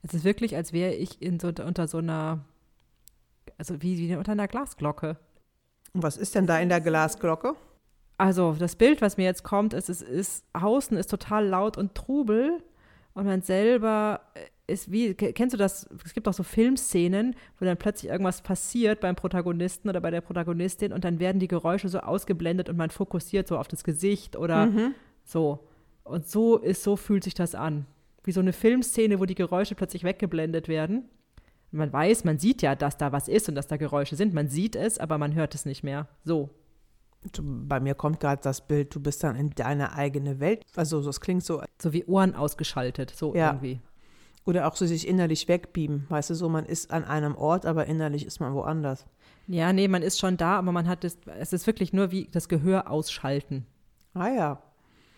Es 0.02 0.14
ist 0.14 0.24
wirklich, 0.24 0.56
als 0.56 0.72
wäre 0.72 0.94
ich 0.94 1.22
in 1.22 1.38
so, 1.38 1.48
unter 1.48 1.86
so 1.86 1.98
einer, 1.98 2.44
also 3.58 3.80
wie, 3.82 3.98
wie 3.98 4.16
unter 4.16 4.32
einer 4.32 4.48
Glasglocke. 4.48 5.18
Und 5.92 6.02
was 6.02 6.16
ist 6.16 6.34
denn 6.34 6.46
da 6.46 6.58
in 6.58 6.68
der 6.68 6.80
Glasglocke? 6.80 7.54
Also 8.16 8.54
das 8.58 8.74
Bild, 8.74 9.00
was 9.00 9.16
mir 9.16 9.24
jetzt 9.24 9.44
kommt, 9.44 9.74
ist, 9.74 9.88
es 9.88 10.02
ist, 10.02 10.44
außen 10.52 10.96
ist 10.96 11.08
total 11.08 11.46
laut 11.46 11.76
und 11.76 11.94
Trubel 11.94 12.62
und 13.14 13.26
man 13.26 13.42
selber 13.42 14.20
ist 14.68 14.92
wie, 14.92 15.14
ke- 15.14 15.32
kennst 15.32 15.54
du 15.54 15.56
das, 15.58 15.88
es 16.04 16.14
gibt 16.14 16.28
auch 16.28 16.32
so 16.34 16.42
Filmszenen, 16.44 17.34
wo 17.58 17.64
dann 17.64 17.76
plötzlich 17.76 18.10
irgendwas 18.10 18.42
passiert 18.42 19.00
beim 19.00 19.16
Protagonisten 19.16 19.88
oder 19.88 20.00
bei 20.00 20.10
der 20.10 20.20
Protagonistin 20.20 20.92
und 20.92 21.04
dann 21.04 21.18
werden 21.18 21.40
die 21.40 21.48
Geräusche 21.48 21.88
so 21.88 21.98
ausgeblendet 22.00 22.68
und 22.68 22.76
man 22.76 22.90
fokussiert 22.90 23.48
so 23.48 23.58
auf 23.58 23.66
das 23.68 23.82
Gesicht 23.82 24.36
oder 24.36 24.68
so. 25.24 25.58
Und 26.04 26.26
so 26.28 26.58
ist, 26.58 26.82
so 26.82 26.96
fühlt 26.96 27.24
sich 27.24 27.34
das 27.34 27.54
an. 27.54 27.86
Wie 28.24 28.32
so 28.32 28.40
eine 28.40 28.52
Filmszene, 28.52 29.18
wo 29.20 29.24
die 29.24 29.34
Geräusche 29.34 29.74
plötzlich 29.74 30.04
weggeblendet 30.04 30.68
werden. 30.68 31.04
Und 31.72 31.78
man 31.78 31.92
weiß, 31.92 32.24
man 32.24 32.38
sieht 32.38 32.62
ja, 32.62 32.74
dass 32.74 32.96
da 32.96 33.12
was 33.12 33.28
ist 33.28 33.48
und 33.48 33.54
dass 33.54 33.66
da 33.66 33.76
Geräusche 33.76 34.16
sind. 34.16 34.32
Man 34.32 34.48
sieht 34.48 34.74
es, 34.76 34.98
aber 34.98 35.18
man 35.18 35.34
hört 35.34 35.54
es 35.54 35.66
nicht 35.66 35.82
mehr. 35.82 36.08
So. 36.24 36.48
Bei 37.42 37.80
mir 37.80 37.94
kommt 37.94 38.20
gerade 38.20 38.40
das 38.42 38.66
Bild, 38.66 38.94
du 38.94 39.00
bist 39.00 39.24
dann 39.24 39.34
in 39.34 39.50
deine 39.50 39.92
eigene 39.94 40.40
Welt. 40.40 40.62
Also 40.76 41.02
das 41.02 41.20
klingt 41.20 41.42
so, 41.44 41.62
So 41.80 41.92
wie 41.92 42.04
Ohren 42.04 42.34
ausgeschaltet, 42.34 43.10
so 43.14 43.34
Ja. 43.34 43.48
irgendwie. 43.50 43.80
Oder 44.48 44.66
auch 44.66 44.76
so 44.76 44.86
sich 44.86 45.06
innerlich 45.06 45.46
wegbeamen. 45.46 46.06
Weißt 46.08 46.30
du, 46.30 46.34
so 46.34 46.48
man 46.48 46.64
ist 46.64 46.90
an 46.90 47.04
einem 47.04 47.36
Ort, 47.36 47.66
aber 47.66 47.84
innerlich 47.84 48.24
ist 48.24 48.40
man 48.40 48.54
woanders. 48.54 49.04
Ja, 49.46 49.74
nee, 49.74 49.88
man 49.88 50.00
ist 50.00 50.18
schon 50.18 50.38
da, 50.38 50.58
aber 50.58 50.72
man 50.72 50.88
hat 50.88 51.04
es, 51.04 51.18
es 51.38 51.52
ist 51.52 51.66
wirklich 51.66 51.92
nur 51.92 52.12
wie 52.12 52.28
das 52.32 52.48
Gehör 52.48 52.90
ausschalten. 52.90 53.66
Ah 54.14 54.28
ja, 54.28 54.62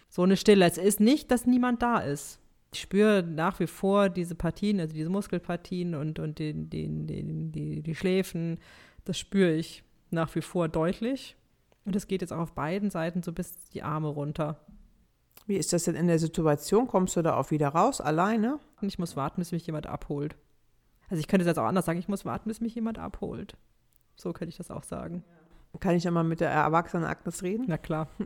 So 0.08 0.24
eine 0.24 0.36
Stille. 0.36 0.66
Es 0.66 0.78
ist 0.78 0.98
nicht, 0.98 1.30
dass 1.30 1.46
niemand 1.46 1.80
da 1.80 2.00
ist. 2.00 2.40
Ich 2.74 2.80
spüre 2.80 3.22
nach 3.22 3.60
wie 3.60 3.68
vor 3.68 4.08
diese 4.08 4.34
Partien, 4.34 4.80
also 4.80 4.94
diese 4.94 5.10
Muskelpartien 5.10 5.94
und, 5.94 6.18
und 6.18 6.40
den, 6.40 6.68
den, 6.68 7.06
den, 7.06 7.52
die, 7.52 7.82
die 7.82 7.94
Schläfen. 7.94 8.58
Das 9.04 9.16
spüre 9.16 9.52
ich 9.52 9.84
nach 10.10 10.34
wie 10.34 10.42
vor 10.42 10.66
deutlich. 10.66 11.36
Und 11.84 11.94
es 11.94 12.08
geht 12.08 12.20
jetzt 12.20 12.32
auch 12.32 12.40
auf 12.40 12.52
beiden 12.54 12.90
Seiten 12.90 13.22
so 13.22 13.32
bis 13.32 13.54
die 13.68 13.84
Arme 13.84 14.08
runter. 14.08 14.58
Wie 15.46 15.56
ist 15.56 15.72
das 15.72 15.84
denn 15.84 15.94
in 15.94 16.06
der 16.06 16.18
Situation? 16.18 16.86
Kommst 16.86 17.16
du 17.16 17.22
da 17.22 17.36
auch 17.36 17.50
wieder 17.50 17.68
raus, 17.68 18.00
alleine? 18.00 18.58
Und 18.80 18.88
ich 18.88 18.98
muss 18.98 19.16
warten, 19.16 19.40
bis 19.40 19.52
mich 19.52 19.66
jemand 19.66 19.86
abholt. 19.86 20.36
Also 21.08 21.20
ich 21.20 21.28
könnte 21.28 21.44
jetzt 21.44 21.58
auch 21.58 21.64
anders 21.64 21.86
sagen, 21.86 21.98
ich 21.98 22.08
muss 22.08 22.24
warten, 22.24 22.48
bis 22.48 22.60
mich 22.60 22.74
jemand 22.74 22.98
abholt. 22.98 23.56
So 24.16 24.32
könnte 24.32 24.50
ich 24.50 24.58
das 24.58 24.70
auch 24.70 24.84
sagen. 24.84 25.24
Kann 25.78 25.94
ich 25.94 26.04
ja 26.04 26.10
mal 26.10 26.24
mit 26.24 26.40
der 26.40 26.50
erwachsenen 26.50 27.04
Agnes 27.04 27.42
reden? 27.42 27.64
Na 27.68 27.78
klar. 27.78 28.08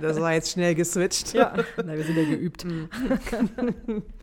Das 0.00 0.20
war 0.20 0.32
jetzt 0.32 0.52
schnell 0.52 0.76
geswitcht. 0.76 1.34
Ja, 1.34 1.52
na, 1.76 1.94
wir 1.94 2.04
sind 2.04 2.16
ja 2.16 2.24
geübt. 2.24 2.64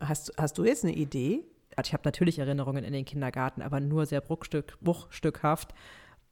Hast, 0.00 0.32
hast 0.38 0.56
du 0.56 0.64
jetzt 0.64 0.84
eine 0.84 0.94
Idee? 0.94 1.44
Ich 1.82 1.92
habe 1.92 2.02
natürlich 2.04 2.38
Erinnerungen 2.38 2.84
in 2.84 2.92
den 2.92 3.04
Kindergarten, 3.04 3.60
aber 3.60 3.80
nur 3.80 4.06
sehr 4.06 4.22
bruchstück, 4.22 4.78
bruchstückhaft. 4.80 5.74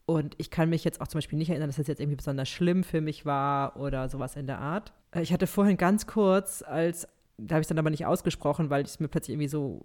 Und 0.07 0.35
ich 0.39 0.51
kann 0.51 0.69
mich 0.69 0.85
jetzt 0.85 1.01
auch 1.01 1.09
zum 1.09 1.19
Beispiel 1.19 1.39
nicht 1.39 1.51
erinnern, 1.51 1.69
dass 1.69 1.77
das 1.77 1.87
jetzt 1.87 2.01
irgendwie 2.01 2.17
besonders 2.17 2.49
schlimm 2.49 2.83
für 2.85 3.01
mich 3.01 3.25
war 3.25 3.77
oder 3.77 4.09
sowas 4.09 4.37
in 4.37 4.47
der 4.47 4.59
Art. 4.59 4.93
Äh, 5.13 5.23
Ich 5.23 5.33
hatte 5.33 5.47
vorhin 5.47 5.77
ganz 5.77 6.07
kurz, 6.07 6.63
als, 6.63 7.07
da 7.39 7.55
habe 7.55 7.61
ich 7.61 7.65
es 7.65 7.69
dann 7.69 7.79
aber 7.79 7.91
nicht 7.91 8.07
ausgesprochen, 8.07 8.69
weil 8.71 8.83
ich 8.83 8.89
es 8.89 9.01
mir 9.01 9.09
plötzlich 9.09 9.35
irgendwie 9.35 9.49
so 9.49 9.85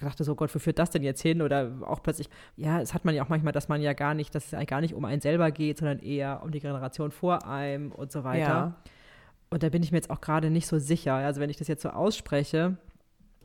dachte, 0.00 0.24
so 0.24 0.34
Gott, 0.34 0.54
wo 0.54 0.58
führt 0.58 0.78
das 0.78 0.90
denn 0.90 1.02
jetzt 1.02 1.22
hin? 1.22 1.42
Oder 1.42 1.72
auch 1.82 2.02
plötzlich, 2.02 2.28
ja, 2.56 2.80
es 2.80 2.94
hat 2.94 3.04
man 3.04 3.14
ja 3.14 3.22
auch 3.22 3.28
manchmal, 3.28 3.52
dass 3.52 3.68
man 3.68 3.80
ja 3.80 3.92
gar 3.92 4.14
nicht, 4.14 4.34
dass 4.34 4.52
es 4.52 4.66
gar 4.66 4.80
nicht 4.80 4.94
um 4.94 5.04
einen 5.04 5.20
selber 5.20 5.50
geht, 5.50 5.78
sondern 5.78 6.00
eher 6.00 6.42
um 6.42 6.50
die 6.50 6.60
Generation 6.60 7.10
vor 7.10 7.46
einem 7.46 7.92
und 7.92 8.10
so 8.10 8.24
weiter. 8.24 8.48
Ja. 8.48 8.76
Und 9.50 9.62
da 9.62 9.68
bin 9.68 9.82
ich 9.82 9.92
mir 9.92 9.98
jetzt 9.98 10.10
auch 10.10 10.20
gerade 10.20 10.50
nicht 10.50 10.66
so 10.66 10.78
sicher. 10.78 11.14
Also 11.14 11.40
wenn 11.40 11.50
ich 11.50 11.56
das 11.56 11.68
jetzt 11.68 11.82
so 11.82 11.90
ausspreche, 11.90 12.76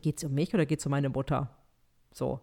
geht 0.02 0.18
es 0.18 0.24
um 0.24 0.34
mich 0.34 0.52
oder 0.54 0.66
geht 0.66 0.80
es 0.80 0.86
um 0.86 0.90
meine 0.90 1.08
Mutter? 1.08 1.50
So. 2.12 2.40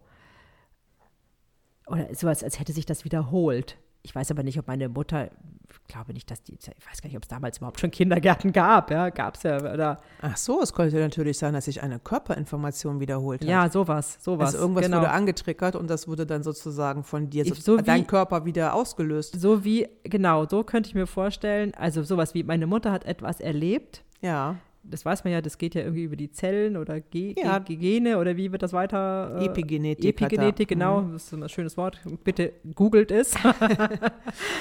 Oder 1.88 2.14
sowas, 2.14 2.42
als 2.44 2.58
hätte 2.60 2.72
sich 2.72 2.86
das 2.86 3.04
wiederholt. 3.04 3.76
Ich 4.02 4.14
weiß 4.14 4.30
aber 4.30 4.42
nicht, 4.44 4.58
ob 4.58 4.68
meine 4.68 4.88
Mutter, 4.88 5.28
ich 5.70 5.88
glaube 5.88 6.12
nicht, 6.12 6.30
dass 6.30 6.42
die, 6.42 6.54
ich 6.54 6.66
weiß 6.88 7.02
gar 7.02 7.08
nicht, 7.08 7.16
ob 7.16 7.24
es 7.24 7.28
damals 7.28 7.58
überhaupt 7.58 7.80
schon 7.80 7.90
Kindergärten 7.90 8.52
gab, 8.52 8.90
ja, 8.90 9.10
gab 9.10 9.34
es 9.34 9.42
ja, 9.42 9.56
oder, 9.58 9.98
Ach 10.22 10.36
so, 10.36 10.62
es 10.62 10.72
könnte 10.72 10.98
natürlich 11.00 11.36
sein, 11.36 11.52
dass 11.52 11.64
sich 11.64 11.82
eine 11.82 11.98
Körperinformation 11.98 13.00
wiederholt 13.00 13.40
hat. 13.42 13.48
ja, 13.48 13.68
sowas, 13.68 14.16
sowas. 14.20 14.54
Also 14.54 14.58
irgendwas 14.58 14.84
genau. 14.84 14.98
wurde 14.98 15.10
angetriggert 15.10 15.74
und 15.76 15.90
das 15.90 16.06
wurde 16.06 16.26
dann 16.26 16.42
sozusagen 16.42 17.02
von 17.02 17.28
dir, 17.28 17.44
so, 17.44 17.52
Ich- 17.54 17.62
so 17.64 17.78
wie- 17.78 17.82
dein 17.82 18.06
Körper 18.06 18.44
wieder 18.44 18.72
ausgelöst. 18.74 19.38
So 19.40 19.64
wie, 19.64 19.88
genau, 20.04 20.46
so 20.46 20.62
könnte 20.62 20.88
ich 20.88 20.94
mir 20.94 21.06
vorstellen, 21.06 21.74
also 21.74 22.02
sowas 22.04 22.34
wie, 22.34 22.44
meine 22.44 22.66
Mutter 22.66 22.92
hat 22.92 23.04
etwas 23.04 23.40
erlebt, 23.40 24.04
Ja, 24.20 24.56
das 24.82 25.04
weiß 25.04 25.24
man 25.24 25.32
ja, 25.32 25.40
das 25.40 25.58
geht 25.58 25.74
ja 25.74 25.82
irgendwie 25.82 26.04
über 26.04 26.16
die 26.16 26.30
Zellen 26.30 26.76
oder 26.76 27.00
Ge 27.00 27.34
Ja. 27.38 27.58
Ge 27.58 27.76
Gene 27.76 28.18
oder 28.18 28.36
wie 28.36 28.52
wird 28.52 28.62
das 28.62 28.72
weiter? 28.72 29.38
äh, 29.40 29.46
Epigenetik. 29.46 30.04
Epigenetik, 30.04 30.68
genau, 30.68 31.02
das 31.02 31.24
ist 31.24 31.34
ein 31.34 31.48
schönes 31.48 31.76
Wort. 31.76 32.00
Bitte 32.24 32.52
googelt 32.74 33.10
es. 33.10 33.34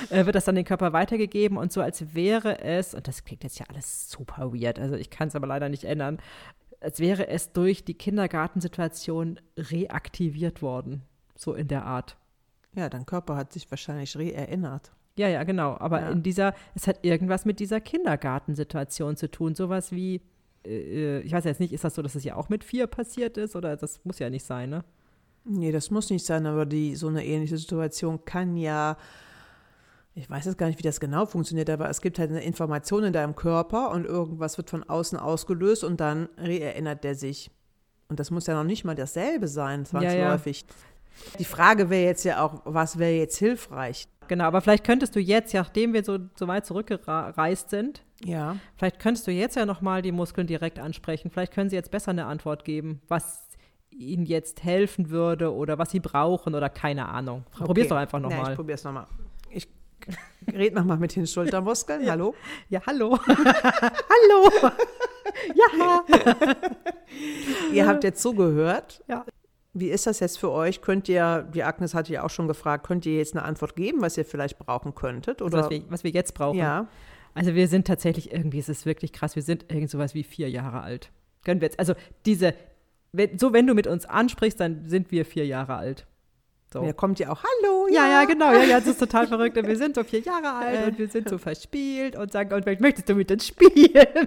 Äh, 0.09 0.25
wird 0.25 0.35
das 0.35 0.45
dann 0.45 0.55
den 0.55 0.63
Körper 0.63 0.93
weitergegeben 0.93 1.57
und 1.57 1.71
so, 1.71 1.81
als 1.81 2.15
wäre 2.15 2.61
es, 2.61 2.93
und 2.93 3.07
das 3.07 3.25
klingt 3.25 3.43
jetzt 3.43 3.59
ja 3.59 3.65
alles 3.67 4.09
super 4.09 4.53
weird, 4.53 4.79
also 4.79 4.95
ich 4.95 5.09
kann 5.09 5.27
es 5.27 5.35
aber 5.35 5.47
leider 5.47 5.67
nicht 5.69 5.83
ändern, 5.83 6.19
als 6.79 6.99
wäre 6.99 7.27
es 7.27 7.51
durch 7.51 7.83
die 7.83 7.93
Kindergartensituation 7.95 9.39
reaktiviert 9.57 10.61
worden. 10.61 11.03
So 11.35 11.53
in 11.53 11.67
der 11.67 11.85
Art. 11.85 12.17
Ja, 12.75 12.89
dein 12.89 13.05
Körper 13.05 13.35
hat 13.35 13.51
sich 13.51 13.69
wahrscheinlich 13.69 14.17
reerinnert. 14.17 14.91
Ja, 15.17 15.27
ja, 15.27 15.43
genau. 15.43 15.75
Aber 15.79 16.01
Ja. 16.01 16.09
in 16.11 16.23
dieser, 16.23 16.53
es 16.75 16.87
hat 16.87 16.99
irgendwas 17.03 17.45
mit 17.45 17.59
dieser 17.59 17.79
Kindergartensituation 17.81 19.15
zu 19.17 19.29
tun. 19.31 19.55
Sowas 19.55 19.91
wie, 19.91 20.21
äh, 20.65 21.19
ich 21.21 21.31
weiß 21.31 21.43
jetzt 21.45 21.59
nicht, 21.59 21.73
ist 21.73 21.83
das 21.83 21.95
so, 21.95 22.01
dass 22.01 22.15
es 22.15 22.23
ja 22.23 22.35
auch 22.35 22.49
mit 22.49 22.63
vier 22.63 22.87
passiert 22.87 23.37
ist? 23.37 23.55
Oder 23.55 23.75
das 23.77 23.99
muss 24.03 24.19
ja 24.19 24.29
nicht 24.29 24.45
sein, 24.45 24.69
ne? 24.69 24.83
Nee, 25.45 25.71
das 25.71 25.91
muss 25.91 26.09
nicht 26.09 26.25
sein, 26.25 26.45
aber 26.45 26.65
die, 26.65 26.95
so 26.95 27.07
eine 27.07 27.25
ähnliche 27.25 27.57
Situation 27.57 28.25
kann 28.25 28.57
ja, 28.57 28.97
ich 30.13 30.29
weiß 30.29 30.45
jetzt 30.45 30.57
gar 30.57 30.67
nicht, 30.67 30.77
wie 30.77 30.83
das 30.83 30.99
genau 30.99 31.25
funktioniert, 31.25 31.69
aber 31.69 31.89
es 31.89 32.01
gibt 32.01 32.19
halt 32.19 32.31
eine 32.31 32.43
Information 32.43 33.05
in 33.05 33.13
deinem 33.13 33.35
Körper 33.35 33.91
und 33.91 34.05
irgendwas 34.05 34.57
wird 34.57 34.69
von 34.69 34.83
außen 34.83 35.17
ausgelöst 35.17 35.83
und 35.85 36.01
dann 36.01 36.27
reerinnert 36.37 37.03
der 37.03 37.15
sich. 37.15 37.49
Und 38.09 38.19
das 38.19 38.29
muss 38.31 38.45
ja 38.47 38.55
noch 38.55 38.63
nicht 38.65 38.83
mal 38.83 38.95
dasselbe 38.95 39.47
sein, 39.47 39.85
Ja, 39.93 40.01
ja. 40.01 40.09
zwangsläufig. 40.09 40.65
Die 41.39 41.45
Frage 41.45 41.89
wäre 41.89 42.05
jetzt 42.05 42.25
ja 42.25 42.43
auch, 42.43 42.61
was 42.65 42.99
wäre 42.99 43.13
jetzt 43.13 43.37
hilfreich? 43.37 44.07
Genau, 44.27 44.45
aber 44.45 44.61
vielleicht 44.61 44.83
könntest 44.83 45.15
du 45.15 45.19
jetzt, 45.19 45.53
nachdem 45.53 45.93
wir 45.93 46.03
so, 46.03 46.17
so 46.35 46.47
weit 46.47 46.65
zurückgereist 46.65 47.69
sind, 47.69 48.03
Ja. 48.25 48.57
vielleicht 48.75 48.99
könntest 48.99 49.27
du 49.27 49.31
jetzt 49.31 49.55
ja 49.55 49.65
nochmal 49.65 50.01
die 50.01 50.11
Muskeln 50.11 50.47
direkt 50.47 50.79
ansprechen. 50.79 51.29
Vielleicht 51.31 51.53
können 51.53 51.69
sie 51.69 51.75
jetzt 51.75 51.91
besser 51.91 52.11
eine 52.11 52.25
Antwort 52.25 52.65
geben, 52.65 53.01
was 53.07 53.47
ihnen 53.89 54.25
jetzt 54.25 54.63
helfen 54.63 55.09
würde 55.09 55.53
oder 55.53 55.77
was 55.79 55.89
sie 55.91 55.99
brauchen 55.99 56.53
oder 56.55 56.69
keine 56.69 57.09
Ahnung. 57.09 57.45
Probier's 57.51 57.87
Okay. 57.87 57.89
doch 57.89 57.97
einfach 57.97 58.19
Ja, 58.21 58.27
ich 58.27 58.35
nochmal. 58.35 58.55
probier's 58.55 58.83
nochmal. 58.83 59.07
Ich 59.49 59.67
rede 60.53 60.75
nochmal 60.75 60.97
mit 60.97 61.15
den 61.15 61.25
Schultermuskeln. 61.25 62.07
Hallo? 62.09 62.35
Ja, 62.69 62.81
hallo. 62.85 63.17
hallo. 63.27 64.51
ja. 65.55 66.03
Ihr 67.73 67.87
habt 67.87 68.03
jetzt 68.03 68.21
zugehört. 68.21 69.03
Ja. 69.07 69.25
Wie 69.79 69.89
ist 69.89 70.07
das 70.07 70.19
jetzt 70.19 70.39
für 70.39 70.51
euch? 70.51 70.81
Könnt 70.81 71.07
ihr, 71.07 71.47
die 71.53 71.63
Agnes 71.63 71.93
hatte 71.93 72.11
ja 72.11 72.23
auch 72.23 72.29
schon 72.29 72.47
gefragt, 72.47 72.85
könnt 72.85 73.05
ihr 73.05 73.17
jetzt 73.17 73.35
eine 73.35 73.45
Antwort 73.45 73.75
geben, 73.75 74.01
was 74.01 74.17
ihr 74.17 74.25
vielleicht 74.25 74.57
brauchen 74.57 74.95
könntet? 74.95 75.41
Also 75.41 75.55
Oder? 75.57 75.65
was, 75.65 75.69
wir, 75.69 75.83
was 75.89 76.03
wir 76.03 76.11
jetzt 76.11 76.33
brauchen. 76.33 76.57
ja. 76.57 76.87
Also 77.33 77.53
wir 77.53 77.67
sind 77.67 77.85
tatsächlich 77.85 78.31
irgendwie, 78.31 78.57
es 78.57 78.67
ist 78.67 78.87
wirklich 78.87 79.13
krass, 79.13 79.35
wir 79.35 79.43
sind 79.43 79.71
irgend 79.71 79.91
sowas 79.91 80.15
wie 80.15 80.23
vier 80.23 80.49
Jahre 80.49 80.81
alt. 80.81 81.11
Können 81.43 81.61
wir 81.61 81.67
jetzt, 81.67 81.77
also 81.77 81.93
diese, 82.25 82.55
wenn, 83.11 83.37
so 83.37 83.53
wenn 83.53 83.67
du 83.67 83.75
mit 83.75 83.85
uns 83.85 84.05
ansprichst, 84.05 84.59
dann 84.59 84.89
sind 84.89 85.11
wir 85.11 85.23
vier 85.23 85.45
Jahre 85.45 85.75
alt. 85.75 86.07
So. 86.73 86.83
Da 86.83 86.93
kommt 86.93 87.19
ja 87.19 87.29
auch 87.29 87.43
Hallo. 87.43 87.87
Ja, 87.91 88.07
ja, 88.07 88.25
genau. 88.25 88.51
Ja, 88.51 88.63
ja, 88.63 88.79
das 88.79 88.87
ist 88.87 88.99
total 88.99 89.27
verrückt. 89.27 89.55
Und 89.55 89.67
wir 89.67 89.77
sind 89.77 89.95
so 89.95 90.03
vier 90.03 90.21
Jahre 90.21 90.51
alt 90.51 90.87
und 90.87 90.97
wir 90.97 91.07
sind 91.07 91.29
so 91.29 91.37
verspielt 91.37 92.15
und 92.15 92.31
sagen, 92.31 92.51
und 92.53 92.63
vielleicht 92.63 92.81
möchtest 92.81 93.07
du 93.07 93.13
mit 93.13 93.31
uns 93.31 93.45
spielen? 93.45 93.77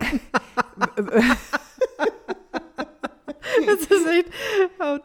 das 3.67 3.81
ist 3.81 4.07
echt, 4.07 4.27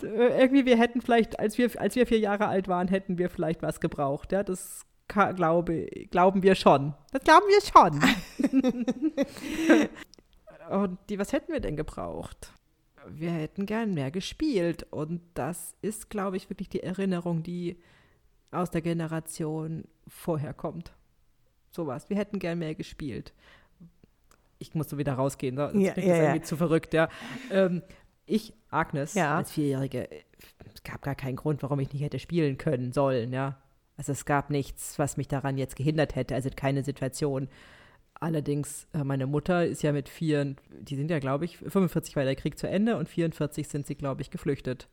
und 0.04 0.10
äh, 0.10 0.40
irgendwie, 0.40 0.66
wir 0.66 0.78
hätten 0.78 1.02
vielleicht, 1.02 1.40
als 1.40 1.58
wir, 1.58 1.70
als 1.80 1.96
wir 1.96 2.06
vier 2.08 2.20
Jahre 2.20 2.48
alt 2.48 2.68
waren, 2.68 2.88
hätten 2.88 3.18
wir 3.18 3.30
vielleicht 3.30 3.62
was 3.62 3.80
gebraucht. 3.80 4.32
Ja, 4.32 4.44
das 4.44 4.86
ka- 5.08 5.32
glaube, 5.32 5.86
glauben 6.12 6.44
wir 6.44 6.56
schon. 6.56 6.94
Das 7.12 7.22
glauben 7.24 7.46
wir 7.48 7.62
schon. 8.52 9.88
und 10.70 10.98
die, 11.10 11.20
was 11.20 11.34
hätten 11.34 11.52
wir 11.54 11.60
denn 11.60 11.76
gebraucht? 11.76 12.52
Wir 13.08 13.32
hätten 13.32 13.66
gern 13.66 13.94
mehr 13.94 14.12
gespielt. 14.12 14.88
Und 14.92 15.22
das 15.36 15.76
ist, 15.82 16.10
glaube 16.10 16.38
ich, 16.38 16.50
wirklich 16.50 16.70
die 16.70 16.82
Erinnerung, 16.82 17.44
die 17.44 17.78
aus 18.52 18.72
der 18.72 18.82
Generation 18.82 19.84
vorher 20.08 20.54
kommt. 20.54 20.94
Sowas. 21.72 22.10
Wir 22.10 22.18
hätten 22.18 22.40
gern 22.40 22.58
mehr 22.60 22.74
gespielt. 22.74 23.34
Ich 24.58 24.74
muss 24.74 24.90
so 24.90 24.98
wieder 24.98 25.14
rausgehen, 25.14 25.56
ne? 25.56 25.70
das 25.74 25.82
Ja, 25.82 25.94
ja, 25.98 26.04
ja. 26.16 26.24
irgendwie 26.24 26.42
zu 26.42 26.56
verrückt, 26.58 26.94
ja. 26.94 27.10
Ähm, 27.52 27.84
ich, 28.26 28.54
Agnes, 28.70 29.14
Ja. 29.14 29.38
als 29.38 29.52
Vierjährige, 29.52 30.12
äh, 30.12 30.24
es 30.74 30.84
gab 30.84 31.02
gar 31.02 31.16
keinen 31.16 31.36
Grund, 31.36 31.64
warum 31.64 31.80
ich 31.80 31.92
nicht 31.94 32.02
hätte 32.02 32.20
spielen 32.20 32.58
können 32.58 32.92
sollen, 32.92 33.34
ja. 33.34 33.58
Also 33.98 34.12
es 34.12 34.26
gab 34.26 34.50
nichts, 34.50 35.00
was 35.00 35.16
mich 35.18 35.28
daran 35.28 35.58
jetzt 35.58 35.76
gehindert 35.76 36.16
hätte, 36.16 36.36
also 36.36 36.50
keine 36.54 36.84
Situation. 36.84 37.48
Allerdings, 38.20 38.88
äh, 38.94 39.04
meine 39.04 39.28
Mutter 39.28 39.66
ist 39.66 39.84
ja 39.84 39.92
mit 39.92 40.10
vier, 40.10 40.56
die 40.82 40.96
sind 40.96 41.12
ja, 41.12 41.20
glaube 41.20 41.46
ich, 41.46 41.58
45 41.58 42.16
war 42.16 42.24
der 42.24 42.36
Krieg 42.36 42.58
zu 42.58 42.68
Ende 42.68 42.98
und 42.98 43.08
44 43.10 43.68
sind 43.68 43.86
sie, 43.88 43.96
glaube 43.96 44.22
ich, 44.22 44.32
geflüchtet. 44.32 44.88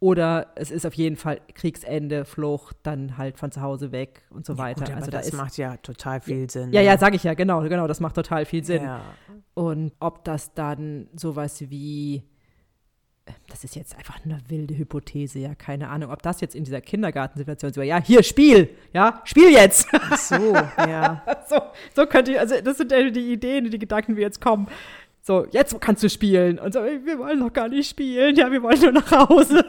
Oder 0.00 0.48
es 0.56 0.70
ist 0.70 0.84
auf 0.84 0.94
jeden 0.94 1.16
Fall 1.16 1.40
Kriegsende, 1.54 2.24
Flucht, 2.24 2.76
dann 2.82 3.16
halt 3.16 3.38
von 3.38 3.52
zu 3.52 3.62
Hause 3.62 3.90
weg 3.92 4.22
und 4.30 4.44
so 4.44 4.58
weiter. 4.58 4.84
Gut, 4.84 4.94
also 4.94 5.10
da 5.10 5.18
das 5.18 5.28
ist, 5.28 5.34
macht 5.34 5.56
ja 5.56 5.76
total 5.78 6.20
viel 6.20 6.50
Sinn. 6.50 6.72
ja, 6.72 6.80
ne? 6.80 6.86
ja, 6.86 6.98
sage 6.98 7.16
ich 7.16 7.22
ja, 7.24 7.34
genau, 7.34 7.62
genau, 7.62 7.86
das 7.86 8.00
macht 8.00 8.16
total 8.16 8.44
viel 8.44 8.64
Sinn. 8.64 8.82
Ja. 8.82 9.00
Und 9.54 9.92
ob 10.00 10.24
das 10.24 10.52
dann 10.52 11.08
sowas 11.14 11.70
wie, 11.70 12.22
das 13.48 13.64
ist 13.64 13.76
jetzt 13.76 13.96
einfach 13.96 14.22
eine 14.24 14.38
wilde 14.48 14.76
Hypothese, 14.76 15.38
ja, 15.38 15.54
keine 15.54 15.88
Ahnung, 15.88 16.10
ob 16.10 16.22
das 16.22 16.40
jetzt 16.40 16.54
in 16.54 16.64
dieser 16.64 16.80
Kindergartensituation 16.80 17.72
so, 17.72 17.82
ja, 17.82 18.00
hier, 18.02 18.22
Spiel, 18.22 18.70
ja, 18.92 19.22
Spiel 19.24 19.50
jetzt. 19.50 19.88
Ach 19.92 20.18
so, 20.18 20.54
ja. 20.78 21.22
so, 21.48 21.56
so 21.94 22.06
könnte 22.06 22.32
ich, 22.32 22.40
also 22.40 22.60
das 22.60 22.78
sind 22.78 22.90
die 22.90 23.32
Ideen, 23.32 23.70
die 23.70 23.78
Gedanken, 23.78 24.16
die 24.16 24.22
jetzt 24.22 24.40
kommen. 24.40 24.68
So, 25.22 25.46
jetzt 25.52 25.80
kannst 25.80 26.02
du 26.02 26.10
spielen. 26.10 26.58
Und 26.58 26.74
so, 26.74 26.80
wir 26.80 27.18
wollen 27.18 27.38
noch 27.38 27.52
gar 27.52 27.68
nicht 27.68 27.88
spielen. 27.88 28.36
Ja, 28.36 28.52
wir 28.52 28.62
wollen 28.62 28.78
nur 28.78 28.92
nach 28.92 29.10
Hause. 29.10 29.64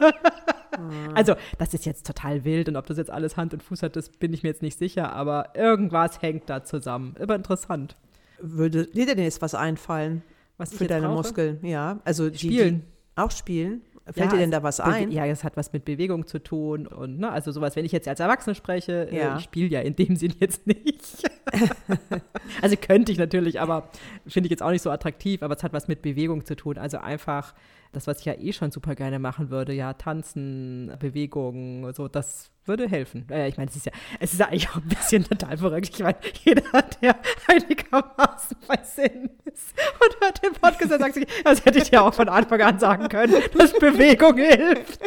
Also, 1.14 1.34
das 1.56 1.72
ist 1.72 1.86
jetzt 1.86 2.06
total 2.06 2.44
wild. 2.44 2.68
Und 2.68 2.76
ob 2.76 2.84
das 2.86 2.98
jetzt 2.98 3.10
alles 3.10 3.38
Hand 3.38 3.54
und 3.54 3.62
Fuß 3.62 3.82
hat, 3.82 3.96
das 3.96 4.10
bin 4.10 4.34
ich 4.34 4.42
mir 4.42 4.50
jetzt 4.50 4.60
nicht 4.60 4.78
sicher. 4.78 5.14
Aber 5.14 5.54
irgendwas 5.54 6.20
hängt 6.20 6.50
da 6.50 6.62
zusammen. 6.62 7.14
Aber 7.18 7.34
interessant. 7.34 7.96
Würde 8.38 8.86
dir 8.86 9.06
denn 9.06 9.18
jetzt 9.18 9.40
was 9.40 9.54
einfallen 9.54 10.22
Was 10.58 10.74
für 10.74 10.86
deine 10.86 11.06
brauche? 11.06 11.16
Muskeln? 11.16 11.58
Ja, 11.62 12.00
also 12.04 12.28
die, 12.28 12.36
Spielen. 12.36 12.80
Die 12.80 12.95
auch 13.16 13.30
spielen? 13.30 13.82
Fällt 14.04 14.18
Ja, 14.18 14.26
dir 14.28 14.38
denn 14.38 14.52
da 14.52 14.62
was 14.62 14.78
ein? 14.78 15.10
Ja, 15.10 15.26
es 15.26 15.42
hat 15.42 15.56
was 15.56 15.72
mit 15.72 15.84
Bewegung 15.84 16.28
zu 16.28 16.40
tun 16.40 16.86
und 16.86 17.18
ne, 17.18 17.28
also 17.32 17.50
sowas, 17.50 17.74
wenn 17.74 17.84
ich 17.84 17.90
jetzt 17.90 18.06
als 18.06 18.20
Erwachsene 18.20 18.54
spreche, 18.54 19.08
äh, 19.10 19.16
Ja. 19.18 19.36
ich 19.36 19.42
spiele 19.42 19.66
ja 19.68 19.80
in 19.80 19.96
dem 19.96 20.14
Sinn 20.14 20.32
jetzt 20.38 20.64
nicht. 20.64 21.28
also 22.62 22.76
könnte 22.76 23.10
ich 23.10 23.18
natürlich, 23.18 23.60
aber 23.60 23.90
finde 24.28 24.46
ich 24.46 24.50
jetzt 24.52 24.62
auch 24.62 24.70
nicht 24.70 24.82
so 24.82 24.90
attraktiv, 24.90 25.42
aber 25.42 25.56
es 25.56 25.64
hat 25.64 25.72
was 25.72 25.88
mit 25.88 26.02
Bewegung 26.02 26.44
zu 26.44 26.54
tun. 26.54 26.78
Also 26.78 26.98
einfach 26.98 27.52
das, 27.90 28.06
was 28.06 28.20
ich 28.20 28.26
ja 28.26 28.34
eh 28.34 28.52
schon 28.52 28.70
super 28.70 28.94
gerne 28.94 29.18
machen 29.18 29.50
würde, 29.50 29.72
ja, 29.72 29.92
tanzen, 29.94 30.92
Bewegung, 31.00 31.92
so, 31.92 32.06
das 32.06 32.50
würde 32.66 32.88
helfen. 32.88 33.26
Äh, 33.30 33.48
ich 33.48 33.56
meine, 33.56 33.70
es 33.70 33.76
ist 33.76 33.86
ja, 33.86 33.92
es 34.20 34.32
ist 34.32 34.40
ja 34.40 34.46
eigentlich 34.46 34.68
auch 34.70 34.76
ein 34.76 34.88
bisschen 34.88 35.24
total 35.24 35.56
verrückt. 35.56 35.90
Ich 35.92 36.00
meine, 36.00 36.16
jeder, 36.44 36.62
der 37.02 37.16
einigermaßen 37.48 38.56
bei 38.66 38.78
Sinn 38.82 39.30
ist 39.44 39.74
und 40.00 40.20
hört 40.20 40.42
den 40.42 40.52
Podcast, 40.54 40.90
der 40.90 40.98
sagt 40.98 41.14
sich, 41.14 41.26
das 41.44 41.64
hätte 41.64 41.78
ich 41.78 41.90
ja 41.90 42.02
auch 42.02 42.14
von 42.14 42.28
Anfang 42.28 42.60
an 42.62 42.78
sagen 42.78 43.08
können, 43.08 43.34
dass 43.56 43.72
Bewegung 43.74 44.36
hilft. 44.36 45.00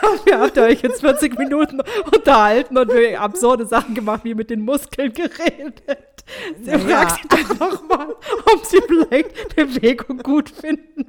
Dafür 0.00 0.40
habt 0.40 0.56
ihr 0.56 0.62
euch 0.64 0.82
jetzt 0.82 1.00
40 1.00 1.38
Minuten 1.38 1.80
unterhalten 2.12 2.76
und 2.78 2.88
wir 2.92 3.20
absurde 3.20 3.66
Sachen 3.66 3.94
gemacht, 3.94 4.24
wie 4.24 4.34
mit 4.34 4.50
den 4.50 4.62
Muskeln 4.64 5.12
geredet. 5.12 6.24
Sie 6.60 6.70
Ja. 6.70 6.78
fragt 6.78 7.20
sie 7.20 7.28
doch 7.28 7.60
nochmal, 7.72 8.14
ob 8.52 8.64
sie 8.64 8.80
vielleicht 8.86 9.54
Bewegung 9.54 10.18
gut 10.18 10.48
finden. 10.50 11.06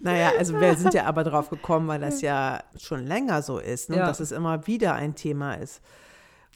Naja, 0.00 0.32
also 0.38 0.60
wir 0.60 0.74
sind 0.76 0.94
ja 0.94 1.04
aber 1.06 1.24
drauf 1.24 1.50
gekommen, 1.50 1.88
weil 1.88 2.00
das 2.00 2.20
ja 2.20 2.62
schon 2.78 3.04
länger 3.06 3.42
so 3.42 3.58
ist, 3.58 3.90
ne? 3.90 3.96
Ja. 3.96 4.06
dass 4.06 4.20
es 4.20 4.30
immer 4.32 4.66
wieder 4.66 4.94
ein 4.94 5.14
Thema 5.16 5.54
ist. 5.54 5.80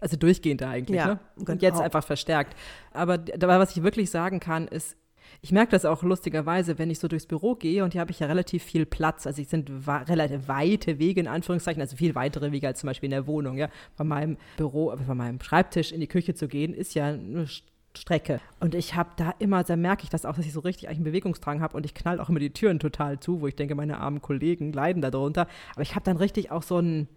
Also 0.00 0.16
durchgehend 0.16 0.62
eigentlich, 0.62 0.96
Ja, 0.96 1.06
ne? 1.06 1.18
Und 1.36 1.46
genau. 1.46 1.60
jetzt 1.60 1.80
einfach 1.80 2.04
verstärkt. 2.04 2.56
Aber 2.92 3.18
d- 3.18 3.32
aber 3.34 3.58
was 3.58 3.76
ich 3.76 3.82
wirklich 3.82 4.10
sagen 4.10 4.38
kann, 4.40 4.66
ist, 4.68 4.96
ich 5.40 5.50
merke 5.50 5.70
das 5.72 5.84
auch 5.84 6.02
lustigerweise, 6.02 6.78
wenn 6.78 6.90
ich 6.90 6.98
so 7.00 7.08
durchs 7.08 7.26
Büro 7.26 7.54
gehe 7.56 7.82
und 7.82 7.92
hier 7.92 8.00
habe 8.00 8.10
ich 8.12 8.20
ja 8.20 8.26
relativ 8.28 8.62
viel 8.62 8.84
Platz. 8.86 9.26
Also 9.26 9.42
es 9.42 9.50
sind 9.50 9.70
relativ 9.88 10.46
weite 10.46 10.98
Wege 11.00 11.20
in 11.20 11.26
Anführungszeichen, 11.28 11.80
also 11.80 11.96
viel 11.96 12.14
weitere 12.14 12.52
Wege 12.52 12.66
als 12.68 12.80
zum 12.80 12.88
Beispiel 12.88 13.06
in 13.08 13.12
der 13.12 13.26
Wohnung. 13.26 13.56
Ja, 13.56 13.68
von 13.96 14.06
meinem 14.06 14.36
Büro, 14.56 14.94
von 15.04 15.16
meinem 15.16 15.40
Schreibtisch 15.40 15.90
in 15.90 16.00
die 16.00 16.06
Küche 16.06 16.34
zu 16.34 16.46
gehen, 16.48 16.74
ist 16.74 16.94
ja 16.94 17.06
eine 17.06 17.46
Strecke. 17.96 18.40
Und 18.60 18.74
ich 18.74 18.94
habe 18.94 19.10
da 19.16 19.34
immer, 19.38 19.64
da 19.64 19.76
merke 19.76 20.04
ich 20.04 20.10
das 20.10 20.24
auch, 20.24 20.34
dass 20.34 20.46
ich 20.46 20.52
so 20.52 20.60
richtig 20.60 20.88
eigentlich 20.88 20.98
einen 20.98 21.04
Bewegungsdrang 21.04 21.60
habe 21.60 21.76
und 21.76 21.84
ich 21.84 21.94
knall 21.94 22.20
auch 22.20 22.28
immer 22.28 22.38
die 22.38 22.52
Türen 22.52 22.78
total 22.78 23.20
zu, 23.20 23.40
wo 23.40 23.46
ich 23.46 23.56
denke, 23.56 23.74
meine 23.74 23.98
armen 23.98 24.22
Kollegen 24.22 24.72
leiden 24.72 25.02
darunter. 25.02 25.46
Aber 25.72 25.82
ich 25.82 25.94
habe 25.94 26.04
dann 26.04 26.16
richtig 26.16 26.50
auch 26.50 26.62
so 26.62 26.76
einen 26.76 27.08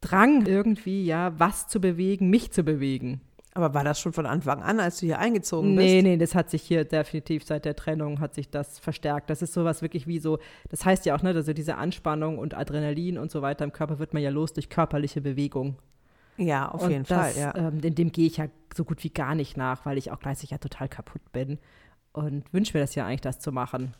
Drang 0.00 0.46
irgendwie, 0.46 1.04
ja, 1.04 1.38
was 1.38 1.66
zu 1.66 1.80
bewegen, 1.80 2.28
mich 2.28 2.52
zu 2.52 2.62
bewegen. 2.62 3.20
Aber 3.56 3.72
war 3.72 3.84
das 3.84 4.00
schon 4.00 4.12
von 4.12 4.26
Anfang 4.26 4.62
an, 4.62 4.80
als 4.80 4.98
du 4.98 5.06
hier 5.06 5.20
eingezogen 5.20 5.76
bist? 5.76 5.86
Nee, 5.86 6.02
nee, 6.02 6.16
das 6.16 6.34
hat 6.34 6.50
sich 6.50 6.62
hier 6.62 6.84
definitiv 6.84 7.44
seit 7.44 7.64
der 7.64 7.76
Trennung 7.76 8.18
hat 8.18 8.34
sich 8.34 8.50
das 8.50 8.80
verstärkt. 8.80 9.30
Das 9.30 9.42
ist 9.42 9.54
sowas 9.54 9.80
wirklich 9.80 10.08
wie 10.08 10.18
so, 10.18 10.40
das 10.70 10.84
heißt 10.84 11.06
ja 11.06 11.14
auch, 11.14 11.22
ne, 11.22 11.30
also 11.30 11.52
diese 11.52 11.76
Anspannung 11.76 12.38
und 12.38 12.54
Adrenalin 12.54 13.16
und 13.16 13.30
so 13.30 13.42
weiter 13.42 13.64
im 13.64 13.72
Körper 13.72 14.00
wird 14.00 14.12
man 14.12 14.22
ja 14.24 14.30
los 14.30 14.52
durch 14.52 14.68
körperliche 14.68 15.20
Bewegung. 15.20 15.76
Ja, 16.36 16.68
auf 16.68 16.82
und 16.82 16.90
jeden 16.90 17.04
das, 17.04 17.34
Fall, 17.34 17.40
ja. 17.40 17.54
Ähm, 17.54 17.80
in 17.80 17.94
dem 17.94 18.12
gehe 18.12 18.26
ich 18.26 18.38
ja 18.38 18.46
so 18.74 18.84
gut 18.84 19.04
wie 19.04 19.10
gar 19.10 19.34
nicht 19.34 19.56
nach, 19.56 19.86
weil 19.86 19.98
ich 19.98 20.10
auch 20.10 20.18
gleichzeitig 20.18 20.50
ja 20.50 20.58
total 20.58 20.88
kaputt 20.88 21.22
bin 21.32 21.58
und 22.12 22.52
wünsche 22.52 22.76
mir 22.76 22.80
das 22.82 22.94
ja 22.94 23.06
eigentlich, 23.06 23.20
das 23.20 23.38
zu 23.38 23.52
machen. 23.52 23.94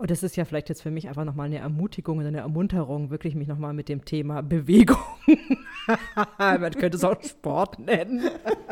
Und 0.00 0.10
das 0.10 0.22
ist 0.22 0.34
ja 0.36 0.46
vielleicht 0.46 0.70
jetzt 0.70 0.82
für 0.82 0.90
mich 0.90 1.08
einfach 1.08 1.26
nochmal 1.26 1.46
eine 1.46 1.58
Ermutigung 1.58 2.18
und 2.18 2.26
eine 2.26 2.38
Ermunterung, 2.38 3.10
wirklich 3.10 3.34
mich 3.34 3.48
nochmal 3.48 3.74
mit 3.74 3.90
dem 3.90 4.04
Thema 4.04 4.42
Bewegung, 4.42 4.96
man 6.38 6.72
könnte 6.72 6.96
es 6.96 7.04
auch 7.04 7.22
Sport 7.22 7.78
nennen, 7.78 8.22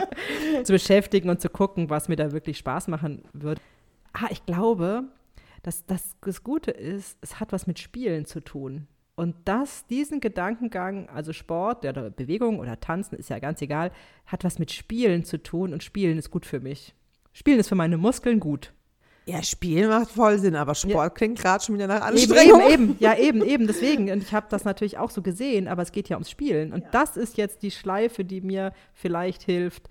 zu 0.65 0.73
beschäftigen 0.73 1.29
und 1.29 1.41
zu 1.41 1.51
gucken, 1.51 1.91
was 1.91 2.09
mir 2.09 2.17
da 2.17 2.33
wirklich 2.33 2.59
Spaß 2.59 2.89
machen 2.89 3.25
wird. 3.35 3.61
Ah, 4.15 4.29
ich 4.31 4.45
glaube, 4.47 5.05
dass 5.63 5.85
das, 5.85 6.17
das 6.23 6.43
Gute 6.43 6.71
ist, 6.71 7.19
es 7.21 7.41
hat 7.41 7.53
was 7.53 7.67
mit 7.67 7.79
Spielen 7.79 8.25
zu 8.25 8.41
tun. 8.41 8.87
Und 9.19 9.35
das, 9.47 9.85
diesen 9.89 10.21
Gedankengang, 10.21 11.09
also 11.09 11.33
Sport 11.33 11.85
oder 11.85 12.09
Bewegung 12.09 12.61
oder 12.61 12.79
Tanzen, 12.79 13.17
ist 13.17 13.31
ja 13.31 13.41
ganz 13.41 13.61
egal, 13.61 13.91
hat 14.27 14.45
was 14.45 14.61
mit 14.61 14.71
Spielen 14.71 15.25
zu 15.25 15.43
tun 15.43 15.73
und 15.73 15.83
Spielen 15.83 16.19
ist 16.19 16.31
gut 16.31 16.47
für 16.47 16.61
mich. 16.61 16.95
Spielen 17.33 17.59
ist 17.59 17.69
für 17.69 17.75
meine 17.75 17.97
Muskeln 17.97 18.39
gut. 18.39 18.73
Ja, 19.27 19.43
Spielen 19.43 19.89
macht 19.89 20.13
voll 20.13 20.39
Sinn, 20.39 20.55
aber 20.55 20.77
Sport 20.77 20.95
ja. 20.95 21.11
klingt 21.11 21.41
gerade 21.41 21.65
schon 21.65 21.75
wieder 21.75 21.89
nach 21.89 22.03
Anstrengung. 22.03 22.61
Eben, 22.61 22.91
eben, 22.91 22.97
ja, 23.01 23.17
eben, 23.17 23.43
eben, 23.43 23.67
deswegen. 23.67 24.09
Und 24.13 24.23
ich 24.23 24.33
habe 24.33 24.47
das 24.51 24.65
natürlich 24.65 24.99
auch 24.99 25.11
so 25.11 25.21
gesehen, 25.21 25.67
aber 25.67 25.83
es 25.83 25.91
geht 25.91 26.09
ja 26.09 26.15
ums 26.15 26.31
Spielen. 26.31 26.73
Und 26.73 26.85
ja. 26.85 26.91
das 26.93 27.17
ist 27.17 27.37
jetzt 27.37 27.65
die 27.65 27.73
Schleife, 27.73 28.25
die 28.25 28.41
mir 28.41 28.73
vielleicht 28.95 29.43
hilft, 29.43 29.89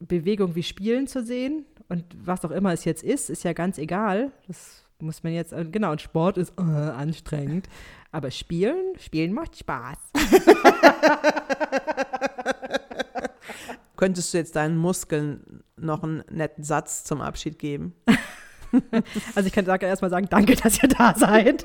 Bewegung 0.00 0.56
wie 0.56 0.64
Spielen 0.64 1.06
zu 1.06 1.22
sehen. 1.22 1.64
Und 1.88 2.04
was 2.20 2.44
auch 2.44 2.50
immer 2.50 2.72
es 2.72 2.84
jetzt 2.84 3.04
ist, 3.04 3.30
ist 3.30 3.44
ja 3.44 3.52
ganz 3.52 3.78
egal. 3.78 4.32
Das 4.48 4.83
muss 5.04 5.22
man 5.22 5.32
jetzt, 5.32 5.52
äh, 5.52 5.64
genau, 5.64 5.92
und 5.92 6.00
Sport 6.00 6.38
ist 6.38 6.52
äh, 6.58 6.62
anstrengend. 6.62 7.68
Aber 8.10 8.30
Spielen, 8.30 8.96
Spielen 8.98 9.32
macht 9.32 9.56
Spaß. 9.58 9.98
Könntest 13.96 14.34
du 14.34 14.38
jetzt 14.38 14.56
deinen 14.56 14.76
Muskeln 14.76 15.62
noch 15.76 16.02
einen 16.02 16.24
netten 16.30 16.64
Satz 16.64 17.04
zum 17.04 17.20
Abschied 17.20 17.58
geben? 17.58 17.94
Also 19.36 19.46
ich 19.46 19.52
kann 19.52 19.66
erstmal 19.66 20.10
sagen, 20.10 20.26
danke, 20.28 20.56
dass 20.56 20.82
ihr 20.82 20.88
da 20.88 21.14
seid. 21.16 21.64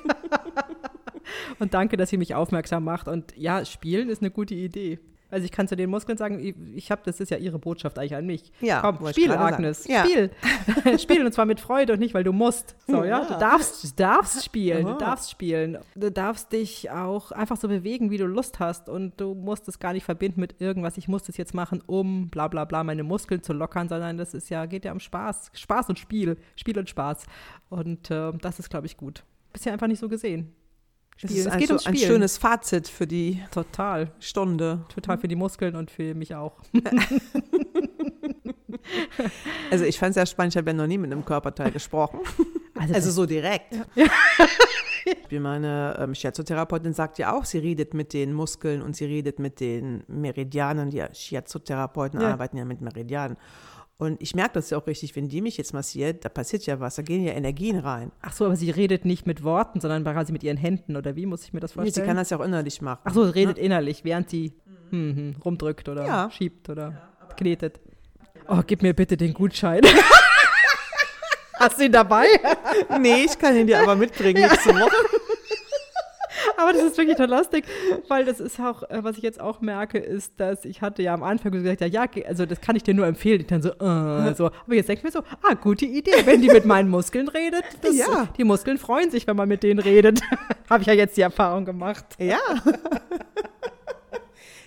Und 1.59 1.73
danke, 1.73 1.97
dass 1.97 2.13
ihr 2.13 2.19
mich 2.19 2.35
aufmerksam 2.35 2.83
macht. 2.83 3.07
Und 3.07 3.35
ja, 3.35 3.65
spielen 3.65 4.09
ist 4.09 4.21
eine 4.21 4.29
gute 4.29 4.53
Idee. 4.53 4.99
Also 5.31 5.45
ich 5.45 5.51
kann 5.51 5.67
zu 5.67 5.75
den 5.75 5.89
Muskeln 5.89 6.17
sagen, 6.17 6.39
ich, 6.39 6.55
ich 6.75 6.91
habe, 6.91 7.01
das 7.05 7.19
ist 7.19 7.29
ja 7.29 7.37
ihre 7.37 7.59
Botschaft 7.59 7.99
eigentlich 7.99 8.15
an 8.15 8.25
mich. 8.25 8.51
Ja, 8.61 8.81
Komm, 8.81 9.07
spiel, 9.09 9.31
Agnes, 9.31 9.87
ja. 9.87 10.03
spiel. 10.03 10.31
spiel 10.99 11.25
und 11.25 11.33
zwar 11.33 11.45
mit 11.45 11.59
Freude 11.59 11.93
und 11.93 11.99
nicht, 11.99 12.13
weil 12.13 12.23
du 12.23 12.33
musst. 12.33 12.75
So, 12.87 13.03
ja, 13.03 13.21
ja. 13.21 13.25
du 13.25 13.39
darfst, 13.39 13.83
du 13.83 13.87
darfst 13.95 14.43
spielen, 14.43 14.85
Aha. 14.85 14.93
du 14.93 14.97
darfst 14.97 15.31
spielen. 15.31 15.77
Du 15.95 16.11
darfst 16.11 16.51
dich 16.51 16.89
auch 16.89 17.31
einfach 17.31 17.57
so 17.57 17.67
bewegen, 17.67 18.09
wie 18.09 18.17
du 18.17 18.25
Lust 18.25 18.59
hast 18.59 18.89
und 18.89 19.19
du 19.21 19.35
musst 19.35 19.67
es 19.67 19.79
gar 19.79 19.93
nicht 19.93 20.03
verbinden 20.03 20.39
mit 20.41 20.59
irgendwas, 20.59 20.97
ich 20.97 21.07
muss 21.07 21.23
das 21.23 21.37
jetzt 21.37 21.53
machen, 21.53 21.83
um 21.85 22.29
bla 22.29 22.47
bla 22.47 22.65
bla 22.65 22.83
meine 22.83 23.03
Muskeln 23.03 23.43
zu 23.43 23.53
lockern, 23.53 23.87
sondern 23.87 24.17
das 24.17 24.33
ist 24.33 24.49
ja, 24.49 24.65
geht 24.65 24.85
ja 24.85 24.91
um 24.91 24.99
Spaß. 24.99 25.51
Spaß 25.53 25.89
und 25.89 25.99
Spiel, 25.99 26.37
Spiel 26.55 26.77
und 26.77 26.89
Spaß. 26.89 27.25
Und 27.69 28.09
äh, 28.09 28.31
das 28.41 28.59
ist, 28.59 28.69
glaube 28.69 28.87
ich, 28.87 28.97
gut. 28.97 29.23
Bisher 29.53 29.73
einfach 29.73 29.87
nicht 29.87 29.99
so 29.99 30.09
gesehen. 30.09 30.53
Spielen. 31.19 31.33
Es 31.33 31.39
ist 31.39 31.51
ein, 31.51 31.61
es 31.61 31.83
so 31.83 31.89
ein 31.89 31.97
schönes 31.97 32.37
Fazit 32.37 32.87
für 32.87 33.05
die 33.05 33.43
Total. 33.51 34.09
Stunde. 34.19 34.85
Total 34.87 35.17
für 35.17 35.27
die 35.27 35.35
Muskeln 35.35 35.75
und 35.75 35.91
für 35.91 36.15
mich 36.15 36.33
auch. 36.33 36.55
also 39.69 39.83
ich 39.83 39.99
fand 39.99 40.11
es 40.11 40.15
sehr 40.15 40.25
spannend, 40.25 40.53
ich 40.53 40.57
habe 40.57 40.69
ja 40.69 40.73
noch 40.73 40.87
nie 40.87 40.97
mit 40.97 41.11
einem 41.11 41.25
Körperteil 41.25 41.71
gesprochen. 41.71 42.19
Also, 42.81 42.93
also 42.93 43.11
so 43.11 43.25
direkt. 43.25 43.75
Ja. 43.95 44.05
Meine 45.41 45.97
ähm, 45.99 46.15
Shiatsu-Therapeutin 46.15 46.93
sagt 46.93 47.17
ja 47.17 47.35
auch, 47.35 47.43
sie 47.43 47.57
redet 47.57 47.93
mit 47.93 48.13
den 48.13 48.31
Muskeln 48.31 48.81
und 48.81 48.95
sie 48.95 49.03
redet 49.03 49.37
mit 49.37 49.59
den 49.59 50.05
Meridianen. 50.07 50.89
Die 50.89 51.03
Shiatsu-Therapeuten 51.11 52.21
ja. 52.21 52.31
arbeiten 52.31 52.55
ja 52.55 52.63
mit 52.63 52.79
Meridianen. 52.79 53.35
Und 53.99 54.21
ich 54.21 54.33
merke 54.33 54.53
das 54.53 54.69
ja 54.69 54.77
auch 54.77 54.87
richtig, 54.87 55.13
wenn 55.17 55.27
die 55.27 55.41
mich 55.41 55.57
jetzt 55.57 55.73
massiert, 55.73 56.23
da 56.23 56.29
passiert 56.29 56.65
ja 56.65 56.79
was, 56.79 56.95
da 56.95 57.01
gehen 57.01 57.21
ja 57.21 57.33
Energien 57.33 57.77
rein. 57.77 58.13
Ach 58.21 58.31
so, 58.31 58.45
aber 58.45 58.55
sie 58.55 58.71
redet 58.71 59.03
nicht 59.03 59.27
mit 59.27 59.43
Worten, 59.43 59.81
sondern 59.81 60.05
quasi 60.05 60.31
mit 60.31 60.41
ihren 60.41 60.55
Händen, 60.55 60.95
oder 60.95 61.17
wie 61.17 61.25
muss 61.25 61.43
ich 61.43 61.51
mir 61.51 61.59
das 61.59 61.73
vorstellen? 61.73 61.93
Nee, 61.93 62.01
sie 62.01 62.07
kann 62.07 62.15
das 62.15 62.29
ja 62.29 62.39
auch 62.39 62.45
innerlich 62.45 62.81
machen. 62.81 63.01
Ach 63.03 63.13
so, 63.13 63.23
redet 63.23 63.57
ne? 63.57 63.63
innerlich, 63.63 64.05
während 64.05 64.29
sie 64.29 64.53
mhm. 64.91 65.15
hm, 65.15 65.35
rumdrückt 65.43 65.89
oder 65.89 66.05
ja. 66.05 66.31
schiebt 66.31 66.69
oder 66.69 66.91
ja, 66.91 67.35
knetet. 67.35 67.81
Oh, 68.47 68.61
gib 68.65 68.83
mir 68.83 68.93
bitte 68.93 69.17
den 69.17 69.33
Gutschein. 69.33 69.81
Hast 71.59 71.77
du 71.77 71.83
ihn 71.83 71.91
dabei? 71.91 72.25
nee, 73.01 73.25
ich 73.25 73.37
kann 73.37 73.53
ihn 73.53 73.67
dir 73.67 73.81
aber 73.81 73.97
mitbringen 73.97 74.43
nächste 74.49 74.69
Woche. 74.69 75.18
Aber 76.59 76.73
das 76.73 76.83
ist 76.83 76.97
wirklich 76.97 77.15
total 77.15 77.39
lustig, 77.39 77.65
weil 78.09 78.25
das 78.25 78.39
ist 78.41 78.59
auch, 78.59 78.83
äh, 78.83 79.01
was 79.01 79.17
ich 79.17 79.23
jetzt 79.23 79.39
auch 79.39 79.61
merke, 79.61 79.97
ist, 79.97 80.39
dass 80.39 80.65
ich 80.65 80.81
hatte 80.81 81.01
ja 81.01 81.13
am 81.13 81.23
Anfang 81.23 81.51
gesagt, 81.53 81.79
ja, 81.79 81.87
ja, 81.87 82.05
also 82.27 82.45
das 82.45 82.59
kann 82.59 82.75
ich 82.75 82.83
dir 82.83 82.93
nur 82.93 83.07
empfehlen. 83.07 83.39
Ich 83.39 83.47
dann 83.47 83.61
so, 83.61 83.69
äh, 83.69 84.35
so. 84.35 84.47
Aber 84.47 84.75
jetzt 84.75 84.89
denke 84.89 84.99
ich 84.99 85.03
mir 85.03 85.11
so, 85.11 85.23
ah, 85.41 85.53
gute 85.53 85.85
Idee, 85.85 86.11
wenn 86.25 86.41
die 86.41 86.49
mit 86.49 86.65
meinen 86.65 86.89
Muskeln 86.89 87.29
redet. 87.29 87.63
Das, 87.81 87.95
ja. 87.95 88.27
Die 88.37 88.43
Muskeln 88.43 88.77
freuen 88.77 89.09
sich, 89.09 89.25
wenn 89.25 89.37
man 89.37 89.47
mit 89.47 89.63
denen 89.63 89.79
redet. 89.79 90.21
Habe 90.69 90.81
ich 90.81 90.87
ja 90.87 90.93
jetzt 90.93 91.15
die 91.15 91.21
Erfahrung 91.21 91.63
gemacht. 91.63 92.05
Ja. 92.19 92.39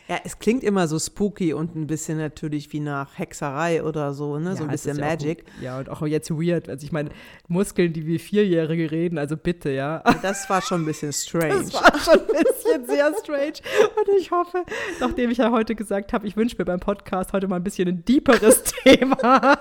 Ja, 0.09 0.19
es 0.25 0.39
klingt 0.39 0.65
immer 0.65 0.89
so 0.89 0.99
spooky 0.99 1.53
und 1.53 1.77
ein 1.77 1.87
bisschen 1.87 2.19
natürlich 2.19 2.73
wie 2.73 2.81
nach 2.81 3.19
Hexerei 3.19 3.83
oder 3.83 4.13
so, 4.13 4.39
ne? 4.39 4.51
Ja, 4.51 4.57
so 4.57 4.65
ein 4.65 4.71
bisschen 4.71 4.99
Magic. 4.99 5.45
Auch, 5.59 5.63
ja, 5.63 5.79
und 5.79 5.89
auch 5.89 6.07
jetzt 6.07 6.31
weird. 6.31 6.69
Also 6.69 6.85
ich 6.85 6.93
meine, 6.93 7.11
Muskeln, 7.49 7.93
die 7.93 8.07
wie 8.07 8.19
Vierjährige 8.19 8.91
reden, 8.91 9.19
also 9.19 9.37
bitte, 9.37 9.71
ja. 9.71 10.03
Das 10.23 10.51
war 10.51 10.61
schon 10.61 10.83
ein 10.83 10.87
bisschen 10.87 11.13
strange. 11.13 11.65
Das 11.65 11.75
war 11.75 11.99
schon 11.99 12.21
ein 12.21 12.45
bisschen 12.45 12.87
sehr 12.87 13.13
strange. 13.23 13.55
Und 13.97 14.19
ich 14.19 14.31
hoffe, 14.31 14.65
nachdem 15.01 15.31
ich 15.31 15.39
ja 15.39 15.51
heute 15.51 15.75
gesagt 15.75 16.13
habe, 16.13 16.27
ich 16.27 16.37
wünsche 16.37 16.57
mir 16.59 16.65
beim 16.65 16.81
Podcast 16.81 17.33
heute 17.33 17.49
mal 17.49 17.57
ein 17.57 17.65
bisschen 17.65 17.89
ein 17.89 18.05
deeperes 18.09 18.65
Thema. 18.65 19.59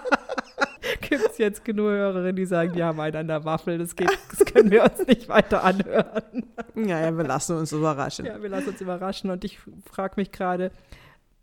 Gibt 1.12 1.30
es 1.30 1.38
jetzt 1.40 1.66
genug 1.66 1.88
Hörerinnen, 1.88 2.38
die 2.38 2.46
sagen, 2.46 2.72
die 2.72 2.82
haben 2.82 2.98
einen 3.02 3.18
an 3.18 3.28
der 3.28 3.44
Waffel, 3.44 3.78
das, 3.78 3.98
geht, 3.98 4.10
das 4.30 4.46
können 4.46 4.72
wir 4.72 4.82
uns 4.84 5.06
nicht 5.06 5.28
weiter 5.28 5.62
anhören. 5.62 6.46
Ja, 6.74 7.02
ja, 7.02 7.18
wir 7.18 7.26
lassen 7.26 7.58
uns 7.58 7.74
überraschen. 7.74 8.26
Ja, 8.26 8.42
wir 8.42 8.48
lassen 8.48 8.70
uns 8.70 8.80
überraschen. 8.80 9.30
Und 9.30 9.44
ich 9.44 9.60
frage 9.92 10.14
mich 10.16 10.32
gerade, 10.32 10.72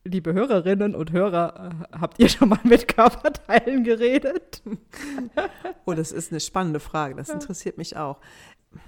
liebe 0.04 0.32
Hörerinnen 0.32 0.94
und 0.94 1.12
Hörer, 1.12 1.70
äh, 1.92 1.98
habt 2.00 2.18
ihr 2.18 2.30
schon 2.30 2.48
mal 2.48 2.60
mit 2.62 2.88
Körperteilen 2.88 3.84
geredet? 3.84 4.62
Oh, 5.84 5.92
das 5.92 6.12
ist 6.12 6.32
eine 6.32 6.40
spannende 6.40 6.80
Frage. 6.80 7.14
Das 7.14 7.28
interessiert 7.28 7.76
mich 7.76 7.94
auch. 7.94 8.20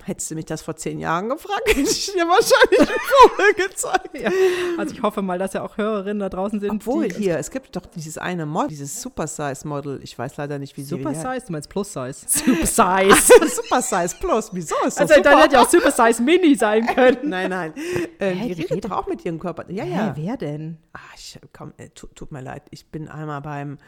Hättest 0.05 0.31
du 0.31 0.35
mich 0.35 0.45
das 0.45 0.61
vor 0.63 0.77
zehn 0.77 0.99
Jahren 0.99 1.29
gefragt, 1.29 1.63
hätte 1.67 1.81
ich 1.81 2.13
dir 2.13 2.27
wahrscheinlich 2.27 2.81
ein 2.81 2.87
Vogel 2.87 3.69
gezeigt. 3.69 4.19
Ja. 4.19 4.31
Also 4.79 4.95
ich 4.95 5.03
hoffe 5.03 5.23
mal, 5.23 5.39
dass 5.39 5.53
ja 5.53 5.63
auch 5.63 5.79
Hörerinnen 5.79 6.21
da 6.21 6.29
draußen 6.29 6.61
sind. 6.61 6.71
Obwohl 6.71 7.11
hier, 7.11 7.39
es 7.39 7.51
gibt 7.51 7.75
doch 7.77 7.87
dieses 7.87 8.19
eine 8.19 8.45
Model, 8.45 8.69
dieses 8.69 9.01
Super 9.01 9.27
Size 9.27 9.67
Model. 9.67 10.01
Ich 10.03 10.19
weiß 10.19 10.37
leider 10.37 10.59
nicht, 10.59 10.77
wie 10.77 10.83
sie 10.83 10.97
Super 10.97 11.15
Size? 11.15 11.47
Du 11.47 11.53
meinst 11.53 11.69
Plus 11.71 11.93
Size? 11.93 12.15
Super 12.27 12.67
Size. 12.67 13.49
Super 13.63 13.83
Size 13.83 14.17
Plus. 14.21 14.51
Wieso 14.53 14.75
ist 14.87 15.01
das 15.01 15.11
Also 15.11 15.23
dann 15.23 15.39
hätte 15.39 15.55
ja 15.55 15.63
auch 15.63 15.69
Super 15.71 15.91
Size 15.91 16.23
Mini 16.23 16.55
sein 16.55 16.87
können. 16.87 17.29
nein, 17.29 17.51
nein. 17.51 17.73
Ähm, 18.19 18.37
hey, 18.37 18.55
die 18.55 18.63
redet 18.63 18.85
doch 18.85 18.93
auch 18.93 19.07
mit 19.07 19.25
ihrem 19.25 19.39
Körper. 19.39 19.71
Ja, 19.71 19.85
ja. 19.85 20.15
Hey, 20.15 20.27
wer 20.27 20.37
denn? 20.37 20.79
Ach, 20.93 21.15
ich, 21.17 21.39
komm, 21.53 21.73
äh, 21.79 21.89
tut, 21.91 22.15
tut 22.15 22.33
mir 22.33 22.43
leid. 22.43 22.65
Ich 22.71 22.91
bin 22.91 23.09
einmal 23.09 23.41
beim 23.41 23.79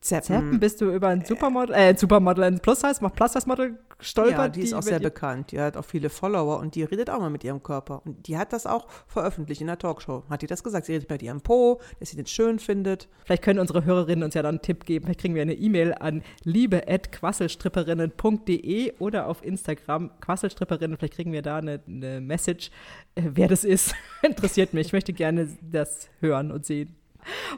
Zeppen. 0.00 0.26
Zeppen 0.26 0.60
bist 0.60 0.80
du 0.80 0.92
über 0.92 1.08
ein 1.08 1.24
Supermodel, 1.24 1.74
äh, 1.74 1.96
Supermodel, 1.96 2.44
ein 2.44 2.60
Plus-Size, 2.60 3.00
Plus-Size-Model 3.10 3.76
gestolpert. 3.98 4.38
Ja, 4.38 4.48
die 4.48 4.60
ist 4.60 4.74
auch 4.74 4.82
sehr 4.82 5.00
bekannt. 5.00 5.50
Die 5.50 5.60
hat 5.60 5.76
auch 5.76 5.84
viele 5.84 6.08
Follower 6.08 6.60
und 6.60 6.76
die 6.76 6.84
redet 6.84 7.10
auch 7.10 7.18
mal 7.18 7.30
mit 7.30 7.42
ihrem 7.42 7.60
Körper. 7.62 8.00
Und 8.04 8.28
die 8.28 8.38
hat 8.38 8.52
das 8.52 8.66
auch 8.66 8.86
veröffentlicht 9.06 9.60
in 9.60 9.66
der 9.66 9.78
Talkshow. 9.78 10.22
Hat 10.30 10.42
die 10.42 10.46
das 10.46 10.62
gesagt? 10.62 10.86
Sie 10.86 10.92
redet 10.92 11.10
mit 11.10 11.20
ihrem 11.22 11.40
Po, 11.40 11.80
dass 11.98 12.10
sie 12.10 12.16
den 12.16 12.26
schön 12.26 12.60
findet. 12.60 13.08
Vielleicht 13.24 13.42
können 13.42 13.58
unsere 13.58 13.84
Hörerinnen 13.84 14.22
uns 14.22 14.34
ja 14.34 14.42
dann 14.42 14.56
einen 14.56 14.62
Tipp 14.62 14.84
geben. 14.84 15.06
Vielleicht 15.06 15.20
kriegen 15.20 15.34
wir 15.34 15.42
eine 15.42 15.54
E-Mail 15.54 15.94
an 15.94 16.22
liebe.quasselstripperinnen.de 16.44 18.92
oder 19.00 19.26
auf 19.26 19.44
Instagram 19.44 20.12
Quasselstripperinnen. 20.20 20.96
Vielleicht 20.96 21.14
kriegen 21.14 21.32
wir 21.32 21.42
da 21.42 21.56
eine, 21.56 21.80
eine 21.86 22.20
Message, 22.20 22.70
äh, 23.16 23.22
wer 23.24 23.48
das 23.48 23.64
ist. 23.64 23.96
Interessiert 24.22 24.74
mich. 24.74 24.86
Ich 24.86 24.92
möchte 24.92 25.12
gerne 25.12 25.48
das 25.60 26.08
hören 26.20 26.52
und 26.52 26.64
sehen. 26.64 26.94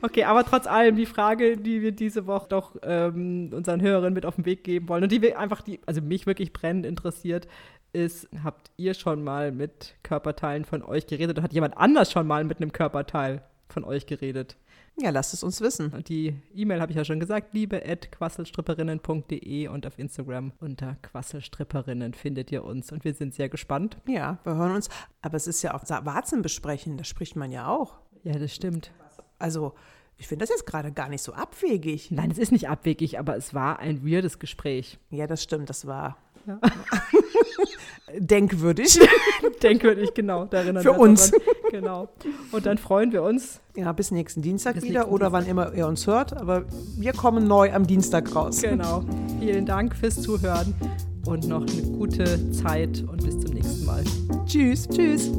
Okay, 0.03 0.25
aber 0.25 0.45
trotz 0.45 0.67
allem 0.67 0.97
die 0.97 1.07
Frage, 1.07 1.57
die 1.57 1.83
wir 1.83 1.93
diese 1.93 2.27
Woche 2.27 2.49
doch 2.49 2.77
ähm, 2.83 3.51
unseren 3.53 3.81
Hörern 3.81 4.13
mit 4.13 4.27
auf 4.27 4.37
den 4.37 4.47
Weg 4.47 4.65
geben 4.65 4.89
wollen 4.89 5.03
und 5.03 5.13
die 5.13 5.23
wir 5.23 5.39
einfach, 5.39 5.63
die, 5.63 5.81
also 5.87 6.01
mich 6.01 6.27
wirklich 6.27 6.53
brennend 6.53 6.87
interessiert, 6.87 7.47
ist, 7.93 8.29
habt 8.45 8.71
ihr 8.77 8.95
schon 8.95 9.25
mal 9.25 9.53
mit 9.53 9.97
Körperteilen 10.03 10.65
von 10.65 10.83
euch 10.83 11.07
geredet 11.07 11.37
oder 11.37 11.43
hat 11.43 11.53
jemand 11.53 11.77
anders 11.77 12.13
schon 12.13 12.27
mal 12.27 12.45
mit 12.45 12.59
einem 12.61 12.73
Körperteil 12.73 13.43
von 13.69 13.85
euch 13.85 14.07
geredet? 14.07 14.57
Ja, 14.99 15.11
lasst 15.11 15.33
es 15.33 15.43
uns 15.43 15.61
wissen. 15.61 15.93
Und 15.95 16.09
die 16.09 16.37
E-Mail 16.55 16.81
habe 16.81 16.93
ich 16.93 16.97
ja 16.97 17.05
schon 17.05 17.21
gesagt, 17.21 17.55
liebe 17.55 17.83
at 17.87 18.13
quasselstripperinnen.de 18.13 19.69
und 19.69 19.87
auf 19.87 19.99
Instagram 19.99 20.53
unter 20.61 20.97
quasselstripperinnen 21.03 22.13
findet 22.13 22.53
ihr 22.53 22.65
uns 22.65 22.93
und 22.93 23.05
wir 23.05 23.15
sind 23.15 23.35
sehr 23.35 23.49
gespannt. 23.49 23.97
Ja, 24.07 24.39
wir 24.45 24.57
hören 24.57 24.75
uns. 24.75 24.91
Aber 25.23 25.37
es 25.37 25.47
ist 25.47 25.63
ja 25.63 25.75
auch 25.75 25.85
Warzen 25.89 26.43
besprechen, 26.43 26.97
da 26.99 27.05
spricht 27.05 27.35
man 27.35 27.51
ja 27.51 27.69
auch. 27.69 27.99
Ja, 28.25 28.39
das 28.39 28.55
stimmt. 28.55 28.93
Also, 29.41 29.75
ich 30.17 30.29
finde 30.29 30.43
das 30.43 30.51
jetzt 30.51 30.67
gerade 30.67 30.93
gar 30.93 31.09
nicht 31.09 31.23
so 31.23 31.33
abwegig. 31.33 32.11
Nein, 32.11 32.31
es 32.31 32.39
ist 32.39 32.53
nicht 32.53 32.69
abwegig, 32.69 33.19
aber 33.19 33.37
es 33.37 33.55
war 33.55 33.79
ein 33.79 34.07
weirdes 34.07 34.39
Gespräch. 34.39 34.99
Ja, 35.11 35.27
das 35.27 35.43
stimmt, 35.43 35.71
das 35.71 35.87
war. 35.87 36.19
Ja. 36.47 36.61
Denkwürdig. 38.19 39.01
Denkwürdig, 39.63 40.15
genau. 40.15 40.47
Für 40.81 40.93
uns. 40.93 41.33
Genau. 41.71 42.09
Und 42.51 42.67
dann 42.67 42.77
freuen 42.79 43.13
wir 43.13 43.23
uns. 43.23 43.61
Ja, 43.77 43.93
bis 43.93 44.11
nächsten 44.11 44.43
Dienstag 44.43 44.75
bis 44.75 44.85
wieder 44.85 45.01
nächsten 45.01 45.15
oder 45.15 45.27
Dienstag. 45.27 45.43
wann 45.43 45.51
immer 45.51 45.75
ihr 45.75 45.87
uns 45.87 46.07
hört. 46.07 46.37
Aber 46.37 46.65
wir 46.97 47.13
kommen 47.13 47.47
neu 47.47 47.73
am 47.73 47.87
Dienstag 47.87 48.35
raus. 48.35 48.61
Genau. 48.61 49.05
Vielen 49.39 49.65
Dank 49.65 49.95
fürs 49.95 50.21
Zuhören 50.21 50.75
und 51.25 51.49
noch 51.49 51.63
eine 51.63 51.83
gute 51.83 52.51
Zeit 52.51 53.05
und 53.09 53.25
bis 53.25 53.41
zum 53.41 53.55
nächsten 53.55 53.85
Mal. 53.87 54.03
Tschüss. 54.47 54.89
Tschüss. 54.89 55.31